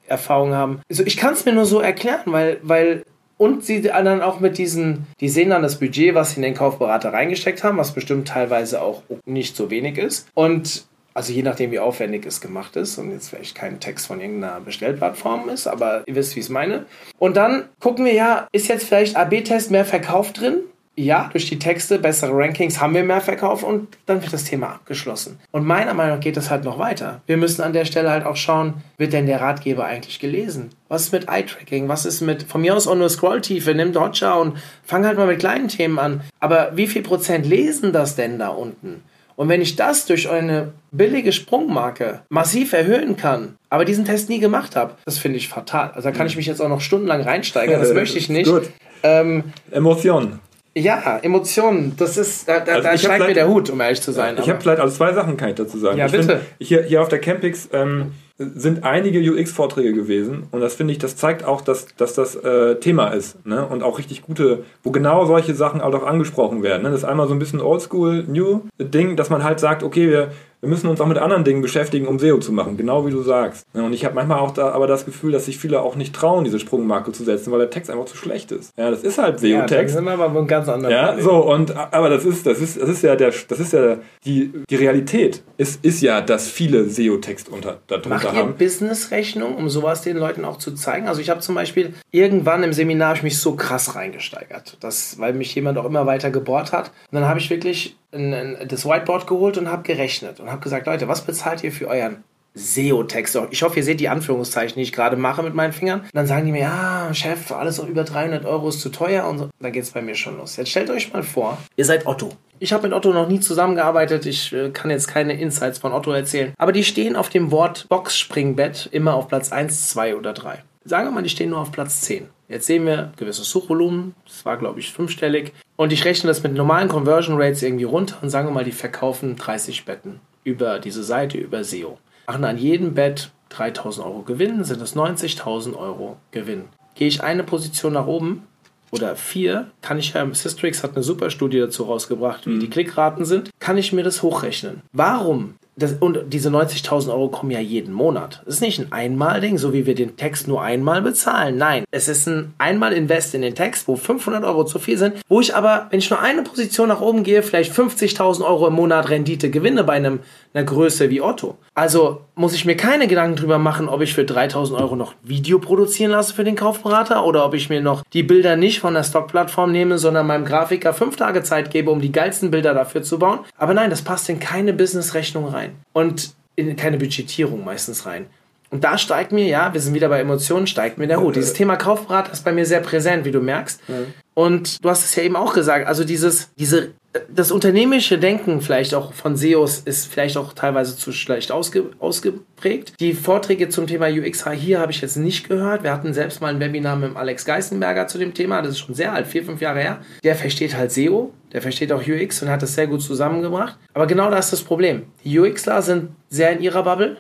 SEO-Erfahrung 0.08 0.54
haben. 0.54 0.80
Also 0.88 1.04
ich 1.04 1.16
kann 1.16 1.34
es 1.34 1.44
mir 1.44 1.52
nur 1.52 1.66
so 1.66 1.80
erklären, 1.80 2.22
weil, 2.26 2.58
weil 2.62 3.04
und 3.36 3.64
sie 3.64 3.82
dann 3.82 4.20
auch 4.20 4.40
mit 4.40 4.58
diesen, 4.58 5.06
die 5.20 5.28
sehen 5.28 5.50
dann 5.50 5.62
das 5.62 5.78
Budget, 5.78 6.14
was 6.14 6.30
sie 6.30 6.36
in 6.36 6.42
den 6.42 6.54
Kaufberater 6.54 7.12
reingesteckt 7.12 7.62
haben, 7.62 7.78
was 7.78 7.94
bestimmt 7.94 8.26
teilweise 8.26 8.82
auch 8.82 9.02
nicht 9.26 9.56
so 9.56 9.70
wenig 9.70 9.96
ist. 9.96 10.28
Und 10.34 10.86
also 11.14 11.32
je 11.32 11.42
nachdem, 11.42 11.70
wie 11.70 11.78
aufwendig 11.78 12.26
es 12.26 12.40
gemacht 12.40 12.76
ist 12.76 12.98
und 12.98 13.12
jetzt 13.12 13.30
vielleicht 13.30 13.54
kein 13.54 13.80
Text 13.80 14.06
von 14.06 14.20
irgendeiner 14.20 14.60
Bestellplattform 14.60 15.48
ist, 15.48 15.66
aber 15.66 16.02
ihr 16.06 16.14
wisst, 16.14 16.34
wie 16.36 16.40
ich 16.40 16.46
es 16.46 16.50
meine. 16.50 16.86
Und 17.18 17.36
dann 17.36 17.64
gucken 17.80 18.04
wir 18.04 18.12
ja, 18.12 18.48
ist 18.52 18.68
jetzt 18.68 18.86
vielleicht 18.86 19.16
AB-Test 19.16 19.70
mehr 19.70 19.84
Verkauf 19.84 20.32
drin? 20.32 20.60
Ja, 20.98 21.28
durch 21.30 21.46
die 21.46 21.58
Texte, 21.58 21.98
bessere 21.98 22.32
Rankings 22.32 22.80
haben 22.80 22.94
wir 22.94 23.04
mehr 23.04 23.20
Verkauf 23.20 23.62
und 23.62 23.96
dann 24.06 24.20
wird 24.20 24.32
das 24.32 24.44
Thema 24.44 24.70
abgeschlossen. 24.70 25.38
Und 25.52 25.64
meiner 25.64 25.94
Meinung 25.94 26.16
nach 26.16 26.20
geht 26.22 26.36
das 26.36 26.50
halt 26.50 26.64
noch 26.64 26.78
weiter. 26.78 27.20
Wir 27.26 27.36
müssen 27.36 27.62
an 27.62 27.72
der 27.72 27.84
Stelle 27.84 28.10
halt 28.10 28.26
auch 28.26 28.36
schauen, 28.36 28.74
wird 28.96 29.12
denn 29.12 29.26
der 29.26 29.40
Ratgeber 29.40 29.84
eigentlich 29.84 30.18
gelesen? 30.18 30.70
Was 30.88 31.02
ist 31.02 31.12
mit 31.12 31.28
Eye-Tracking? 31.28 31.88
Was 31.88 32.04
ist 32.04 32.20
mit, 32.20 32.42
von 32.42 32.60
mir 32.60 32.74
aus 32.74 32.88
auch 32.88 32.96
nur 32.96 33.08
Scrolltiefe, 33.08 33.74
nimm 33.74 33.94
Hotjar 33.94 34.40
und 34.40 34.58
fang 34.82 35.06
halt 35.06 35.18
mal 35.18 35.26
mit 35.26 35.38
kleinen 35.38 35.68
Themen 35.68 35.98
an. 35.98 36.22
Aber 36.40 36.72
wie 36.74 36.88
viel 36.88 37.02
Prozent 37.02 37.46
lesen 37.46 37.92
das 37.92 38.16
denn 38.16 38.38
da 38.38 38.48
unten? 38.48 39.02
Und 39.36 39.48
wenn 39.48 39.62
ich 39.62 39.76
das 39.76 40.04
durch 40.06 40.28
eine 40.28 40.72
billige 40.90 41.32
Sprungmarke 41.32 42.22
massiv 42.28 42.72
erhöhen 42.72 43.16
kann, 43.16 43.56
aber 43.70 43.84
diesen 43.84 44.04
Test 44.04 44.28
nie 44.28 44.40
gemacht 44.40 44.74
habe, 44.74 44.94
das 45.04 45.18
finde 45.18 45.38
ich 45.38 45.48
fatal. 45.48 45.92
Also 45.94 46.08
da 46.08 46.16
kann 46.16 46.26
ich 46.26 46.36
mich 46.36 46.46
jetzt 46.46 46.60
auch 46.60 46.68
noch 46.68 46.80
stundenlang 46.80 47.20
reinsteigern, 47.20 47.80
das 47.80 47.94
möchte 47.94 48.18
ich 48.18 48.28
nicht. 48.28 48.50
Gut. 48.50 48.68
Ähm, 49.04 49.44
Emotionen. 49.70 50.40
Ja, 50.78 51.18
Emotionen, 51.22 51.94
das 51.96 52.16
ist, 52.16 52.48
da, 52.48 52.60
da, 52.60 52.74
also 52.74 52.88
da 52.88 52.98
steigt 52.98 53.26
mir 53.26 53.34
der 53.34 53.48
Hut, 53.48 53.68
um 53.70 53.80
ehrlich 53.80 54.00
zu 54.00 54.12
sein. 54.12 54.36
Ich 54.40 54.48
habe 54.48 54.60
vielleicht, 54.60 54.80
also 54.80 54.94
zwei 54.94 55.12
Sachen 55.12 55.36
kann 55.36 55.50
ich 55.50 55.56
dazu 55.56 55.78
sagen. 55.78 55.98
Ja, 55.98 56.06
ich 56.06 56.12
bitte. 56.12 56.38
Find, 56.38 56.40
hier, 56.60 56.82
hier 56.82 57.02
auf 57.02 57.08
der 57.08 57.20
Campix 57.20 57.68
ähm, 57.72 58.12
sind 58.38 58.84
einige 58.84 59.18
UX-Vorträge 59.18 59.92
gewesen 59.92 60.46
und 60.52 60.60
das 60.60 60.74
finde 60.74 60.92
ich, 60.92 60.98
das 60.98 61.16
zeigt 61.16 61.44
auch, 61.44 61.60
dass, 61.60 61.86
dass 61.96 62.14
das 62.14 62.36
äh, 62.36 62.76
Thema 62.76 63.08
ist 63.08 63.44
ne? 63.44 63.66
und 63.66 63.82
auch 63.82 63.98
richtig 63.98 64.22
gute, 64.22 64.64
wo 64.84 64.92
genau 64.92 65.24
solche 65.24 65.54
Sachen 65.54 65.80
auch 65.80 66.06
angesprochen 66.06 66.62
werden. 66.62 66.84
Ne? 66.84 66.90
Das 66.90 67.00
ist 67.00 67.04
einmal 67.04 67.26
so 67.26 67.34
ein 67.34 67.40
bisschen 67.40 67.60
Oldschool, 67.60 68.24
New 68.28 68.60
Ding, 68.78 69.16
dass 69.16 69.30
man 69.30 69.42
halt 69.42 69.58
sagt, 69.58 69.82
okay, 69.82 70.08
wir, 70.08 70.30
wir 70.60 70.68
müssen 70.68 70.88
uns 70.88 71.00
auch 71.00 71.06
mit 71.06 71.18
anderen 71.18 71.44
Dingen 71.44 71.62
beschäftigen, 71.62 72.08
um 72.08 72.18
SEO 72.18 72.38
zu 72.38 72.52
machen, 72.52 72.76
genau 72.76 73.06
wie 73.06 73.10
du 73.10 73.22
sagst. 73.22 73.64
Und 73.74 73.92
ich 73.92 74.04
habe 74.04 74.14
manchmal 74.14 74.40
auch 74.40 74.50
da 74.50 74.70
aber 74.70 74.86
das 74.86 75.04
Gefühl, 75.04 75.32
dass 75.32 75.44
sich 75.44 75.58
viele 75.58 75.80
auch 75.82 75.94
nicht 75.94 76.14
trauen, 76.14 76.44
diese 76.44 76.58
Sprungmarke 76.58 77.12
zu 77.12 77.22
setzen, 77.24 77.52
weil 77.52 77.60
der 77.60 77.70
Text 77.70 77.90
einfach 77.90 78.06
zu 78.06 78.16
schlecht 78.16 78.50
ist. 78.50 78.72
Ja, 78.76 78.90
das 78.90 79.02
ist 79.02 79.18
halt 79.18 79.38
SEO-Text. 79.40 79.94
Ja, 79.94 80.00
sind 80.00 80.04
wir 80.04 80.12
aber 80.18 80.38
ein 80.38 80.46
ganz 80.46 80.68
anderer 80.68 80.90
Ja, 80.92 81.06
Problem. 81.08 81.24
so 81.24 81.36
und 81.52 81.76
aber 81.76 82.08
das 82.10 82.24
ist 82.24 82.44
das 82.46 82.60
ist 82.60 82.80
das 82.80 82.88
ist 82.88 83.02
ja 83.02 83.14
der 83.14 83.32
das 83.48 83.60
ist 83.60 83.72
ja 83.72 83.98
die 84.24 84.52
die 84.68 84.76
Realität 84.76 85.42
ist 85.58 85.84
ist 85.84 86.00
ja, 86.02 86.20
dass 86.20 86.48
viele 86.48 86.88
SEO-Text 86.88 87.48
unter 87.48 87.78
darunter 87.86 88.08
Macht 88.08 88.34
ihr 88.34 88.44
Business-Rechnung, 88.44 89.56
um 89.56 89.68
sowas 89.68 90.02
den 90.02 90.16
Leuten 90.16 90.44
auch 90.44 90.58
zu 90.58 90.72
zeigen? 90.74 91.08
Also 91.08 91.20
ich 91.20 91.30
habe 91.30 91.40
zum 91.40 91.54
Beispiel 91.54 91.94
irgendwann 92.10 92.62
im 92.62 92.72
Seminar 92.72 93.14
ich 93.14 93.22
mich 93.22 93.38
so 93.38 93.54
krass 93.54 93.94
reingesteigert, 93.94 94.76
dass 94.80 95.18
weil 95.18 95.34
mich 95.34 95.54
jemand 95.54 95.78
auch 95.78 95.84
immer 95.84 96.06
weiter 96.06 96.30
gebohrt 96.30 96.72
hat. 96.72 96.88
Und 97.10 97.20
dann 97.20 97.28
habe 97.28 97.38
ich 97.38 97.50
wirklich 97.50 97.96
das 98.10 98.86
Whiteboard 98.86 99.26
geholt 99.26 99.58
und 99.58 99.70
habe 99.70 99.82
gerechnet 99.82 100.40
und 100.40 100.50
habe 100.50 100.60
gesagt, 100.60 100.86
Leute, 100.86 101.08
was 101.08 101.22
bezahlt 101.22 101.62
ihr 101.62 101.72
für 101.72 101.88
euren 101.88 102.24
SEO-Text? 102.54 103.38
Ich 103.50 103.62
hoffe, 103.62 103.76
ihr 103.76 103.84
seht 103.84 104.00
die 104.00 104.08
Anführungszeichen, 104.08 104.76
die 104.76 104.82
ich 104.82 104.92
gerade 104.92 105.16
mache 105.16 105.42
mit 105.42 105.54
meinen 105.54 105.72
Fingern. 105.72 106.00
Und 106.00 106.14
dann 106.14 106.26
sagen 106.26 106.46
die 106.46 106.52
mir, 106.52 106.62
ja, 106.62 107.12
Chef, 107.12 107.52
alles 107.52 107.78
über 107.78 108.04
300 108.04 108.44
Euro 108.46 108.68
ist 108.68 108.80
zu 108.80 108.88
teuer 108.88 109.26
und 109.28 109.38
so. 109.38 109.50
Dann 109.60 109.72
geht 109.72 109.82
es 109.82 109.90
bei 109.90 110.02
mir 110.02 110.14
schon 110.14 110.38
los. 110.38 110.56
Jetzt 110.56 110.70
stellt 110.70 110.90
euch 110.90 111.12
mal 111.12 111.22
vor, 111.22 111.58
ihr 111.76 111.84
seid 111.84 112.06
Otto. 112.06 112.30
Ich 112.60 112.72
habe 112.72 112.88
mit 112.88 112.92
Otto 112.92 113.12
noch 113.12 113.28
nie 113.28 113.40
zusammengearbeitet. 113.40 114.26
Ich 114.26 114.52
äh, 114.52 114.70
kann 114.70 114.90
jetzt 114.90 115.06
keine 115.06 115.38
Insights 115.38 115.78
von 115.78 115.92
Otto 115.92 116.10
erzählen. 116.10 116.52
Aber 116.58 116.72
die 116.72 116.84
stehen 116.84 117.14
auf 117.14 117.28
dem 117.28 117.50
Wort 117.50 117.86
Boxspringbett 117.88 118.88
immer 118.90 119.14
auf 119.14 119.28
Platz 119.28 119.52
1, 119.52 119.90
2 119.90 120.16
oder 120.16 120.32
3. 120.32 120.64
Sagen 120.84 121.06
wir 121.06 121.12
mal, 121.12 121.22
die 121.22 121.28
stehen 121.28 121.50
nur 121.50 121.60
auf 121.60 121.70
Platz 121.70 122.00
10. 122.00 122.28
Jetzt 122.48 122.66
sehen 122.66 122.86
wir 122.86 123.12
gewisses 123.16 123.50
Suchvolumen, 123.50 124.14
das 124.24 124.44
war 124.46 124.56
glaube 124.56 124.80
ich 124.80 124.92
fünfstellig. 124.92 125.52
Und 125.76 125.92
ich 125.92 126.04
rechne 126.04 126.28
das 126.28 126.42
mit 126.42 126.54
normalen 126.54 126.88
Conversion 126.88 127.40
Rates 127.40 127.62
irgendwie 127.62 127.84
runter 127.84 128.16
und 128.22 128.30
sagen 128.30 128.48
wir 128.48 128.52
mal, 128.52 128.64
die 128.64 128.72
verkaufen 128.72 129.36
30 129.36 129.84
Betten 129.84 130.20
über 130.44 130.78
diese 130.78 131.04
Seite, 131.04 131.36
über 131.36 131.62
SEO. 131.62 131.98
Machen 132.26 132.44
an 132.44 132.58
jedem 132.58 132.94
Bett 132.94 133.30
3000 133.50 134.06
Euro 134.06 134.22
Gewinn, 134.22 134.64
sind 134.64 134.80
es 134.80 134.96
90.000 134.96 135.76
Euro 135.76 136.16
Gewinn. 136.30 136.64
Gehe 136.94 137.08
ich 137.08 137.22
eine 137.22 137.44
Position 137.44 137.92
nach 137.92 138.06
oben 138.06 138.42
oder 138.90 139.16
vier, 139.16 139.68
kann 139.82 139.98
ich 139.98 140.14
ja, 140.14 140.26
Systrix 140.32 140.82
hat 140.82 140.94
eine 140.94 141.02
super 141.02 141.30
Studie 141.30 141.58
dazu 141.58 141.84
rausgebracht, 141.84 142.46
wie 142.46 142.50
mhm. 142.50 142.60
die 142.60 142.70
Klickraten 142.70 143.24
sind, 143.24 143.50
kann 143.58 143.78
ich 143.78 143.92
mir 143.92 144.02
das 144.02 144.22
hochrechnen. 144.22 144.82
Warum 144.92 145.54
das, 145.78 145.94
und 146.00 146.32
diese 146.32 146.50
90.000 146.50 147.10
Euro 147.10 147.28
kommen 147.28 147.52
ja 147.52 147.60
jeden 147.60 147.92
Monat. 147.92 148.42
Es 148.46 148.56
ist 148.56 148.60
nicht 148.62 148.80
ein 148.80 148.90
Einmal-Ding, 148.90 149.58
so 149.58 149.72
wie 149.72 149.86
wir 149.86 149.94
den 149.94 150.16
Text 150.16 150.48
nur 150.48 150.60
einmal 150.60 151.02
bezahlen. 151.02 151.56
Nein, 151.56 151.84
es 151.92 152.08
ist 152.08 152.26
ein 152.26 152.52
Einmal-Invest 152.58 153.34
in 153.34 153.42
den 153.42 153.54
Text, 153.54 153.86
wo 153.86 153.94
500 153.94 154.42
Euro 154.42 154.64
zu 154.64 154.80
viel 154.80 154.98
sind, 154.98 155.14
wo 155.28 155.40
ich 155.40 155.54
aber, 155.54 155.86
wenn 155.90 156.00
ich 156.00 156.10
nur 156.10 156.20
eine 156.20 156.42
Position 156.42 156.88
nach 156.88 157.00
oben 157.00 157.22
gehe, 157.22 157.44
vielleicht 157.44 157.72
50.000 157.72 158.44
Euro 158.44 158.66
im 158.66 158.74
Monat 158.74 159.08
Rendite 159.08 159.50
gewinne 159.50 159.84
bei 159.84 159.92
einem, 159.92 160.18
einer 160.58 160.66
Größe 160.66 161.08
wie 161.10 161.20
Otto. 161.20 161.56
Also 161.74 162.22
muss 162.34 162.54
ich 162.54 162.64
mir 162.64 162.76
keine 162.76 163.06
Gedanken 163.06 163.36
drüber 163.36 163.58
machen, 163.58 163.88
ob 163.88 164.00
ich 164.00 164.14
für 164.14 164.22
3.000 164.22 164.76
Euro 164.76 164.96
noch 164.96 165.14
Video 165.22 165.58
produzieren 165.58 166.10
lasse 166.10 166.34
für 166.34 166.44
den 166.44 166.56
Kaufberater 166.56 167.24
oder 167.24 167.44
ob 167.44 167.54
ich 167.54 167.68
mir 167.68 167.80
noch 167.80 168.02
die 168.12 168.24
Bilder 168.24 168.56
nicht 168.56 168.80
von 168.80 168.94
der 168.94 169.04
Stockplattform 169.04 169.70
nehme, 169.70 169.98
sondern 169.98 170.26
meinem 170.26 170.44
Grafiker 170.44 170.92
fünf 170.92 171.16
Tage 171.16 171.42
Zeit 171.42 171.70
gebe, 171.70 171.90
um 171.90 172.00
die 172.00 172.12
geilsten 172.12 172.50
Bilder 172.50 172.74
dafür 172.74 173.02
zu 173.02 173.18
bauen. 173.18 173.40
Aber 173.56 173.74
nein, 173.74 173.90
das 173.90 174.02
passt 174.02 174.28
in 174.28 174.40
keine 174.40 174.72
Business-Rechnung 174.72 175.46
rein 175.46 175.72
und 175.92 176.32
in 176.56 176.74
keine 176.74 176.98
Budgetierung 176.98 177.64
meistens 177.64 178.04
rein. 178.04 178.26
Und 178.70 178.84
da 178.84 178.98
steigt 178.98 179.32
mir, 179.32 179.46
ja, 179.46 179.72
wir 179.72 179.80
sind 179.80 179.94
wieder 179.94 180.10
bei 180.10 180.20
Emotionen, 180.20 180.66
steigt 180.66 180.98
mir 180.98 181.06
der 181.06 181.20
Hut. 181.20 181.36
Dieses 181.36 181.54
Thema 181.54 181.76
Kaufberater 181.76 182.32
ist 182.32 182.44
bei 182.44 182.52
mir 182.52 182.66
sehr 182.66 182.80
präsent, 182.80 183.24
wie 183.24 183.30
du 183.30 183.40
merkst. 183.40 183.80
Ja. 183.88 183.94
Und 184.34 184.84
du 184.84 184.90
hast 184.90 185.04
es 185.04 185.14
ja 185.14 185.22
eben 185.22 185.36
auch 185.36 185.54
gesagt, 185.54 185.86
also 185.86 186.04
dieses, 186.04 186.50
diese, 186.58 186.90
das 187.30 187.50
unternehmerische 187.50 188.18
Denken 188.18 188.60
vielleicht 188.60 188.94
auch 188.94 189.12
von 189.14 189.36
SEOs 189.36 189.80
ist 189.80 190.12
vielleicht 190.12 190.36
auch 190.36 190.52
teilweise 190.52 190.96
zu 190.96 191.10
schlecht 191.10 191.50
ausge, 191.50 191.90
ausgeprägt. 191.98 192.92
Die 193.00 193.14
Vorträge 193.14 193.70
zum 193.70 193.86
Thema 193.86 194.08
UX 194.08 194.48
hier 194.50 194.78
habe 194.80 194.92
ich 194.92 195.00
jetzt 195.00 195.16
nicht 195.16 195.48
gehört. 195.48 195.82
Wir 195.82 195.92
hatten 195.92 196.12
selbst 196.12 196.40
mal 196.40 196.48
ein 196.48 196.60
Webinar 196.60 196.96
mit 196.96 197.16
Alex 197.16 197.44
Geisenberger 197.44 198.06
zu 198.08 198.18
dem 198.18 198.34
Thema, 198.34 198.60
das 198.60 198.72
ist 198.72 198.80
schon 198.80 198.94
sehr 198.94 199.12
alt, 199.12 199.26
vier, 199.26 199.44
fünf 199.44 199.60
Jahre 199.60 199.80
her. 199.80 200.00
Der 200.22 200.36
versteht 200.36 200.76
halt 200.76 200.92
SEO, 200.92 201.32
der 201.52 201.62
versteht 201.62 201.92
auch 201.92 202.02
UX 202.06 202.42
und 202.42 202.50
hat 202.50 202.62
das 202.62 202.74
sehr 202.74 202.86
gut 202.86 203.02
zusammengebracht. 203.02 203.78
Aber 203.94 204.06
genau 204.06 204.30
da 204.30 204.38
ist 204.38 204.52
das 204.52 204.62
Problem. 204.62 205.04
Die 205.24 205.38
UXler 205.38 205.80
sind 205.82 206.10
sehr 206.28 206.52
in 206.52 206.62
ihrer 206.62 206.82
Bubble 206.82 207.18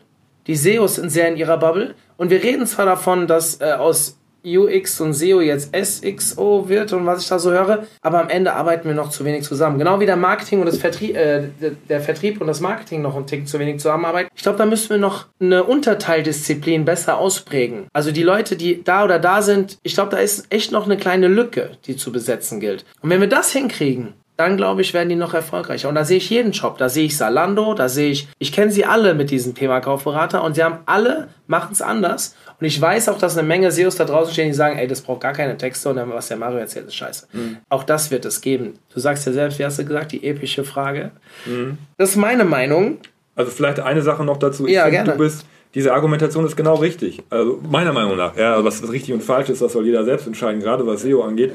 die 0.48 0.56
SEOs 0.56 0.96
sind 0.96 1.10
sehr 1.10 1.28
in 1.28 1.36
ihrer 1.36 1.58
Bubble. 1.58 1.94
Und 2.16 2.30
wir 2.30 2.42
reden 2.42 2.66
zwar 2.66 2.86
davon, 2.86 3.26
dass 3.26 3.60
äh, 3.60 3.72
aus 3.72 4.18
UX 4.56 5.00
und 5.00 5.12
SEO 5.14 5.40
jetzt 5.40 5.74
SXO 5.74 6.68
wird 6.68 6.92
und 6.92 7.06
was 7.06 7.22
ich 7.22 7.28
da 7.28 7.38
so 7.38 7.50
höre, 7.50 7.86
aber 8.02 8.20
am 8.20 8.28
Ende 8.28 8.52
arbeiten 8.54 8.88
wir 8.88 8.94
noch 8.94 9.10
zu 9.10 9.24
wenig 9.24 9.44
zusammen. 9.44 9.78
Genau 9.78 10.00
wie 10.00 10.06
der 10.06 10.16
Marketing 10.16 10.60
und 10.60 10.66
das 10.66 10.78
Vertrieb, 10.78 11.16
äh, 11.16 11.48
der 11.88 12.00
Vertrieb 12.00 12.40
und 12.40 12.46
das 12.46 12.60
Marketing 12.60 13.02
noch 13.02 13.16
ein 13.16 13.26
Tick 13.26 13.48
zu 13.48 13.58
wenig 13.58 13.80
zusammenarbeiten. 13.80 14.30
Ich 14.34 14.42
glaube, 14.42 14.58
da 14.58 14.66
müssen 14.66 14.90
wir 14.90 14.98
noch 14.98 15.26
eine 15.40 15.64
Unterteildisziplin 15.64 16.84
besser 16.84 17.18
ausprägen. 17.18 17.86
Also 17.92 18.12
die 18.12 18.22
Leute, 18.22 18.56
die 18.56 18.82
da 18.82 19.04
oder 19.04 19.18
da 19.18 19.42
sind, 19.42 19.78
ich 19.82 19.94
glaube, 19.94 20.10
da 20.10 20.18
ist 20.18 20.46
echt 20.50 20.72
noch 20.72 20.86
eine 20.86 20.96
kleine 20.96 21.28
Lücke, 21.28 21.70
die 21.86 21.96
zu 21.96 22.12
besetzen 22.12 22.60
gilt. 22.60 22.84
Und 23.02 23.10
wenn 23.10 23.20
wir 23.20 23.28
das 23.28 23.52
hinkriegen, 23.52 24.14
dann 24.38 24.56
glaube 24.56 24.82
ich, 24.82 24.94
werden 24.94 25.08
die 25.08 25.16
noch 25.16 25.34
erfolgreicher. 25.34 25.88
Und 25.88 25.96
da 25.96 26.04
sehe 26.04 26.18
ich 26.18 26.30
jeden 26.30 26.54
Shop. 26.54 26.78
Da 26.78 26.88
sehe 26.88 27.04
ich 27.06 27.16
Salando, 27.16 27.74
da 27.74 27.88
sehe 27.88 28.10
ich, 28.10 28.28
ich 28.38 28.52
kenne 28.52 28.70
sie 28.70 28.84
alle 28.84 29.14
mit 29.14 29.30
diesem 29.32 29.56
Thema 29.56 29.80
Kaufberater 29.80 30.44
und 30.44 30.54
sie 30.54 30.62
haben 30.62 30.78
alle, 30.86 31.26
machen 31.48 31.70
es 31.72 31.82
anders. 31.82 32.36
Und 32.60 32.66
ich 32.66 32.80
weiß 32.80 33.08
auch, 33.08 33.18
dass 33.18 33.36
eine 33.36 33.46
Menge 33.46 33.72
SEOs 33.72 33.96
da 33.96 34.04
draußen 34.04 34.32
stehen, 34.32 34.46
die 34.46 34.54
sagen, 34.54 34.78
ey, 34.78 34.86
das 34.86 35.00
braucht 35.00 35.22
gar 35.22 35.32
keine 35.32 35.56
Texte 35.56 35.88
und 35.88 35.96
dann, 35.96 36.12
was 36.12 36.28
der 36.28 36.36
Mario 36.36 36.58
erzählt, 36.58 36.86
ist 36.86 36.94
scheiße. 36.94 37.26
Mhm. 37.32 37.56
Auch 37.68 37.82
das 37.82 38.12
wird 38.12 38.24
es 38.26 38.40
geben. 38.40 38.74
Du 38.94 39.00
sagst 39.00 39.26
ja 39.26 39.32
selbst, 39.32 39.58
wie 39.58 39.64
hast 39.64 39.80
du 39.80 39.84
gesagt, 39.84 40.12
die 40.12 40.24
epische 40.24 40.62
Frage. 40.62 41.10
Mhm. 41.44 41.78
Das 41.96 42.10
ist 42.10 42.16
meine 42.16 42.44
Meinung. 42.44 42.98
Also 43.34 43.50
vielleicht 43.50 43.80
eine 43.80 44.02
Sache 44.02 44.24
noch 44.24 44.36
dazu. 44.36 44.68
Ich 44.68 44.74
ja, 44.74 44.82
find, 44.84 44.92
gerne. 44.92 45.12
Du 45.12 45.18
bist, 45.18 45.46
diese 45.74 45.92
Argumentation 45.92 46.46
ist 46.46 46.56
genau 46.56 46.76
richtig. 46.76 47.24
Also 47.28 47.60
meiner 47.68 47.92
Meinung 47.92 48.16
nach. 48.16 48.36
Ja, 48.36 48.62
was 48.64 48.88
richtig 48.88 49.12
und 49.12 49.22
falsch 49.24 49.48
ist, 49.48 49.62
das 49.62 49.72
soll 49.72 49.84
jeder 49.84 50.04
selbst 50.04 50.28
entscheiden, 50.28 50.60
gerade 50.60 50.86
was 50.86 51.02
SEO 51.02 51.22
angeht. 51.22 51.50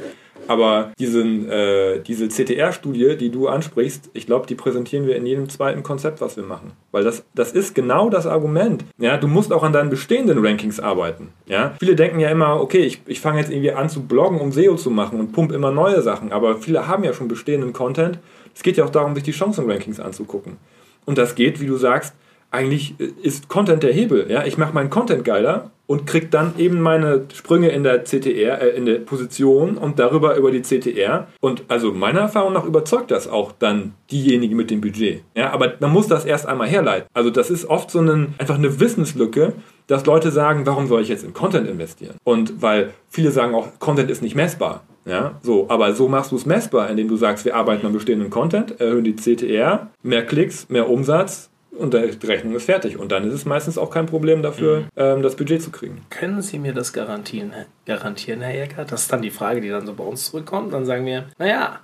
Aber 0.48 0.92
diesen, 1.00 1.50
äh, 1.50 2.00
diese 2.00 2.28
CTR-Studie, 2.28 3.18
die 3.18 3.30
du 3.30 3.48
ansprichst, 3.48 4.10
ich 4.14 4.26
glaube, 4.26 4.48
die 4.48 4.56
präsentieren 4.56 5.08
wir 5.08 5.16
in 5.16 5.26
jedem 5.26 5.50
zweiten 5.50 5.84
Konzept, 5.84 6.22
was 6.22 6.38
wir 6.38 6.44
machen. 6.44 6.72
Weil 6.92 7.04
das, 7.04 7.24
das 7.34 7.52
ist 7.52 7.76
genau 7.76 8.10
das 8.10 8.26
Argument. 8.26 8.84
Ja, 8.98 9.18
du 9.18 9.28
musst 9.28 9.54
auch 9.54 9.64
an 9.64 9.74
deinen 9.74 9.90
bestehenden 9.90 10.46
Rankings 10.46 10.80
arbeiten. 10.80 11.30
Ja, 11.48 11.76
viele 11.80 11.96
denken 11.96 12.20
ja 12.20 12.30
immer, 12.30 12.62
okay, 12.62 12.80
ich, 12.80 13.02
ich 13.06 13.20
fange 13.20 13.40
jetzt 13.40 13.52
irgendwie 13.52 13.72
an 13.72 13.90
zu 13.90 14.04
bloggen, 14.04 14.40
um 14.40 14.52
SEO 14.52 14.76
zu 14.76 14.90
machen 14.90 15.20
und 15.20 15.32
pump 15.32 15.52
immer 15.52 15.72
neue 15.72 16.02
Sachen. 16.02 16.32
Aber 16.32 16.58
viele 16.58 16.88
haben 16.88 17.04
ja 17.04 17.14
schon 17.14 17.28
bestehenden 17.28 17.74
Content. 17.74 18.20
Es 18.56 18.64
geht 18.64 18.78
ja 18.78 18.86
auch 18.86 18.90
darum, 18.90 19.16
sich 19.16 19.24
die 19.24 19.32
Chancen-Rankings 19.32 20.00
anzugucken. 20.00 20.58
Und 21.06 21.18
das 21.18 21.36
geht, 21.36 21.60
wie 21.60 21.68
du 21.68 21.78
sagst, 21.78 22.14
eigentlich 22.54 23.00
ist 23.00 23.50
Content 23.50 23.84
der 23.84 23.92
Hebel. 23.92 24.30
Ja? 24.30 24.46
Ich 24.46 24.58
mache 24.58 24.74
meinen 24.74 24.90
Content 24.90 25.26
geiler 25.26 25.72
und 25.88 26.06
kriege 26.06 26.28
dann 26.28 26.54
eben 26.58 26.80
meine 26.80 27.26
Sprünge 27.34 27.70
in 27.70 27.84
der 27.84 28.04
CTR, 28.04 28.62
äh, 28.62 28.70
in 28.70 28.86
der 28.86 29.00
Position 29.00 29.78
und 29.78 30.00
darüber 30.00 30.36
über 30.36 30.52
die 30.52 30.62
CTR. 30.62 31.28
Und 31.42 31.64
also 31.68 31.92
meiner 31.92 32.22
Erfahrung 32.22 32.54
nach 32.54 32.66
überzeugt 32.66 33.12
das 33.12 33.28
auch 33.28 33.52
dann 33.52 33.94
diejenigen 34.12 34.56
mit 34.56 34.72
dem 34.72 34.82
Budget. 34.82 35.24
Ja, 35.36 35.52
aber 35.52 35.74
man 35.80 35.92
muss 35.92 36.08
das 36.08 36.26
erst 36.26 36.48
einmal 36.48 36.68
herleiten. 36.68 37.08
Also 37.14 37.32
das 37.32 37.50
ist 37.50 37.66
oft 37.66 37.92
so 37.92 38.00
ein, 38.00 38.36
einfach 38.38 38.58
eine 38.58 38.80
Wissenslücke, 38.80 39.54
dass 39.88 40.06
Leute 40.06 40.32
sagen, 40.32 40.66
warum 40.66 40.88
soll 40.88 41.02
ich 41.02 41.10
jetzt 41.10 41.26
in 41.26 41.34
Content 41.34 41.68
investieren? 41.68 42.16
Und 42.24 42.62
weil 42.62 42.92
viele 43.10 43.32
sagen 43.32 43.54
auch, 43.54 43.80
Content 43.80 44.10
ist 44.10 44.22
nicht 44.22 44.36
messbar. 44.36 44.84
Ja, 45.06 45.38
so, 45.42 45.66
aber 45.68 45.94
so 45.94 46.08
machst 46.08 46.32
du 46.32 46.38
es 46.38 46.46
messbar, 46.46 46.90
indem 46.90 47.10
du 47.10 47.18
sagst, 47.18 47.44
wir 47.44 47.58
arbeiten 47.58 47.86
an 47.86 47.92
bestehenden 47.92 48.30
Content, 48.30 48.80
erhöhen 48.80 49.04
die 49.04 49.18
CTR, 49.18 49.90
mehr 50.02 50.26
Klicks, 50.26 50.70
mehr 50.70 50.90
Umsatz, 50.90 51.50
und 51.78 51.94
die 51.94 52.28
Rechnung 52.28 52.56
ist 52.56 52.66
fertig. 52.66 52.98
Und 52.98 53.12
dann 53.12 53.28
ist 53.28 53.34
es 53.34 53.46
meistens 53.46 53.78
auch 53.78 53.90
kein 53.90 54.06
Problem 54.06 54.42
dafür, 54.42 54.82
mhm. 54.82 54.88
ähm, 54.96 55.22
das 55.22 55.36
Budget 55.36 55.62
zu 55.62 55.72
kriegen. 55.72 56.06
Können 56.10 56.42
Sie 56.42 56.60
mir 56.60 56.74
das 56.74 56.94
garantieren, 56.94 57.52
garantieren 57.86 58.42
Herr 58.42 58.54
Jäger? 58.54 58.86
Das 58.86 59.04
ist 59.04 59.12
dann 59.12 59.22
die 59.22 59.32
Frage, 59.32 59.62
die 59.62 59.70
dann 59.70 59.86
so 59.86 59.94
bei 59.94 60.04
uns 60.04 60.26
zurückkommt. 60.26 60.74
Dann 60.74 60.86
sagen 60.86 61.06
wir, 61.06 61.26
naja, 61.38 61.80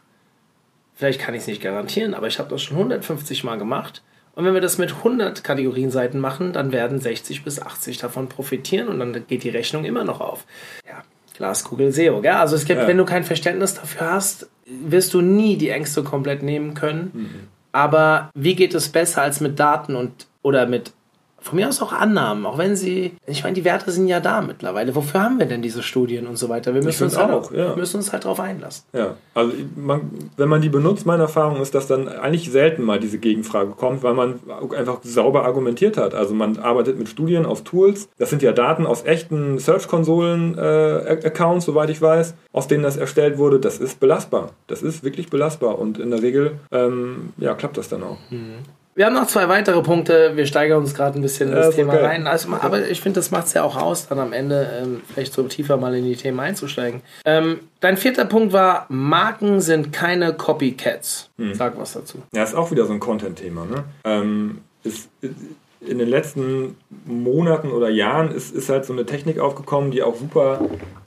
vielleicht 0.95 1.19
kann 1.19 1.33
ich 1.33 1.41
es 1.41 1.47
nicht 1.47 1.61
garantieren, 1.61 2.13
aber 2.13 2.27
ich 2.27 2.39
habe 2.39 2.49
das 2.49 2.61
schon 2.61 2.77
150 2.77 3.43
Mal 3.43 3.57
gemacht. 3.57 4.03
Und 4.35 4.45
wenn 4.45 4.53
wir 4.53 4.61
das 4.61 4.77
mit 4.77 4.93
100 4.97 5.43
Kategorienseiten 5.43 6.19
machen, 6.19 6.53
dann 6.53 6.71
werden 6.71 6.99
60 6.99 7.43
bis 7.43 7.61
80 7.61 7.97
davon 7.97 8.29
profitieren 8.29 8.87
und 8.87 8.99
dann 8.99 9.27
geht 9.27 9.43
die 9.43 9.49
Rechnung 9.49 9.83
immer 9.85 10.03
noch 10.03 10.21
auf. 10.21 10.45
Ja, 10.87 11.03
Glaskugel 11.35 11.91
SEO. 11.91 12.21
Gell? 12.21 12.33
Also 12.33 12.55
es 12.55 12.65
gibt, 12.65 12.79
ja. 12.79 12.87
wenn 12.87 12.97
du 12.97 13.05
kein 13.05 13.23
Verständnis 13.23 13.73
dafür 13.73 14.11
hast, 14.11 14.47
wirst 14.65 15.13
du 15.13 15.21
nie 15.21 15.57
die 15.57 15.69
Ängste 15.69 16.03
komplett 16.03 16.43
nehmen 16.43 16.73
können. 16.73 17.11
Mhm. 17.13 17.58
Aber 17.71 18.29
wie 18.33 18.55
geht 18.55 18.73
es 18.73 18.89
besser 18.89 19.21
als 19.21 19.41
mit 19.41 19.59
Daten 19.59 19.95
und 19.95 20.27
oder 20.41 20.65
mit 20.65 20.93
von 21.41 21.55
mir 21.55 21.67
aus 21.67 21.81
auch 21.81 21.93
Annahmen, 21.93 22.45
auch 22.45 22.57
wenn 22.57 22.75
sie, 22.75 23.13
ich 23.25 23.43
meine, 23.43 23.55
die 23.55 23.65
Werte 23.65 23.91
sind 23.91 24.07
ja 24.07 24.19
da 24.19 24.41
mittlerweile. 24.41 24.95
Wofür 24.95 25.21
haben 25.21 25.39
wir 25.39 25.45
denn 25.45 25.61
diese 25.61 25.83
Studien 25.83 26.27
und 26.27 26.37
so 26.37 26.49
weiter? 26.49 26.73
Wir 26.73 26.83
müssen, 26.83 27.05
uns 27.05 27.17
halt, 27.17 27.31
auch, 27.31 27.51
ja. 27.51 27.75
müssen 27.75 27.97
uns 27.97 28.11
halt 28.11 28.25
darauf 28.25 28.39
einlassen. 28.39 28.85
Ja, 28.93 29.15
also 29.33 29.53
man, 29.75 30.01
wenn 30.37 30.49
man 30.49 30.61
die 30.61 30.69
benutzt, 30.69 31.05
meine 31.05 31.23
Erfahrung 31.23 31.61
ist, 31.61 31.75
dass 31.75 31.87
dann 31.87 32.07
eigentlich 32.07 32.51
selten 32.51 32.83
mal 32.83 32.99
diese 32.99 33.19
Gegenfrage 33.19 33.71
kommt, 33.71 34.03
weil 34.03 34.13
man 34.13 34.39
einfach 34.75 34.99
sauber 35.03 35.45
argumentiert 35.45 35.97
hat. 35.97 36.13
Also 36.13 36.33
man 36.33 36.57
arbeitet 36.57 36.99
mit 36.99 37.09
Studien 37.09 37.45
aus 37.45 37.63
Tools. 37.63 38.09
Das 38.17 38.29
sind 38.29 38.41
ja 38.41 38.51
Daten 38.51 38.85
aus 38.85 39.05
echten 39.05 39.59
Search-Konsolen-Accounts, 39.59 41.63
äh, 41.63 41.65
soweit 41.65 41.89
ich 41.89 42.01
weiß, 42.01 42.33
aus 42.51 42.67
denen 42.67 42.83
das 42.83 42.97
erstellt 42.97 43.37
wurde. 43.37 43.59
Das 43.59 43.77
ist 43.77 43.99
belastbar. 43.99 44.51
Das 44.67 44.81
ist 44.81 45.03
wirklich 45.03 45.29
belastbar 45.29 45.79
und 45.79 45.99
in 45.99 46.11
der 46.11 46.21
Regel 46.21 46.59
ähm, 46.71 47.33
ja, 47.37 47.53
klappt 47.53 47.77
das 47.77 47.89
dann 47.89 48.03
auch. 48.03 48.17
Mhm. 48.29 48.59
Wir 48.99 49.05
haben 49.05 49.13
noch 49.13 49.27
zwei 49.27 49.47
weitere 49.47 49.81
Punkte. 49.81 50.33
Wir 50.35 50.45
steigern 50.45 50.79
uns 50.79 50.93
gerade 50.93 51.17
ein 51.17 51.21
bisschen 51.21 51.51
in 51.51 51.55
das 51.55 51.73
Thema 51.73 51.93
okay. 51.93 52.03
rein. 52.03 52.27
Also, 52.27 52.49
aber 52.59 52.85
ich 52.89 52.99
finde, 52.99 53.21
das 53.21 53.31
macht 53.31 53.45
es 53.45 53.53
ja 53.53 53.63
auch 53.63 53.77
aus, 53.77 54.09
dann 54.09 54.19
am 54.19 54.33
Ende 54.33 54.69
ähm, 54.77 54.99
vielleicht 55.07 55.31
so 55.31 55.43
tiefer 55.43 55.77
mal 55.77 55.95
in 55.95 56.03
die 56.03 56.17
Themen 56.17 56.37
einzusteigen. 56.41 56.99
Ähm, 57.23 57.61
dein 57.79 57.95
vierter 57.95 58.25
Punkt 58.25 58.51
war, 58.51 58.87
Marken 58.89 59.61
sind 59.61 59.93
keine 59.93 60.33
Copycats. 60.33 61.29
Hm. 61.37 61.53
Sag 61.53 61.79
was 61.79 61.93
dazu. 61.93 62.17
Ja, 62.35 62.43
ist 62.43 62.53
auch 62.53 62.71
wieder 62.71 62.85
so 62.87 62.91
ein 62.91 62.99
Content-Thema. 62.99 63.63
Ne? 63.63 63.85
Ähm, 64.03 64.57
ist, 64.83 65.07
in 65.21 65.97
den 65.97 66.09
letzten 66.09 66.75
Monaten 67.05 67.71
oder 67.71 67.87
Jahren 67.87 68.31
ist, 68.31 68.53
ist 68.53 68.67
halt 68.67 68.83
so 68.83 68.91
eine 68.91 69.05
Technik 69.05 69.39
aufgekommen, 69.39 69.91
die 69.91 70.03
auch 70.03 70.17
super 70.17 70.59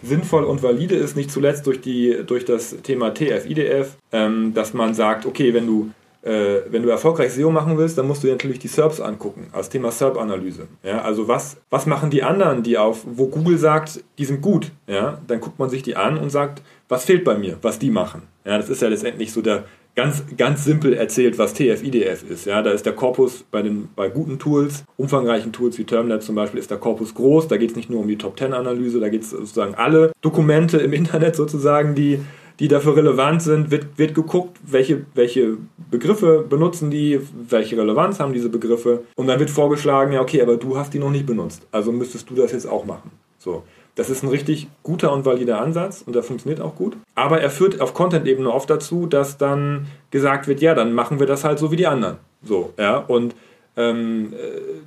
sinnvoll 0.03 0.45
und 0.45 0.63
valide 0.63 0.95
ist, 0.95 1.15
nicht 1.15 1.31
zuletzt 1.31 1.67
durch, 1.67 1.83
die, 1.83 2.23
durch 2.27 2.47
das 2.47 2.75
Thema 2.83 3.13
TF-IDF, 3.13 3.99
ähm, 4.13 4.55
dass 4.55 4.73
man 4.73 4.95
sagt, 4.95 5.27
okay, 5.27 5.53
wenn 5.53 5.67
du 5.67 5.91
wenn 6.23 6.83
du 6.83 6.89
erfolgreich 6.89 7.33
SEO 7.33 7.51
machen 7.51 7.77
willst, 7.77 7.99
dann 7.99 8.07
musst 8.07 8.23
du 8.23 8.29
dir 8.29 8.35
natürlich 8.35 8.61
die 8.61 8.69
SERPs 8.69 9.01
angucken, 9.01 9.49
als 9.51 9.69
Thema 9.69 9.91
SERP-Analyse. 9.91 10.69
Ja, 10.85 11.03
also 11.03 11.27
was, 11.27 11.57
was 11.69 11.87
machen 11.87 12.11
die 12.11 12.23
anderen, 12.23 12.63
die 12.63 12.79
auf, 12.79 13.01
wo 13.05 13.27
Google 13.27 13.59
sagt, 13.59 14.05
die 14.19 14.25
sind 14.25 14.41
gut, 14.41 14.71
ja, 14.87 15.21
dann 15.27 15.41
guckt 15.41 15.59
man 15.59 15.69
sich 15.69 15.83
die 15.83 15.97
an 15.97 16.17
und 16.17 16.31
sagt, 16.31 16.63
was 16.89 17.07
fehlt 17.07 17.25
bei 17.25 17.37
mir, 17.37 17.57
was 17.63 17.81
die 17.81 17.91
machen. 17.91 18.23
Ja, 18.45 18.57
das 18.57 18.69
ist 18.69 18.83
ja 18.83 18.89
letztendlich 18.89 19.33
so 19.33 19.43
der 19.43 19.65
ganz, 19.95 20.23
ganz 20.37 20.65
simpel 20.65 20.95
erzählt, 20.95 21.39
was 21.39 21.55
TF-IDF 21.55 22.25
ist. 22.29 22.47
Ja, 22.47 22.63
da 22.63 22.71
ist 22.71 22.87
der 22.87 22.95
Korpus 22.95 23.45
bei 23.51 23.63
den, 23.63 23.89
bei 23.95 24.09
guten 24.09 24.39
Tools, 24.39 24.85
umfangreichen 24.97 25.53
Tools 25.53 25.79
wie 25.79 25.85
Termlab 25.85 26.23
zum 26.23 26.35
Beispiel, 26.35 26.61
ist 26.61 26.71
der 26.71 26.79
Korpus 26.79 27.15
groß. 27.15 27.49
Da 27.49 27.57
geht 27.57 27.71
es 27.71 27.77
nicht 27.77 27.91
nur 27.91 28.01
um 28.01 28.09
die 28.09 28.17
Top-10-Analyse, 28.17 29.01
da 29.01 29.09
geht 29.09 29.23
es 29.23 29.31
sozusagen 29.31 29.75
alle 29.75 30.13
Dokumente 30.21 30.79
im 30.79 30.93
Internet 30.93 31.37
sozusagen, 31.37 31.95
die 31.95 32.21
die 32.63 32.69
dafür 32.69 32.95
relevant 32.95 33.43
sind, 33.43 33.73
wird, 33.73 33.99
wird 33.99 34.15
geguckt, 34.15 34.57
welche, 34.63 35.05
welche 35.15 35.57
Begriffe 35.91 36.45
benutzen 36.49 36.93
die, 36.93 37.21
welche 37.49 37.77
Relevanz 37.77 38.21
haben 38.21 38.33
diese 38.33 38.51
Begriffe. 38.51 39.03
Und 39.17 39.27
dann 39.27 39.41
wird 39.41 39.51
vorgeschlagen, 39.51 40.13
ja, 40.13 40.21
okay, 40.21 40.41
aber 40.41 40.57
du 40.57 40.79
hast 40.79 40.95
die 40.95 41.01
noch 41.01 41.11
nicht 41.11 41.27
benutzt. 41.27 41.67
Also 41.73 41.91
müsstest 41.91 42.31
du 42.31 42.37
das 42.37 42.53
jetzt 42.53 42.67
auch 42.67 42.85
machen. 42.85 43.11
So. 43.39 43.65
Das 43.97 44.11
ist 44.11 44.23
ein 44.23 44.29
richtig 44.29 44.69
guter 44.85 45.13
und 45.13 45.25
valider 45.25 45.61
Ansatz 45.61 46.03
und 46.07 46.15
der 46.15 46.23
funktioniert 46.23 46.61
auch 46.61 46.77
gut. 46.77 46.97
Aber 47.17 47.41
er 47.41 47.51
führt 47.51 47.81
auf 47.81 47.95
Content-Ebene 47.95 48.49
oft 48.49 48.71
dazu, 48.71 49.07
dass 49.07 49.39
dann 49.39 49.89
gesagt 50.13 50.47
wird, 50.47 50.61
ja, 50.61 50.77
dann 50.77 50.93
machen 50.93 51.19
wir 51.19 51.27
das 51.27 51.43
halt 51.43 51.59
so 51.59 51.73
wie 51.73 51.77
die 51.77 51.89
anderen. 51.89 52.19
So, 52.45 52.73
ja. 52.79 52.99
Und 52.99 53.35
ähm, 53.75 54.35
äh, 54.35 54.37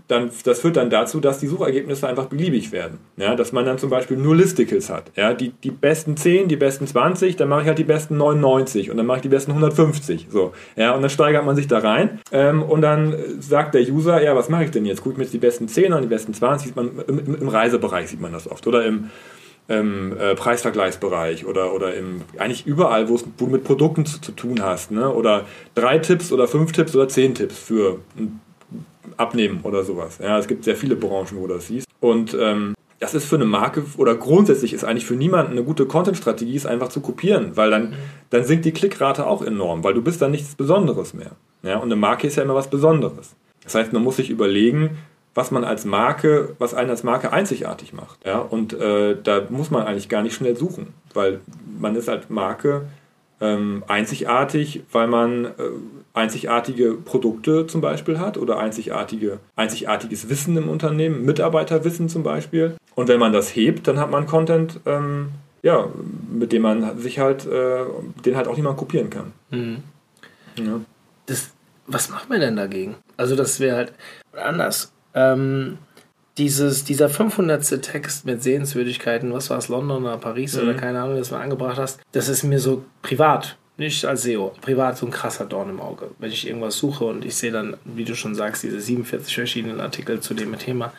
dann, 0.08 0.30
das 0.44 0.60
führt 0.60 0.78
dann 0.78 0.92
dazu, 0.92 1.20
dass 1.20 1.40
die 1.40 1.48
Suchergebnisse 1.48 2.08
einfach 2.08 2.26
beliebig 2.26 2.72
werden. 2.72 3.00
Ja, 3.18 3.36
dass 3.36 3.52
man 3.52 3.66
dann 3.66 3.80
zum 3.80 3.90
Beispiel 3.90 4.16
nur 4.18 4.36
Listicles 4.36 4.90
hat. 4.92 5.12
Ja, 5.16 5.34
die, 5.34 5.50
die 5.50 5.72
besten 5.72 6.18
10, 6.18 6.48
die 6.48 6.56
besten 6.56 6.86
20, 6.86 7.36
dann 7.36 7.50
mache 7.50 7.62
ich 7.62 7.68
halt 7.68 7.80
die 7.80 7.84
besten 7.84 8.18
99 8.18 8.92
und 8.92 8.98
dann 8.98 9.08
mache 9.08 9.18
ich 9.18 9.24
die 9.24 9.30
besten 9.30 9.52
150. 9.52 10.28
So. 10.30 10.54
Ja, 10.76 10.94
und 10.94 11.02
dann 11.02 11.10
steigert 11.10 11.46
man 11.46 11.56
sich 11.56 11.68
da 11.68 11.80
rein 11.80 12.20
ähm, 12.32 12.62
und 12.62 12.82
dann 12.82 13.16
sagt 13.40 13.74
der 13.74 13.82
User, 13.82 14.22
ja, 14.22 14.36
was 14.36 14.50
mache 14.50 14.66
ich 14.66 14.72
denn 14.72 14.86
jetzt? 14.86 15.02
Gucke 15.02 15.14
ich 15.14 15.18
mir 15.18 15.24
jetzt 15.24 15.34
die 15.34 15.40
besten 15.40 15.68
10 15.68 15.92
an, 15.92 16.04
die 16.04 16.08
besten 16.08 16.34
20, 16.34 16.68
sieht 16.68 16.76
man, 16.76 16.92
im, 17.08 17.36
im 17.42 17.48
Reisebereich 17.48 18.10
sieht 18.10 18.22
man 18.22 18.34
das 18.34 18.50
oft 18.50 18.68
oder 18.68 18.86
im 18.86 19.10
im 19.68 20.16
äh, 20.18 20.36
Preisvergleichsbereich 20.36 21.48
oder, 21.48 21.74
oder 21.74 21.96
im, 21.96 22.22
eigentlich 22.38 22.68
überall, 22.68 23.10
wo 23.10 23.20
du 23.38 23.48
mit 23.48 23.64
Produkten 23.64 24.06
zu, 24.06 24.22
zu, 24.22 24.32
tun 24.32 24.62
hast. 24.62 24.92
Ne? 24.92 25.12
Oder 25.12 25.46
drei 25.74 25.98
Tipps 25.98 26.32
oder 26.32 26.48
fünf 26.48 26.72
Tipps 26.72 26.96
oder 26.96 27.08
zehn 27.08 27.34
Tipps 27.34 27.58
für 27.58 28.00
ein 28.16 28.40
abnehmen 29.18 29.62
oder 29.64 29.84
sowas. 29.84 30.20
Ja, 30.22 30.38
es 30.38 30.48
gibt 30.48 30.64
sehr 30.64 30.76
viele 30.76 30.96
Branchen, 30.96 31.38
wo 31.38 31.48
das 31.48 31.68
siehst. 31.68 31.88
Und 32.00 32.36
ähm, 32.40 32.76
das 33.00 33.14
ist 33.14 33.26
für 33.26 33.36
eine 33.36 33.46
Marke 33.46 33.84
oder 33.98 34.16
grundsätzlich 34.16 34.74
ist 34.74 34.84
eigentlich 34.84 35.06
für 35.06 35.16
niemanden 35.16 35.54
eine 35.54 35.64
gute 35.64 35.86
Content-Strategie, 35.86 36.56
ist 36.56 36.66
einfach 36.66 36.90
zu 36.90 37.02
kopieren, 37.02 37.56
weil 37.56 37.70
dann, 37.70 37.94
dann 38.30 38.44
sinkt 38.44 38.66
die 38.66 38.72
Klickrate 38.72 39.28
auch 39.28 39.42
enorm, 39.42 39.84
weil 39.84 39.94
du 39.94 40.02
bist 40.02 40.22
dann 40.22 40.32
nichts 40.32 40.56
Besonderes 40.56 41.14
mehr. 41.14 41.32
Ja, 41.64 41.78
und 41.78 41.86
eine 41.86 41.96
Marke 41.96 42.28
ist 42.28 42.38
ja 42.38 42.44
immer 42.44 42.56
was 42.56 42.70
Besonderes. 42.70 43.36
Das 43.64 43.76
heißt, 43.76 43.94
man 43.94 44.04
muss 44.04 44.18
sich 44.18 44.30
überlegen, 44.30 44.98
was 45.34 45.52
man 45.52 45.66
als 45.66 45.84
Marke, 45.84 46.56
was 46.60 46.74
einen 46.74 46.90
als 46.90 47.04
Marke 47.04 47.34
einzigartig 47.34 47.92
macht. 47.92 48.26
Ja, 48.26 48.40
und 48.40 48.74
äh, 48.74 49.18
da 49.22 49.42
muss 49.50 49.70
man 49.70 49.86
eigentlich 49.86 50.08
gar 50.08 50.24
nicht 50.24 50.36
schnell 50.36 50.56
suchen, 50.56 50.94
weil 51.14 51.42
man 51.80 51.96
ist 51.96 52.08
als 52.08 52.30
Marke 52.30 52.84
ähm, 53.42 53.84
einzigartig, 53.88 54.84
weil 54.92 55.08
man 55.08 55.46
äh, 55.46 55.52
einzigartige 56.14 56.94
Produkte 56.94 57.68
zum 57.68 57.82
Beispiel 57.82 58.20
hat 58.20 58.38
oder 58.38 58.58
einzigartige, 58.58 59.40
einzigartiges 59.56 60.30
Wissen 60.30 60.56
im 60.58 60.70
Unternehmen, 60.70 61.26
Mitarbeiterwissen 61.26 62.10
zum 62.10 62.24
Beispiel. 62.24 62.76
Und 62.96 63.08
wenn 63.10 63.20
man 63.20 63.34
das 63.34 63.56
hebt, 63.56 63.88
dann 63.88 64.00
hat 64.00 64.10
man 64.10 64.26
Content, 64.26 64.80
ähm, 64.86 65.30
ja, 65.62 65.90
mit 66.32 66.54
dem 66.54 66.62
man 66.62 66.98
sich 67.00 67.20
halt, 67.20 67.46
äh, 67.46 67.84
den 68.26 68.36
halt 68.38 68.48
auch 68.48 68.56
niemand 68.56 68.78
kopieren 68.78 69.10
kann. 69.10 69.34
Mhm. 69.50 69.84
Ja. 70.58 70.80
Das, 71.26 71.52
was 71.88 72.10
macht 72.10 72.30
man 72.30 72.40
denn 72.40 72.56
dagegen? 72.56 72.96
Also 73.18 73.36
das 73.36 73.60
wäre 73.60 73.76
halt 73.76 73.94
anders. 74.34 74.94
Ähm, 75.14 75.78
dieses, 76.38 76.84
dieser 76.84 77.10
500. 77.10 77.82
Text 77.82 78.26
mit 78.26 78.44
Sehenswürdigkeiten, 78.44 79.32
was 79.34 79.50
war 79.50 79.58
es, 79.58 79.70
London 79.70 80.04
oder 80.04 80.18
Paris 80.18 80.56
mhm. 80.56 80.64
oder 80.64 80.74
keine 80.74 81.02
Ahnung, 81.02 81.18
das 81.18 81.30
du 81.30 81.36
angebracht 81.36 81.78
hast, 81.78 82.00
das 82.12 82.28
ist 82.28 82.44
mir 82.44 82.60
so 82.60 82.84
privat 83.02 83.58
nicht 83.78 84.06
als 84.06 84.24
SEO, 84.24 84.54
privat 84.62 84.98
so 84.98 85.06
ein 85.06 85.12
krasser 85.12 85.46
Dorn 85.46 85.70
im 85.70 85.82
Auge. 85.82 86.12
Wenn 86.18 86.32
ich 86.32 86.48
irgendwas 86.48 86.78
suche 86.78 87.06
und 87.06 87.26
ich 87.26 87.36
sehe 87.36 87.52
dann, 87.52 87.76
wie 87.84 88.06
du 88.06 88.16
schon 88.16 88.34
sagst, 88.34 88.64
diese 88.64 88.80
47 88.80 89.36
verschiedenen 89.36 89.82
Artikel 89.82 90.22
zu 90.22 90.34
dem 90.34 90.58
Thema. 90.58 90.94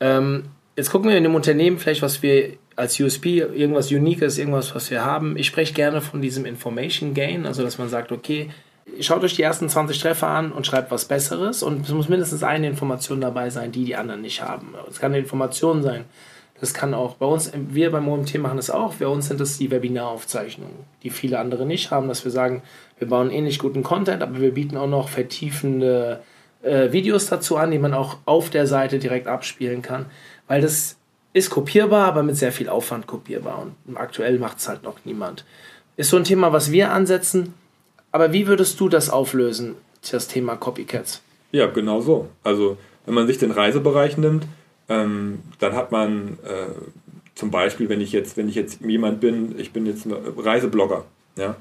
Ähm, 0.00 0.46
jetzt 0.76 0.90
gucken 0.90 1.10
wir 1.10 1.16
in 1.16 1.22
dem 1.22 1.36
Unternehmen 1.36 1.78
vielleicht, 1.78 2.02
was 2.02 2.22
wir 2.22 2.54
als 2.74 2.98
USP, 2.98 3.38
irgendwas 3.38 3.92
Uniques, 3.92 4.38
irgendwas, 4.38 4.74
was 4.74 4.90
wir 4.90 5.04
haben. 5.04 5.36
Ich 5.36 5.46
spreche 5.46 5.74
gerne 5.74 6.00
von 6.00 6.20
diesem 6.20 6.44
Information 6.44 7.14
Gain, 7.14 7.46
also 7.46 7.62
dass 7.62 7.78
man 7.78 7.88
sagt, 7.88 8.10
okay, 8.10 8.50
schaut 9.00 9.22
euch 9.22 9.34
die 9.34 9.42
ersten 9.42 9.68
20 9.68 10.00
Treffer 10.00 10.28
an 10.28 10.52
und 10.52 10.66
schreibt 10.66 10.90
was 10.90 11.06
Besseres. 11.06 11.62
Und 11.62 11.86
es 11.86 11.92
muss 11.92 12.08
mindestens 12.08 12.42
eine 12.42 12.68
Information 12.68 13.20
dabei 13.20 13.50
sein, 13.50 13.72
die 13.72 13.84
die 13.84 13.96
anderen 13.96 14.22
nicht 14.22 14.42
haben. 14.42 14.74
Es 14.88 15.00
kann 15.00 15.12
eine 15.12 15.20
Information 15.20 15.82
sein, 15.82 16.04
das 16.60 16.74
kann 16.74 16.92
auch 16.94 17.14
bei 17.14 17.26
uns, 17.26 17.52
wir 17.54 17.92
beim 17.92 18.08
OMT 18.08 18.38
machen 18.38 18.56
das 18.56 18.70
auch, 18.70 18.94
bei 18.94 19.06
uns 19.06 19.28
sind 19.28 19.40
das 19.40 19.58
die 19.58 19.70
Webinaraufzeichnungen, 19.70 20.74
die 21.02 21.10
viele 21.10 21.38
andere 21.38 21.64
nicht 21.66 21.90
haben, 21.90 22.08
dass 22.08 22.24
wir 22.24 22.32
sagen, 22.32 22.62
wir 22.98 23.08
bauen 23.08 23.30
ähnlich 23.30 23.60
guten 23.60 23.84
Content, 23.84 24.22
aber 24.22 24.40
wir 24.40 24.54
bieten 24.54 24.76
auch 24.76 24.88
noch 24.88 25.08
vertiefende 25.08 26.20
äh, 26.62 26.90
Videos 26.90 27.26
dazu 27.26 27.56
an, 27.56 27.70
die 27.70 27.78
man 27.78 27.94
auch 27.94 28.18
auf 28.24 28.50
der 28.50 28.66
Seite 28.66 28.98
direkt 28.98 29.28
abspielen 29.28 29.82
kann, 29.82 30.06
weil 30.48 30.60
das 30.60 30.96
ist 31.32 31.50
kopierbar, 31.50 32.06
aber 32.06 32.24
mit 32.24 32.36
sehr 32.36 32.50
viel 32.50 32.68
Aufwand 32.68 33.06
kopierbar. 33.06 33.66
Und 33.86 33.96
aktuell 33.96 34.38
macht 34.38 34.58
es 34.58 34.68
halt 34.68 34.82
noch 34.82 34.96
niemand. 35.04 35.44
Ist 35.96 36.10
so 36.10 36.16
ein 36.16 36.24
Thema, 36.24 36.52
was 36.52 36.72
wir 36.72 36.90
ansetzen, 36.90 37.54
aber 38.12 38.32
wie 38.32 38.46
würdest 38.46 38.78
du 38.80 38.88
das 38.88 39.10
auflösen, 39.10 39.76
das 40.10 40.28
Thema 40.28 40.56
Copycats? 40.56 41.22
Ja, 41.52 41.66
genau 41.66 42.00
so. 42.00 42.28
Also 42.42 42.76
wenn 43.06 43.14
man 43.14 43.26
sich 43.26 43.38
den 43.38 43.50
Reisebereich 43.50 44.18
nimmt, 44.18 44.46
ähm, 44.88 45.40
dann 45.58 45.74
hat 45.74 45.92
man 45.92 46.38
äh, 46.44 46.72
zum 47.34 47.50
Beispiel, 47.50 47.88
wenn 47.88 48.00
ich 48.00 48.12
jetzt, 48.12 48.36
wenn 48.36 48.48
ich 48.48 48.54
jetzt 48.54 48.80
jemand 48.80 49.20
bin, 49.20 49.58
ich 49.58 49.72
bin 49.72 49.86
jetzt 49.86 50.06
ein 50.06 50.12
Reiseblogger, 50.12 51.04
ja, 51.36 51.56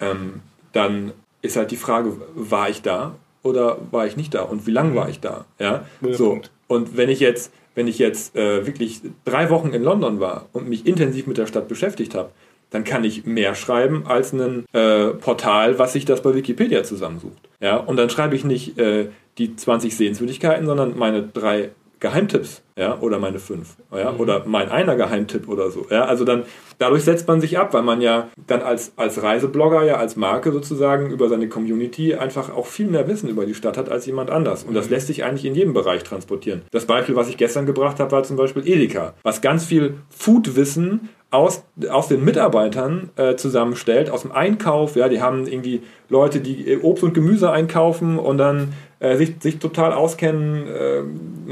ähm, 0.00 0.40
dann 0.72 1.12
ist 1.42 1.56
halt 1.56 1.70
die 1.70 1.76
Frage, 1.76 2.16
war 2.34 2.68
ich 2.68 2.82
da 2.82 3.14
oder 3.42 3.78
war 3.90 4.06
ich 4.06 4.16
nicht 4.16 4.34
da 4.34 4.42
und 4.42 4.66
wie 4.66 4.72
lange 4.72 4.94
war 4.94 5.08
ich 5.08 5.20
da, 5.20 5.44
ja, 5.58 5.86
so 6.00 6.40
und 6.66 6.96
wenn 6.96 7.10
ich 7.10 7.20
jetzt 7.20 7.52
wenn 7.74 7.88
ich 7.88 7.98
jetzt 7.98 8.36
äh, 8.36 8.66
wirklich 8.66 9.00
drei 9.24 9.50
Wochen 9.50 9.72
in 9.72 9.82
London 9.82 10.20
war 10.20 10.46
und 10.52 10.68
mich 10.68 10.86
intensiv 10.86 11.26
mit 11.26 11.38
der 11.38 11.46
Stadt 11.46 11.68
beschäftigt 11.68 12.14
habe, 12.14 12.30
dann 12.74 12.82
kann 12.82 13.04
ich 13.04 13.24
mehr 13.24 13.54
schreiben 13.54 14.04
als 14.06 14.32
ein 14.32 14.64
äh, 14.72 15.10
Portal, 15.10 15.78
was 15.78 15.92
sich 15.92 16.06
das 16.06 16.22
bei 16.22 16.34
Wikipedia 16.34 16.82
zusammensucht. 16.82 17.48
Ja, 17.60 17.76
und 17.76 17.96
dann 17.96 18.10
schreibe 18.10 18.34
ich 18.34 18.44
nicht 18.44 18.76
äh, 18.78 19.10
die 19.38 19.54
20 19.54 19.96
Sehenswürdigkeiten, 19.96 20.66
sondern 20.66 20.98
meine 20.98 21.22
drei 21.22 21.70
Geheimtipps, 22.04 22.60
ja, 22.76 22.98
oder 23.00 23.18
meine 23.18 23.38
fünf, 23.38 23.76
ja, 23.90 24.12
mhm. 24.12 24.20
oder 24.20 24.42
mein 24.44 24.68
einer 24.68 24.94
Geheimtipp 24.94 25.48
oder 25.48 25.70
so, 25.70 25.86
ja, 25.90 26.04
also 26.04 26.26
dann, 26.26 26.42
dadurch 26.76 27.02
setzt 27.02 27.26
man 27.26 27.40
sich 27.40 27.58
ab, 27.58 27.72
weil 27.72 27.82
man 27.82 28.02
ja 28.02 28.28
dann 28.46 28.60
als, 28.60 28.92
als 28.96 29.22
Reiseblogger, 29.22 29.84
ja, 29.84 29.96
als 29.96 30.14
Marke 30.14 30.52
sozusagen 30.52 31.10
über 31.10 31.30
seine 31.30 31.48
Community 31.48 32.14
einfach 32.14 32.54
auch 32.54 32.66
viel 32.66 32.88
mehr 32.88 33.08
Wissen 33.08 33.30
über 33.30 33.46
die 33.46 33.54
Stadt 33.54 33.78
hat 33.78 33.88
als 33.88 34.04
jemand 34.04 34.28
anders 34.28 34.64
und 34.64 34.74
das 34.74 34.86
mhm. 34.86 34.92
lässt 34.92 35.06
sich 35.06 35.24
eigentlich 35.24 35.46
in 35.46 35.54
jedem 35.54 35.72
Bereich 35.72 36.02
transportieren. 36.02 36.60
Das 36.72 36.84
Beispiel, 36.84 37.16
was 37.16 37.30
ich 37.30 37.38
gestern 37.38 37.64
gebracht 37.64 37.98
habe, 38.00 38.12
war 38.12 38.22
zum 38.22 38.36
Beispiel 38.36 38.68
Edeka, 38.68 39.14
was 39.22 39.40
ganz 39.40 39.64
viel 39.64 39.94
Foodwissen 40.10 41.08
aus, 41.30 41.64
aus 41.90 42.08
den 42.08 42.22
Mitarbeitern 42.22 43.10
äh, 43.16 43.34
zusammenstellt, 43.34 44.08
aus 44.08 44.22
dem 44.22 44.32
Einkauf. 44.32 44.94
Ja, 44.94 45.08
die 45.08 45.20
haben 45.20 45.46
irgendwie 45.46 45.82
Leute, 46.08 46.40
die 46.40 46.70
äh, 46.70 46.80
Obst 46.80 47.02
und 47.02 47.12
Gemüse 47.12 47.50
einkaufen 47.50 48.18
und 48.18 48.38
dann 48.38 48.72
äh, 49.04 49.16
sich, 49.16 49.34
sich 49.40 49.58
total 49.58 49.92
auskennen. 49.92 50.66
Äh, 50.66 51.02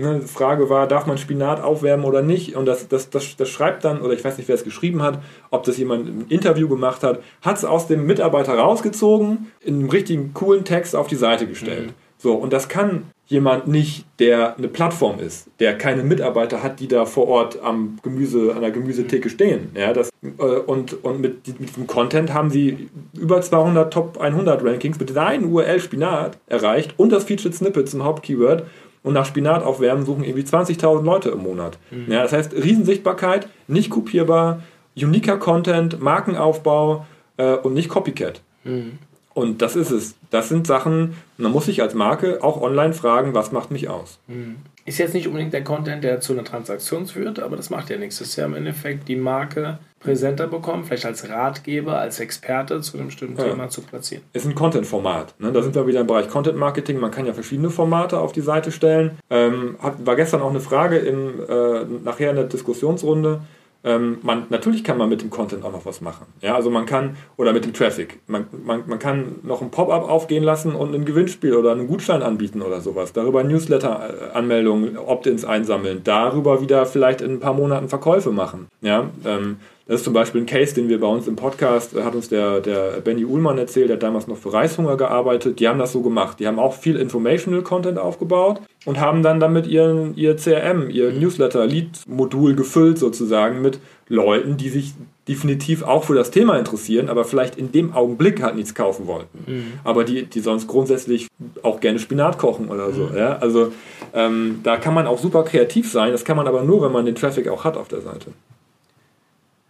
ne, 0.01 0.21
Frage 0.23 0.71
war, 0.71 0.89
darf 0.89 1.07
man 1.07 1.19
Spinat 1.19 1.63
aufwärmen 1.63 2.07
oder 2.07 2.23
nicht? 2.23 2.57
Und 2.57 2.65
das, 2.65 2.89
das, 2.89 3.11
das, 3.11 3.37
das 3.37 3.49
schreibt 3.49 3.85
dann, 3.85 4.01
oder 4.01 4.15
ich 4.15 4.25
weiß 4.25 4.39
nicht, 4.39 4.49
wer 4.49 4.55
es 4.55 4.65
geschrieben 4.65 5.03
hat, 5.03 5.19
ob 5.51 5.65
das 5.65 5.77
jemand 5.77 6.09
im 6.09 6.25
Interview 6.29 6.67
gemacht 6.69 7.03
hat, 7.03 7.23
hat 7.43 7.59
es 7.59 7.65
aus 7.65 7.89
dem 7.89 8.07
Mitarbeiter 8.07 8.55
rausgezogen, 8.55 9.53
in 9.61 9.75
einem 9.75 9.91
richtigen 9.91 10.33
coolen 10.33 10.65
Text 10.65 10.97
auf 10.97 11.09
die 11.09 11.17
Seite 11.17 11.47
gestellt. 11.47 11.89
Mhm. 11.89 11.95
So, 12.23 12.35
und 12.35 12.53
das 12.53 12.69
kann 12.69 13.11
jemand 13.27 13.67
nicht, 13.67 14.05
der 14.21 14.57
eine 14.57 14.69
Plattform 14.69 15.19
ist, 15.19 15.49
der 15.59 15.77
keine 15.77 16.05
Mitarbeiter 16.05 16.63
hat, 16.63 16.79
die 16.79 16.87
da 16.87 17.05
vor 17.05 17.27
Ort 17.27 17.61
am 17.61 17.99
Gemüse, 18.05 18.55
an 18.55 18.61
der 18.61 18.71
Gemüsetheke 18.71 19.29
stehen. 19.29 19.71
Ja, 19.75 19.93
das, 19.93 20.11
äh, 20.23 20.43
und 20.43 21.03
und 21.03 21.21
mit, 21.21 21.49
mit 21.59 21.71
diesem 21.71 21.89
Content 21.89 22.33
haben 22.33 22.51
sie 22.51 22.89
über 23.19 23.41
200 23.41 23.93
Top 23.93 24.21
100 24.21 24.65
Rankings 24.65 25.01
mit 25.01 25.19
einer 25.19 25.45
URL 25.45 25.81
Spinat 25.81 26.39
erreicht 26.47 26.95
und 26.97 27.11
das 27.11 27.25
Featured 27.25 27.57
Snippet 27.57 27.89
zum 27.89 28.05
Hauptkeyword. 28.05 28.67
Und 29.03 29.15
nach 29.15 29.27
Spinat 29.27 29.65
aufwärmen 29.65 30.07
suchen 30.07 30.23
irgendwie 30.23 30.45
20.000 30.45 31.03
Leute 31.03 31.31
im 31.31 31.41
Monat. 31.41 31.77
Mhm. 31.91 32.13
Ja, 32.13 32.23
das 32.23 32.33
heißt, 32.33 32.55
Riesensichtbarkeit, 32.55 33.49
nicht 33.67 33.91
kopierbar, 33.91 34.63
uniker 34.95 35.39
Content, 35.39 36.01
Markenaufbau 36.01 37.05
äh, 37.37 37.57
und 37.57 37.75
nicht 37.75 37.89
Copycat. 37.89 38.43
Mhm. 38.63 39.01
Und 39.35 39.63
das 39.63 39.77
ist 39.77 39.91
es. 39.91 40.15
Das 40.31 40.49
sind 40.49 40.67
Sachen, 40.67 41.17
man 41.37 41.53
muss 41.53 41.67
sich 41.67 41.83
als 41.83 41.95
Marke 41.95 42.43
auch 42.43 42.61
online 42.61 42.93
fragen, 42.93 43.35
was 43.35 43.53
macht 43.53 43.71
mich 43.71 43.89
aus. 43.89 44.19
Hm. 44.29 44.57
Ist 44.85 44.99
jetzt 44.99 45.15
nicht 45.15 45.29
unbedingt 45.29 45.53
der 45.53 45.63
Content, 45.63 46.03
der 46.03 46.21
zu 46.21 46.33
einer 46.33 46.43
Transaktion 46.43 47.07
führt, 47.07 47.39
aber 47.39 47.57
das 47.57 47.71
macht 47.71 47.89
ja 47.91 47.97
nichts. 47.99 48.19
Das 48.19 48.29
ist 48.29 48.37
ja 48.37 48.47
im 48.47 48.55
Endeffekt 48.55 49.07
die 49.09 49.15
Marke 49.15 49.79
präsenter 50.01 50.49
bekommen, 50.49 50.85
vielleicht 50.85 51.07
als 51.07 51.29
Ratgeber, 51.29 51.99
als 51.99 52.19
Experte 52.19 52.81
zu 52.81 52.97
einem 52.97 53.07
bestimmten 53.07 53.39
ja. 53.39 53.49
Thema 53.49 53.69
zu 53.69 53.83
platzieren. 53.83 54.25
Ist 54.33 54.45
ein 54.45 54.57
Content-Format. 54.57 55.35
Ne? 55.39 55.53
Da 55.53 55.63
sind 55.63 55.77
wir 55.77 55.87
wieder 55.87 56.01
im 56.01 56.09
Bereich 56.09 56.29
Content-Marketing. 56.29 56.99
Man 56.99 57.13
kann 57.13 57.27
ja 57.27 57.33
verschiedene 57.33 57.71
Formate 57.71 58.19
auf 58.19 58.33
die 58.33 58.41
Seite 58.41 58.73
stellen. 58.73 59.13
Ähm, 59.31 59.77
hat, 59.81 60.05
war 60.05 60.17
gestern 60.17 60.43
auch 60.43 60.51
eine 60.51 60.61
Frage 60.61 60.99
im, 60.99 61.41
äh, 61.49 61.85
nachher 62.03 62.31
in 62.31 62.37
der 62.37 62.47
Diskussionsrunde 62.47 63.41
ähm, 63.85 64.19
man, 64.23 64.47
natürlich 64.51 64.85
kann 64.85 64.99
man 64.99 65.09
mit 65.09 65.23
dem 65.23 65.31
Content 65.31 65.65
auch 65.65 65.73
noch 65.73 65.85
was 65.85 66.01
machen. 66.01 66.27
Ja, 66.41 66.55
also 66.55 66.71
man 66.71 66.87
kann, 66.87 67.17
oder 67.37 67.53
mit 67.53 67.65
dem 67.65 67.73
Traffic, 67.73 68.21
man, 68.27 68.47
man, 68.65 68.85
man 68.87 68.99
kann 68.99 69.37
noch 69.43 69.61
ein 69.61 69.71
Pop-up 69.71 70.09
aufgehen 70.09 70.45
lassen 70.45 70.75
und 70.75 70.95
ein 70.95 71.05
Gewinnspiel 71.05 71.55
oder 71.55 71.73
einen 71.73 71.89
Gutschein 71.89 72.23
anbieten 72.23 72.63
oder 72.63 72.81
sowas. 72.81 73.13
Darüber 73.13 73.43
Newsletter-Anmeldungen, 73.43 74.97
Opt-ins 74.97 75.45
einsammeln, 75.45 76.03
darüber 76.05 76.61
wieder 76.61 76.87
vielleicht 76.87 77.21
in 77.21 77.33
ein 77.33 77.41
paar 77.41 77.55
Monaten 77.55 77.89
Verkäufe 77.89 78.31
machen. 78.31 78.69
Ja, 78.81 79.11
ähm, 79.25 79.57
das 79.87 79.97
ist 80.01 80.05
zum 80.05 80.13
Beispiel 80.13 80.43
ein 80.43 80.47
Case, 80.47 80.75
den 80.75 80.89
wir 80.89 81.01
bei 81.01 81.09
uns 81.09 81.27
im 81.27 81.35
Podcast, 81.35 81.95
hat 81.95 82.15
uns 82.15 82.29
der, 82.29 82.61
der 82.61 83.01
Benny 83.01 83.25
Uhlmann 83.25 83.59
erzählt, 83.59 83.89
der 83.89 83.97
hat 83.97 84.03
damals 84.03 84.29
noch 84.29 84.37
für 84.37 84.53
Reishunger 84.53 84.97
gearbeitet. 84.97 85.59
Die 85.59 85.67
haben 85.67 85.79
das 85.79 85.93
so 85.93 86.03
gemacht. 86.03 86.39
Die 86.39 86.47
haben 86.47 86.59
auch 86.59 86.75
viel 86.75 86.97
Informational 86.97 87.63
Content 87.63 87.99
aufgebaut 87.99 88.61
und 88.85 89.01
haben 89.01 89.23
dann 89.23 89.41
damit 89.41 89.67
ihren, 89.67 90.17
ihr 90.17 90.37
CRM, 90.37 90.89
ihr 90.89 91.11
mhm. 91.11 91.21
Newsletter-Lead-Modul 91.21 92.55
gefüllt 92.55 92.99
sozusagen 92.99 93.61
mit 93.61 93.81
Leuten, 94.09 94.57
die 94.57 94.69
sich 94.69 94.95
definitiv 95.29 95.83
auch 95.83 96.05
für 96.05 96.15
das 96.15 96.31
Thema 96.31 96.59
interessieren, 96.59 97.09
aber 97.09 97.25
vielleicht 97.25 97.57
in 97.57 97.71
dem 97.71 97.93
Augenblick 97.93 98.43
halt 98.43 98.57
nichts 98.57 98.75
kaufen 98.75 99.07
wollten. 99.07 99.45
Mhm. 99.47 99.73
Aber 99.85 100.05
die, 100.05 100.25
die 100.27 100.41
sonst 100.41 100.67
grundsätzlich 100.67 101.29
auch 101.63 101.81
gerne 101.81 101.99
Spinat 101.99 102.39
kochen 102.39 102.69
oder 102.69 102.93
so. 102.93 103.07
Mhm. 103.07 103.17
Ja? 103.17 103.39
Also 103.39 103.73
ähm, 104.15 104.61
da 104.63 104.77
kann 104.77 104.95
man 104.95 105.07
auch 105.07 105.19
super 105.19 105.45
kreativ 105.45 105.91
sein. 105.91 106.13
Das 106.13 106.25
kann 106.25 106.37
man 106.37 106.47
aber 106.47 106.63
nur, 106.63 106.83
wenn 106.83 106.93
man 106.93 107.05
den 107.05 107.15
Traffic 107.15 107.49
auch 107.49 107.65
hat 107.65 107.77
auf 107.77 107.89
der 107.89 108.01
Seite. 108.01 108.33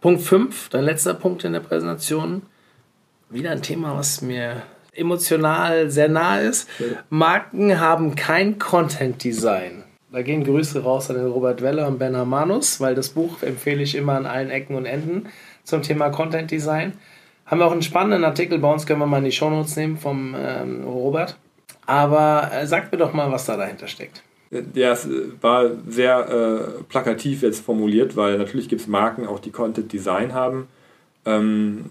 Punkt 0.03 0.21
5, 0.21 0.67
dein 0.67 0.83
letzter 0.83 1.13
Punkt 1.13 1.45
in 1.45 1.53
der 1.53 1.61
Präsentation. 1.61 2.41
Wieder 3.29 3.51
ein 3.51 3.61
Thema, 3.61 3.95
was 3.95 4.21
mir 4.21 4.63
emotional 4.91 5.89
sehr 5.89 6.09
nah 6.09 6.39
ist. 6.39 6.67
Marken 7.09 7.79
haben 7.79 8.13
kein 8.15 8.59
Content 8.59 9.23
Design. 9.23 9.85
Da 10.11 10.21
gehen 10.21 10.43
Grüße 10.43 10.83
raus 10.83 11.09
an 11.09 11.15
den 11.15 11.27
Robert 11.27 11.61
Weller 11.61 11.87
und 11.87 11.99
Ben 11.99 12.17
Hamanus, 12.17 12.81
weil 12.81 12.95
das 12.95 13.11
Buch 13.11 13.43
empfehle 13.43 13.81
ich 13.81 13.95
immer 13.95 14.15
an 14.15 14.25
allen 14.25 14.49
Ecken 14.49 14.75
und 14.75 14.85
Enden 14.85 15.29
zum 15.63 15.83
Thema 15.83 16.09
Content 16.09 16.51
Design. 16.51 16.97
Haben 17.45 17.59
wir 17.59 17.67
auch 17.67 17.71
einen 17.71 17.81
spannenden 17.81 18.25
Artikel 18.25 18.59
bei 18.59 18.73
uns, 18.73 18.85
können 18.85 18.99
wir 18.99 19.05
mal 19.05 19.19
in 19.19 19.23
die 19.23 19.31
Shownotes 19.31 19.77
nehmen 19.77 19.95
vom 19.95 20.35
ähm, 20.37 20.83
Robert. 20.83 21.37
Aber 21.85 22.51
äh, 22.51 22.67
sagt 22.67 22.91
mir 22.91 22.97
doch 22.97 23.13
mal, 23.13 23.31
was 23.31 23.45
da 23.45 23.55
dahinter 23.55 23.87
steckt. 23.87 24.21
Ja, 24.75 24.91
es 24.91 25.07
war 25.41 25.71
sehr 25.87 26.29
äh, 26.29 26.83
plakativ 26.83 27.41
jetzt 27.41 27.63
formuliert, 27.63 28.15
weil 28.15 28.37
natürlich 28.37 28.69
gibt 28.69 28.81
es 28.81 28.87
Marken 28.87 29.25
auch, 29.25 29.39
die 29.39 29.51
Content 29.51 29.91
Design 29.91 30.33
haben. 30.33 30.67
Ähm, 31.25 31.85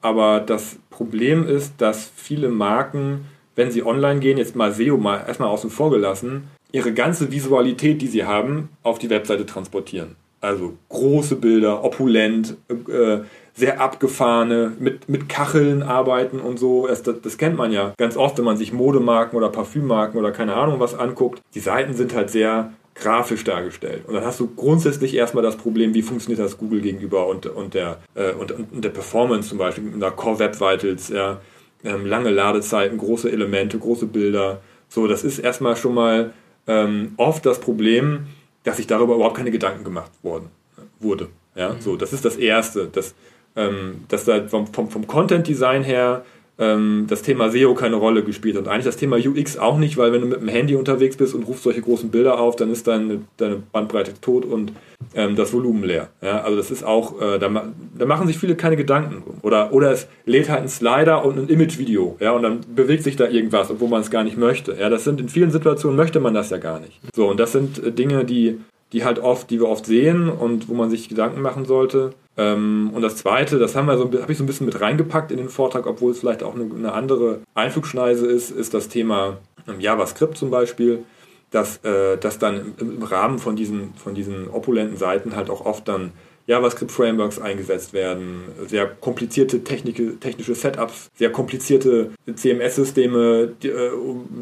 aber 0.00 0.40
das 0.40 0.78
Problem 0.90 1.46
ist, 1.46 1.74
dass 1.78 2.10
viele 2.16 2.48
Marken, 2.48 3.26
wenn 3.54 3.70
sie 3.70 3.84
online 3.84 4.20
gehen, 4.20 4.38
jetzt 4.38 4.56
mal 4.56 4.72
SEO 4.72 4.96
mal 4.96 5.24
erstmal 5.26 5.50
außen 5.50 5.70
vor 5.70 5.90
gelassen, 5.90 6.44
ihre 6.72 6.92
ganze 6.92 7.30
Visualität, 7.30 8.00
die 8.02 8.06
sie 8.06 8.24
haben, 8.24 8.70
auf 8.82 8.98
die 8.98 9.10
Webseite 9.10 9.46
transportieren. 9.46 10.16
Also 10.40 10.76
große 10.88 11.36
Bilder, 11.36 11.84
opulent, 11.84 12.56
äh, 12.68 13.18
sehr 13.54 13.80
abgefahrene, 13.80 14.72
mit, 14.78 15.08
mit 15.08 15.28
Kacheln 15.28 15.82
arbeiten 15.82 16.40
und 16.40 16.58
so. 16.58 16.86
Das, 16.86 17.02
das, 17.02 17.20
das, 17.20 17.38
kennt 17.38 17.56
man 17.56 17.72
ja 17.72 17.92
ganz 17.98 18.16
oft, 18.16 18.38
wenn 18.38 18.44
man 18.44 18.56
sich 18.56 18.72
Modemarken 18.72 19.36
oder 19.36 19.48
Parfümmarken 19.48 20.18
oder 20.18 20.30
keine 20.32 20.54
Ahnung 20.54 20.80
was 20.80 20.94
anguckt. 20.94 21.40
Die 21.54 21.60
Seiten 21.60 21.94
sind 21.94 22.14
halt 22.14 22.30
sehr 22.30 22.72
grafisch 22.94 23.44
dargestellt. 23.44 24.04
Und 24.06 24.14
dann 24.14 24.24
hast 24.24 24.40
du 24.40 24.48
grundsätzlich 24.54 25.14
erstmal 25.14 25.42
das 25.42 25.56
Problem, 25.56 25.94
wie 25.94 26.02
funktioniert 26.02 26.40
das 26.40 26.58
Google 26.58 26.80
gegenüber 26.80 27.26
und, 27.26 27.46
und, 27.46 27.74
der, 27.74 27.98
äh, 28.14 28.32
und, 28.32 28.52
und 28.52 28.84
der 28.84 28.90
Performance 28.90 29.48
zum 29.48 29.58
Beispiel 29.58 29.84
mit 29.84 29.94
einer 29.94 30.10
Core 30.10 30.38
Web 30.38 30.60
Vitals, 30.60 31.08
ja, 31.08 31.40
ähm, 31.82 32.04
lange 32.04 32.30
Ladezeiten, 32.30 32.98
große 32.98 33.30
Elemente, 33.30 33.78
große 33.78 34.06
Bilder. 34.06 34.60
So, 34.88 35.06
das 35.06 35.24
ist 35.24 35.38
erstmal 35.38 35.76
schon 35.76 35.94
mal 35.94 36.32
ähm, 36.66 37.12
oft 37.16 37.46
das 37.46 37.60
Problem, 37.60 38.26
dass 38.64 38.76
sich 38.76 38.86
darüber 38.86 39.14
überhaupt 39.14 39.36
keine 39.36 39.50
Gedanken 39.50 39.84
gemacht 39.84 40.10
worden, 40.22 40.50
wurde. 40.98 41.28
Ja, 41.54 41.70
mhm. 41.70 41.80
so, 41.80 41.96
das 41.96 42.12
ist 42.12 42.24
das 42.24 42.36
Erste. 42.36 42.88
Das, 42.92 43.14
ähm, 43.56 44.04
dass 44.08 44.24
da 44.24 44.46
vom, 44.48 44.66
vom, 44.66 44.90
vom 44.90 45.06
Content-Design 45.06 45.82
her 45.82 46.24
ähm, 46.60 47.06
das 47.08 47.22
Thema 47.22 47.50
SEO 47.50 47.74
keine 47.74 47.96
Rolle 47.96 48.22
gespielt 48.22 48.56
hat. 48.56 48.64
Und 48.64 48.68
eigentlich 48.68 48.84
das 48.84 48.98
Thema 48.98 49.16
UX 49.16 49.56
auch 49.56 49.78
nicht, 49.78 49.96
weil 49.96 50.12
wenn 50.12 50.20
du 50.20 50.26
mit 50.26 50.40
dem 50.42 50.48
Handy 50.48 50.76
unterwegs 50.76 51.16
bist 51.16 51.34
und 51.34 51.44
rufst 51.44 51.64
solche 51.64 51.80
großen 51.80 52.10
Bilder 52.10 52.38
auf, 52.38 52.54
dann 52.54 52.70
ist 52.70 52.86
deine, 52.86 53.22
deine 53.38 53.56
Bandbreite 53.72 54.12
tot 54.20 54.44
und 54.44 54.72
ähm, 55.14 55.36
das 55.36 55.52
Volumen 55.54 55.82
leer. 55.82 56.10
Ja, 56.20 56.42
also 56.42 56.58
das 56.58 56.70
ist 56.70 56.84
auch, 56.84 57.20
äh, 57.20 57.38
da, 57.38 57.72
da, 57.98 58.06
machen 58.06 58.26
sich 58.26 58.38
viele 58.38 58.56
keine 58.56 58.76
Gedanken. 58.76 59.22
Oder, 59.42 59.72
oder 59.72 59.90
es 59.90 60.06
lädt 60.26 60.50
halt 60.50 60.60
einen 60.60 60.68
Slider 60.68 61.24
und 61.24 61.38
ein 61.38 61.48
Image-Video, 61.48 62.18
ja, 62.20 62.32
und 62.32 62.42
dann 62.42 62.60
bewegt 62.74 63.04
sich 63.04 63.16
da 63.16 63.26
irgendwas, 63.26 63.70
obwohl 63.70 63.88
man 63.88 64.02
es 64.02 64.10
gar 64.10 64.22
nicht 64.22 64.36
möchte. 64.36 64.76
Ja, 64.78 64.90
das 64.90 65.04
sind 65.04 65.18
in 65.18 65.30
vielen 65.30 65.50
Situationen 65.50 65.96
möchte 65.96 66.20
man 66.20 66.34
das 66.34 66.50
ja 66.50 66.58
gar 66.58 66.78
nicht. 66.78 67.00
So, 67.14 67.28
und 67.28 67.40
das 67.40 67.52
sind 67.52 67.82
äh, 67.82 67.90
Dinge, 67.90 68.26
die, 68.26 68.60
die 68.92 69.04
halt 69.04 69.18
oft, 69.18 69.50
die 69.50 69.60
wir 69.60 69.68
oft 69.68 69.86
sehen 69.86 70.28
und 70.28 70.68
wo 70.68 70.74
man 70.74 70.90
sich 70.90 71.08
Gedanken 71.08 71.40
machen 71.40 71.64
sollte. 71.64 72.12
Ähm, 72.40 72.90
und 72.94 73.02
das 73.02 73.16
zweite, 73.16 73.58
das 73.58 73.76
haben 73.76 73.86
wir 73.86 73.98
so, 73.98 74.04
habe 74.04 74.32
ich 74.32 74.38
so 74.38 74.44
ein 74.44 74.46
bisschen 74.46 74.64
mit 74.64 74.80
reingepackt 74.80 75.30
in 75.30 75.36
den 75.36 75.50
Vortrag, 75.50 75.86
obwohl 75.86 76.12
es 76.12 76.20
vielleicht 76.20 76.42
auch 76.42 76.54
eine, 76.54 76.64
eine 76.74 76.92
andere 76.92 77.40
Einflugschneise 77.54 78.26
ist, 78.26 78.50
ist 78.50 78.72
das 78.72 78.88
Thema 78.88 79.36
ähm, 79.68 79.78
JavaScript 79.78 80.38
zum 80.38 80.50
Beispiel 80.50 81.04
dass, 81.50 81.78
äh, 81.84 82.16
dass 82.16 82.38
dann 82.38 82.74
im, 82.78 83.02
Rahmen 83.02 83.38
von 83.38 83.56
diesen, 83.56 83.94
von 83.94 84.14
diesen 84.14 84.48
opulenten 84.48 84.96
Seiten 84.96 85.36
halt 85.36 85.50
auch 85.50 85.66
oft 85.66 85.88
dann 85.88 86.12
JavaScript-Frameworks 86.50 87.38
eingesetzt 87.38 87.92
werden, 87.92 88.42
sehr 88.66 88.86
komplizierte 88.86 89.62
Technik, 89.62 90.20
technische 90.20 90.56
Setups, 90.56 91.08
sehr 91.14 91.30
komplizierte 91.30 92.10
CMS-Systeme, 92.32 93.52
die, 93.62 93.68
äh, 93.68 93.90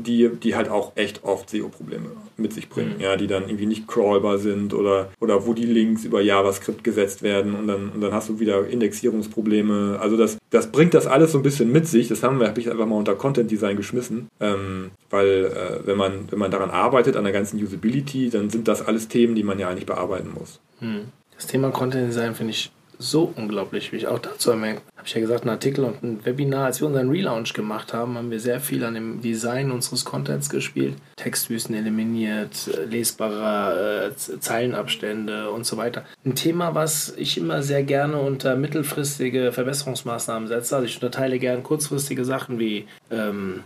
die, 0.06 0.30
die, 0.42 0.56
halt 0.56 0.70
auch 0.70 0.92
echt 0.94 1.22
oft 1.22 1.50
SEO-Probleme 1.50 2.06
mit 2.38 2.54
sich 2.54 2.70
bringen, 2.70 2.94
mhm. 2.96 3.02
ja, 3.02 3.16
die 3.16 3.26
dann 3.26 3.44
irgendwie 3.44 3.66
nicht 3.66 3.86
crawlbar 3.86 4.38
sind 4.38 4.72
oder, 4.72 5.10
oder 5.20 5.46
wo 5.46 5.52
die 5.52 5.66
Links 5.66 6.04
über 6.04 6.22
JavaScript 6.22 6.82
gesetzt 6.82 7.22
werden 7.22 7.54
und 7.54 7.66
dann, 7.66 7.90
und 7.90 8.00
dann 8.00 8.12
hast 8.12 8.30
du 8.30 8.40
wieder 8.40 8.66
Indexierungsprobleme. 8.66 9.98
Also 10.00 10.16
das, 10.16 10.38
das 10.48 10.72
bringt 10.72 10.94
das 10.94 11.06
alles 11.06 11.32
so 11.32 11.38
ein 11.38 11.42
bisschen 11.42 11.70
mit 11.70 11.86
sich. 11.86 12.08
Das 12.08 12.22
haben 12.22 12.40
wir, 12.40 12.48
habe 12.48 12.58
ich 12.58 12.70
einfach 12.70 12.86
mal 12.86 12.96
unter 12.96 13.16
Content 13.16 13.50
Design 13.50 13.76
geschmissen, 13.76 14.28
ähm, 14.40 14.92
weil 15.10 15.44
äh, 15.44 15.86
wenn, 15.86 15.98
man, 15.98 16.30
wenn 16.30 16.38
man 16.38 16.50
daran 16.50 16.70
arbeitet, 16.70 17.16
an 17.16 17.24
der 17.24 17.34
ganzen 17.34 17.62
Usability, 17.62 18.30
dann 18.30 18.48
sind 18.48 18.66
das 18.66 18.86
alles 18.86 19.08
Themen, 19.08 19.34
die 19.34 19.42
man 19.42 19.58
ja 19.58 19.68
eigentlich 19.68 19.86
bearbeiten 19.86 20.30
muss. 20.32 20.60
Mhm. 20.80 21.12
Das 21.38 21.46
Thema 21.46 21.70
Content 21.70 22.08
Design 22.08 22.34
finde 22.34 22.50
ich 22.50 22.72
so 22.98 23.32
unglaublich 23.36 23.92
wichtig. 23.92 24.08
Auch 24.08 24.18
dazu 24.18 24.52
habe 24.52 24.80
ich 25.04 25.14
ja 25.14 25.20
gesagt, 25.20 25.42
einen 25.42 25.50
Artikel 25.50 25.84
und 25.84 26.02
ein 26.02 26.26
Webinar. 26.26 26.66
Als 26.66 26.80
wir 26.80 26.88
unseren 26.88 27.10
Relaunch 27.10 27.52
gemacht 27.52 27.94
haben, 27.94 28.18
haben 28.18 28.32
wir 28.32 28.40
sehr 28.40 28.58
viel 28.58 28.84
an 28.84 28.94
dem 28.94 29.20
Design 29.20 29.70
unseres 29.70 30.04
Contents 30.04 30.50
gespielt. 30.50 30.96
Textwüsten 31.14 31.76
eliminiert, 31.76 32.68
lesbare 32.88 34.10
äh, 34.10 34.40
Zeilenabstände 34.40 35.52
und 35.52 35.64
so 35.64 35.76
weiter. 35.76 36.04
Ein 36.26 36.34
Thema, 36.34 36.74
was 36.74 37.14
ich 37.16 37.38
immer 37.38 37.62
sehr 37.62 37.84
gerne 37.84 38.18
unter 38.18 38.56
mittelfristige 38.56 39.52
Verbesserungsmaßnahmen 39.52 40.48
setze. 40.48 40.74
Also 40.74 40.86
ich 40.86 40.96
unterteile 40.96 41.38
gerne 41.38 41.62
kurzfristige 41.62 42.24
Sachen 42.24 42.58
wie 42.58 42.88
ähm, 43.12 43.62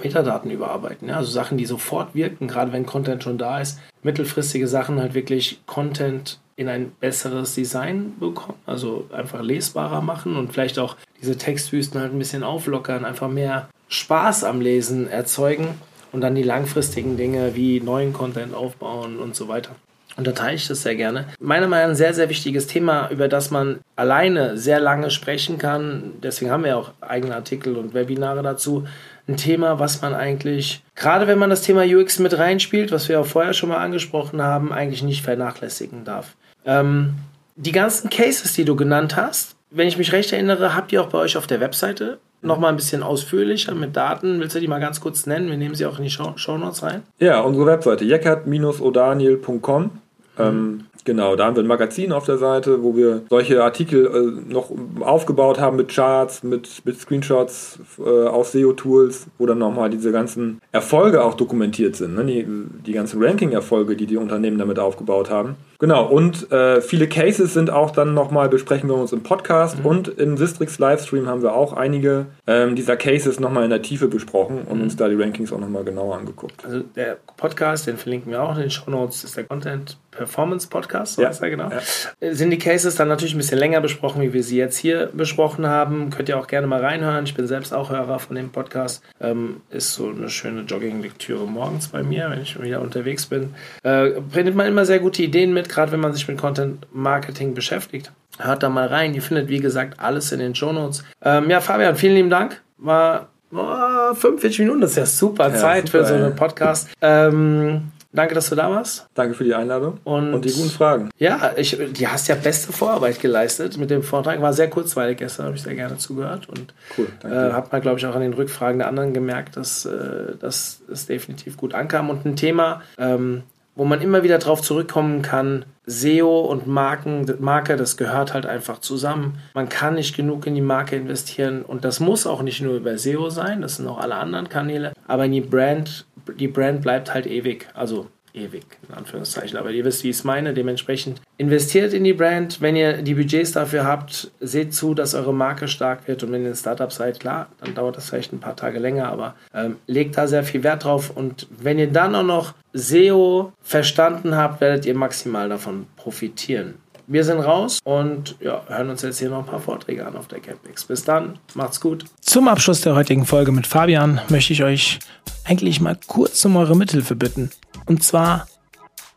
Metadaten 0.00 0.52
überarbeiten. 0.52 1.08
Ja? 1.08 1.16
Also 1.16 1.32
Sachen, 1.32 1.58
die 1.58 1.66
sofort 1.66 2.14
wirken, 2.14 2.46
gerade 2.46 2.72
wenn 2.72 2.86
Content 2.86 3.24
schon 3.24 3.36
da 3.36 3.60
ist. 3.60 3.80
Mittelfristige 4.04 4.68
Sachen 4.68 5.00
halt 5.00 5.14
wirklich 5.14 5.60
Content 5.66 6.38
in 6.56 6.68
ein 6.68 6.90
besseres 7.00 7.54
Design 7.54 8.14
bekommen, 8.18 8.58
also 8.64 9.06
einfach 9.12 9.42
lesbarer 9.42 10.00
machen 10.00 10.36
und 10.36 10.52
vielleicht 10.52 10.78
auch 10.78 10.96
diese 11.20 11.36
Textwüsten 11.36 12.00
halt 12.00 12.12
ein 12.12 12.18
bisschen 12.18 12.42
auflockern, 12.42 13.04
einfach 13.04 13.28
mehr 13.28 13.68
Spaß 13.88 14.44
am 14.44 14.60
Lesen 14.60 15.08
erzeugen 15.08 15.68
und 16.12 16.22
dann 16.22 16.34
die 16.34 16.42
langfristigen 16.42 17.16
Dinge 17.16 17.54
wie 17.54 17.80
neuen 17.80 18.12
Content 18.12 18.54
aufbauen 18.54 19.18
und 19.18 19.36
so 19.36 19.48
weiter. 19.48 19.72
Und 20.16 20.26
da 20.26 20.32
teile 20.32 20.54
ich 20.56 20.66
das 20.66 20.80
sehr 20.80 20.96
gerne. 20.96 21.26
Meiner 21.38 21.68
Meinung 21.68 21.88
nach 21.88 21.90
ein 21.90 21.96
sehr, 21.96 22.14
sehr 22.14 22.30
wichtiges 22.30 22.66
Thema, 22.66 23.10
über 23.10 23.28
das 23.28 23.50
man 23.50 23.80
alleine 23.96 24.56
sehr 24.56 24.80
lange 24.80 25.10
sprechen 25.10 25.58
kann. 25.58 26.14
Deswegen 26.22 26.50
haben 26.50 26.64
wir 26.64 26.78
auch 26.78 26.92
eigene 27.02 27.34
Artikel 27.34 27.76
und 27.76 27.92
Webinare 27.92 28.42
dazu 28.42 28.86
ein 29.28 29.36
Thema, 29.36 29.78
was 29.78 30.00
man 30.00 30.14
eigentlich, 30.14 30.82
gerade 30.94 31.26
wenn 31.26 31.38
man 31.38 31.50
das 31.50 31.60
Thema 31.60 31.82
UX 31.84 32.18
mit 32.18 32.38
reinspielt, 32.38 32.92
was 32.92 33.08
wir 33.08 33.20
auch 33.20 33.26
vorher 33.26 33.52
schon 33.52 33.68
mal 33.68 33.78
angesprochen 33.78 34.40
haben, 34.40 34.72
eigentlich 34.72 35.02
nicht 35.02 35.22
vernachlässigen 35.22 36.04
darf. 36.04 36.34
Ähm, 36.66 37.14
die 37.56 37.72
ganzen 37.72 38.10
Cases, 38.10 38.52
die 38.52 38.64
du 38.64 38.76
genannt 38.76 39.16
hast, 39.16 39.56
wenn 39.70 39.88
ich 39.88 39.98
mich 39.98 40.12
recht 40.12 40.32
erinnere, 40.32 40.74
habt 40.74 40.92
ihr 40.92 41.02
auch 41.02 41.08
bei 41.08 41.18
euch 41.18 41.36
auf 41.36 41.46
der 41.46 41.60
Webseite 41.60 42.18
noch 42.42 42.58
mal 42.58 42.68
ein 42.68 42.76
bisschen 42.76 43.02
ausführlicher 43.02 43.74
mit 43.74 43.96
Daten. 43.96 44.40
Willst 44.40 44.54
du 44.54 44.60
die 44.60 44.68
mal 44.68 44.80
ganz 44.80 45.00
kurz 45.00 45.26
nennen? 45.26 45.48
Wir 45.48 45.56
nehmen 45.56 45.74
sie 45.74 45.86
auch 45.86 45.98
in 45.98 46.04
die 46.04 46.10
Show, 46.10 46.32
Show 46.36 46.58
Notes 46.58 46.82
rein. 46.82 47.02
Ja, 47.18 47.40
unsere 47.40 47.66
Webseite 47.66 48.04
jeckert-odaniel.com. 48.04 49.90
Ähm, 50.38 50.84
genau, 51.04 51.34
da 51.34 51.46
haben 51.46 51.56
wir 51.56 51.62
ein 51.62 51.66
Magazin 51.66 52.12
auf 52.12 52.26
der 52.26 52.36
Seite, 52.36 52.82
wo 52.82 52.94
wir 52.94 53.22
solche 53.30 53.64
Artikel 53.64 54.06
äh, 54.06 54.52
noch 54.52 54.70
aufgebaut 55.00 55.58
haben 55.58 55.76
mit 55.76 55.88
Charts, 55.88 56.42
mit, 56.42 56.82
mit 56.84 57.00
Screenshots 57.00 57.78
äh, 57.98 58.26
auf 58.26 58.48
SEO-Tools, 58.48 59.26
wo 59.38 59.46
dann 59.46 59.58
nochmal 59.58 59.88
diese 59.88 60.12
ganzen 60.12 60.60
Erfolge 60.72 61.24
auch 61.24 61.34
dokumentiert 61.34 61.96
sind. 61.96 62.14
Ne? 62.14 62.24
Die, 62.24 62.46
die 62.86 62.92
ganzen 62.92 63.22
Ranking-Erfolge, 63.22 63.96
die 63.96 64.06
die 64.06 64.18
Unternehmen 64.18 64.58
damit 64.58 64.78
aufgebaut 64.78 65.30
haben. 65.30 65.56
Genau, 65.78 66.06
und 66.06 66.50
äh, 66.52 66.80
viele 66.80 67.08
Cases 67.08 67.52
sind 67.52 67.70
auch 67.70 67.90
dann 67.90 68.14
nochmal, 68.14 68.48
besprechen 68.48 68.88
wir 68.88 68.96
uns 68.96 69.12
im 69.12 69.22
Podcast 69.22 69.80
mhm. 69.80 69.86
und 69.86 70.08
im 70.08 70.36
Sistrix 70.36 70.78
Livestream 70.78 71.26
haben 71.26 71.42
wir 71.42 71.54
auch 71.54 71.72
einige 71.72 72.26
ähm, 72.46 72.74
dieser 72.76 72.96
Cases 72.96 73.38
nochmal 73.40 73.64
in 73.64 73.70
der 73.70 73.82
Tiefe 73.82 74.08
besprochen 74.08 74.62
und 74.68 74.78
mhm. 74.78 74.84
uns 74.84 74.96
da 74.96 75.08
die 75.08 75.14
Rankings 75.14 75.52
auch 75.52 75.60
nochmal 75.60 75.84
genauer 75.84 76.16
angeguckt. 76.16 76.64
Also 76.64 76.80
der 76.80 77.18
Podcast, 77.36 77.86
den 77.86 77.96
verlinken 77.96 78.32
wir 78.32 78.42
auch 78.42 78.54
in 78.56 78.62
den 78.62 78.70
Show 78.70 78.90
Notes, 78.90 79.24
ist 79.24 79.36
der 79.36 79.44
Content 79.44 79.98
Performance 80.16 80.68
Podcast, 80.68 81.14
so 81.14 81.22
ja. 81.22 81.28
heißt 81.28 81.42
er 81.42 81.50
genau. 81.50 81.70
Ja. 81.70 82.34
Sind 82.34 82.50
die 82.50 82.58
Cases 82.58 82.94
dann 82.94 83.08
natürlich 83.08 83.34
ein 83.34 83.38
bisschen 83.38 83.58
länger 83.58 83.80
besprochen, 83.80 84.22
wie 84.22 84.32
wir 84.32 84.42
sie 84.42 84.56
jetzt 84.56 84.76
hier 84.76 85.10
besprochen 85.12 85.66
haben. 85.66 86.10
Könnt 86.10 86.28
ihr 86.28 86.38
auch 86.38 86.46
gerne 86.46 86.66
mal 86.66 86.82
reinhören. 86.82 87.24
Ich 87.24 87.34
bin 87.34 87.46
selbst 87.46 87.72
auch 87.72 87.90
Hörer 87.90 88.18
von 88.18 88.34
dem 88.34 88.50
Podcast. 88.50 89.02
Ähm, 89.20 89.60
ist 89.70 89.92
so 89.92 90.08
eine 90.08 90.28
schöne 90.30 90.62
Jogging-Lektüre 90.62 91.46
morgens 91.46 91.88
bei 91.88 92.02
mir, 92.02 92.30
wenn 92.30 92.40
ich 92.40 92.60
wieder 92.60 92.80
unterwegs 92.80 93.26
bin. 93.26 93.54
Äh, 93.82 94.10
bringt 94.32 94.56
man 94.56 94.66
immer 94.66 94.84
sehr 94.84 94.98
gute 94.98 95.22
Ideen 95.22 95.52
mit, 95.52 95.65
gerade 95.68 95.92
wenn 95.92 96.00
man 96.00 96.12
sich 96.12 96.26
mit 96.28 96.38
Content 96.38 96.86
Marketing 96.92 97.54
beschäftigt. 97.54 98.12
Hört 98.38 98.62
da 98.62 98.68
mal 98.68 98.86
rein. 98.88 99.14
Ihr 99.14 99.22
findet, 99.22 99.48
wie 99.48 99.60
gesagt, 99.60 99.98
alles 99.98 100.32
in 100.32 100.40
den 100.40 100.54
Show 100.54 100.72
Notes. 100.72 101.04
Ähm, 101.22 101.48
ja, 101.48 101.60
Fabian, 101.60 101.96
vielen 101.96 102.14
lieben 102.14 102.30
Dank. 102.30 102.60
War 102.78 103.28
oh, 103.52 104.14
45 104.14 104.60
Minuten, 104.60 104.80
das 104.82 104.90
ist 104.90 104.96
ja 104.96 105.06
super 105.06 105.48
ja, 105.48 105.54
Zeit 105.54 105.86
super, 105.86 106.04
für 106.04 106.06
so 106.06 106.14
einen 106.14 106.36
Podcast. 106.36 106.90
Ähm, 107.00 107.92
Danke, 108.16 108.34
dass 108.34 108.48
du 108.48 108.54
da 108.54 108.70
warst. 108.70 109.06
Danke 109.12 109.34
für 109.34 109.44
die 109.44 109.54
Einladung 109.54 109.98
und, 110.04 110.32
und 110.32 110.44
die 110.44 110.52
guten 110.52 110.70
Fragen. 110.70 111.10
Ja, 111.18 111.52
ich, 111.54 111.76
du 111.76 112.06
hast 112.06 112.28
ja 112.28 112.34
beste 112.34 112.72
Vorarbeit 112.72 113.20
geleistet 113.20 113.76
mit 113.76 113.90
dem 113.90 114.02
Vortrag. 114.02 114.40
War 114.40 114.54
sehr 114.54 114.70
kurzweilig 114.70 115.18
gestern, 115.18 115.46
habe 115.46 115.56
ich 115.56 115.62
sehr 115.62 115.74
gerne 115.74 115.98
zugehört. 115.98 116.48
Und 116.48 116.72
cool. 116.96 117.08
Äh, 117.24 117.52
hat 117.52 117.70
man, 117.72 117.82
glaube 117.82 117.98
ich, 117.98 118.06
auch 118.06 118.14
an 118.14 118.22
den 118.22 118.32
Rückfragen 118.32 118.78
der 118.78 118.88
anderen 118.88 119.12
gemerkt, 119.12 119.58
dass, 119.58 119.84
äh, 119.84 120.34
dass 120.40 120.80
es 120.90 121.04
definitiv 121.04 121.58
gut 121.58 121.74
ankam. 121.74 122.08
Und 122.08 122.24
ein 122.24 122.36
Thema, 122.36 122.80
ähm, 122.96 123.42
wo 123.76 123.84
man 123.84 124.00
immer 124.00 124.22
wieder 124.22 124.38
drauf 124.38 124.62
zurückkommen 124.62 125.22
kann, 125.22 125.64
SEO 125.84 126.40
und 126.40 126.66
Marken, 126.66 127.32
Marke, 127.38 127.76
das 127.76 127.96
gehört 127.96 128.34
halt 128.34 128.46
einfach 128.46 128.78
zusammen. 128.78 129.38
Man 129.54 129.68
kann 129.68 129.94
nicht 129.94 130.16
genug 130.16 130.46
in 130.46 130.56
die 130.56 130.60
Marke 130.60 130.96
investieren 130.96 131.62
und 131.62 131.84
das 131.84 132.00
muss 132.00 132.26
auch 132.26 132.42
nicht 132.42 132.60
nur 132.60 132.74
über 132.74 132.98
SEO 132.98 133.30
sein, 133.30 133.60
das 133.60 133.76
sind 133.76 133.86
auch 133.86 133.98
alle 133.98 134.16
anderen 134.16 134.48
Kanäle, 134.48 134.92
aber 135.06 135.28
die 135.28 135.42
Brand, 135.42 136.06
die 136.40 136.48
Brand 136.48 136.82
bleibt 136.82 137.14
halt 137.14 137.26
ewig. 137.26 137.68
Also 137.74 138.08
ewig, 138.36 138.64
in 138.88 138.94
Anführungszeichen. 138.94 139.58
Aber 139.58 139.70
ihr 139.70 139.84
wisst, 139.84 140.04
wie 140.04 140.10
ich 140.10 140.16
es 140.16 140.24
meine. 140.24 140.54
Dementsprechend 140.54 141.20
investiert 141.38 141.92
in 141.92 142.04
die 142.04 142.12
Brand. 142.12 142.60
Wenn 142.60 142.76
ihr 142.76 143.02
die 143.02 143.14
Budgets 143.14 143.52
dafür 143.52 143.84
habt, 143.84 144.30
seht 144.40 144.74
zu, 144.74 144.94
dass 144.94 145.14
eure 145.14 145.34
Marke 145.34 145.68
stark 145.68 146.06
wird. 146.06 146.22
Und 146.22 146.32
wenn 146.32 146.44
ihr 146.44 146.50
ein 146.50 146.56
Startup 146.56 146.92
seid, 146.92 147.20
klar, 147.20 147.48
dann 147.60 147.74
dauert 147.74 147.96
das 147.96 148.10
vielleicht 148.10 148.32
ein 148.32 148.40
paar 148.40 148.56
Tage 148.56 148.78
länger. 148.78 149.08
Aber 149.08 149.34
ähm, 149.54 149.76
legt 149.86 150.16
da 150.16 150.26
sehr 150.26 150.44
viel 150.44 150.62
Wert 150.62 150.84
drauf. 150.84 151.10
Und 151.10 151.48
wenn 151.58 151.78
ihr 151.78 151.90
dann 151.90 152.14
auch 152.14 152.22
noch 152.22 152.54
SEO 152.72 153.52
verstanden 153.62 154.36
habt, 154.36 154.60
werdet 154.60 154.86
ihr 154.86 154.94
maximal 154.94 155.48
davon 155.48 155.86
profitieren. 155.96 156.74
Wir 157.08 157.22
sind 157.22 157.38
raus 157.38 157.78
und 157.84 158.34
ja, 158.40 158.62
hören 158.66 158.90
uns 158.90 159.02
jetzt 159.02 159.20
hier 159.20 159.30
noch 159.30 159.38
ein 159.38 159.46
paar 159.46 159.60
Vorträge 159.60 160.04
an 160.04 160.16
auf 160.16 160.26
der 160.26 160.40
Campix. 160.40 160.84
Bis 160.84 161.04
dann, 161.04 161.38
macht's 161.54 161.80
gut. 161.80 162.04
Zum 162.20 162.48
Abschluss 162.48 162.80
der 162.80 162.96
heutigen 162.96 163.24
Folge 163.26 163.52
mit 163.52 163.64
Fabian 163.66 164.20
möchte 164.28 164.52
ich 164.52 164.64
euch 164.64 164.98
eigentlich 165.44 165.80
mal 165.80 165.96
kurz 166.08 166.44
um 166.44 166.56
eure 166.56 166.76
Mithilfe 166.76 167.14
bitten. 167.14 167.50
Und 167.86 168.02
zwar, 168.02 168.48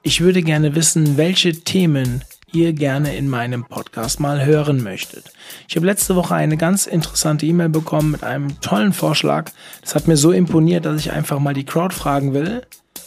ich 0.03 0.21
würde 0.21 0.41
gerne 0.41 0.75
wissen, 0.75 1.17
welche 1.17 1.53
Themen 1.53 2.23
ihr 2.51 2.73
gerne 2.73 3.15
in 3.15 3.29
meinem 3.29 3.65
Podcast 3.65 4.19
mal 4.19 4.45
hören 4.45 4.81
möchtet. 4.81 5.31
Ich 5.67 5.75
habe 5.75 5.85
letzte 5.85 6.15
Woche 6.15 6.35
eine 6.35 6.57
ganz 6.57 6.87
interessante 6.87 7.45
E-Mail 7.45 7.69
bekommen 7.69 8.11
mit 8.11 8.23
einem 8.23 8.59
tollen 8.61 8.93
Vorschlag. 8.93 9.51
Das 9.81 9.95
hat 9.95 10.07
mir 10.07 10.17
so 10.17 10.31
imponiert, 10.31 10.85
dass 10.85 10.99
ich 10.99 11.11
einfach 11.11 11.39
mal 11.39 11.53
die 11.53 11.65
Crowd 11.65 11.93
fragen 11.93 12.33
will, 12.33 12.63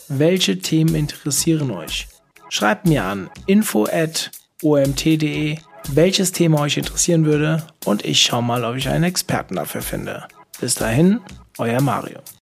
welche 0.08 0.58
Themen 0.58 0.94
interessieren 0.94 1.70
euch? 1.70 2.08
Schreibt 2.48 2.86
mir 2.86 3.04
an 3.04 3.30
info 3.46 3.86
at 3.90 4.30
omt.de, 4.62 5.58
welches 5.88 6.32
Thema 6.32 6.60
euch 6.60 6.76
interessieren 6.76 7.24
würde 7.24 7.66
und 7.84 8.04
ich 8.04 8.22
schaue 8.22 8.42
mal, 8.42 8.64
ob 8.64 8.76
ich 8.76 8.88
einen 8.88 9.04
Experten 9.04 9.56
dafür 9.56 9.82
finde. 9.82 10.24
Bis 10.60 10.74
dahin, 10.74 11.20
euer 11.58 11.80
Mario. 11.80 12.22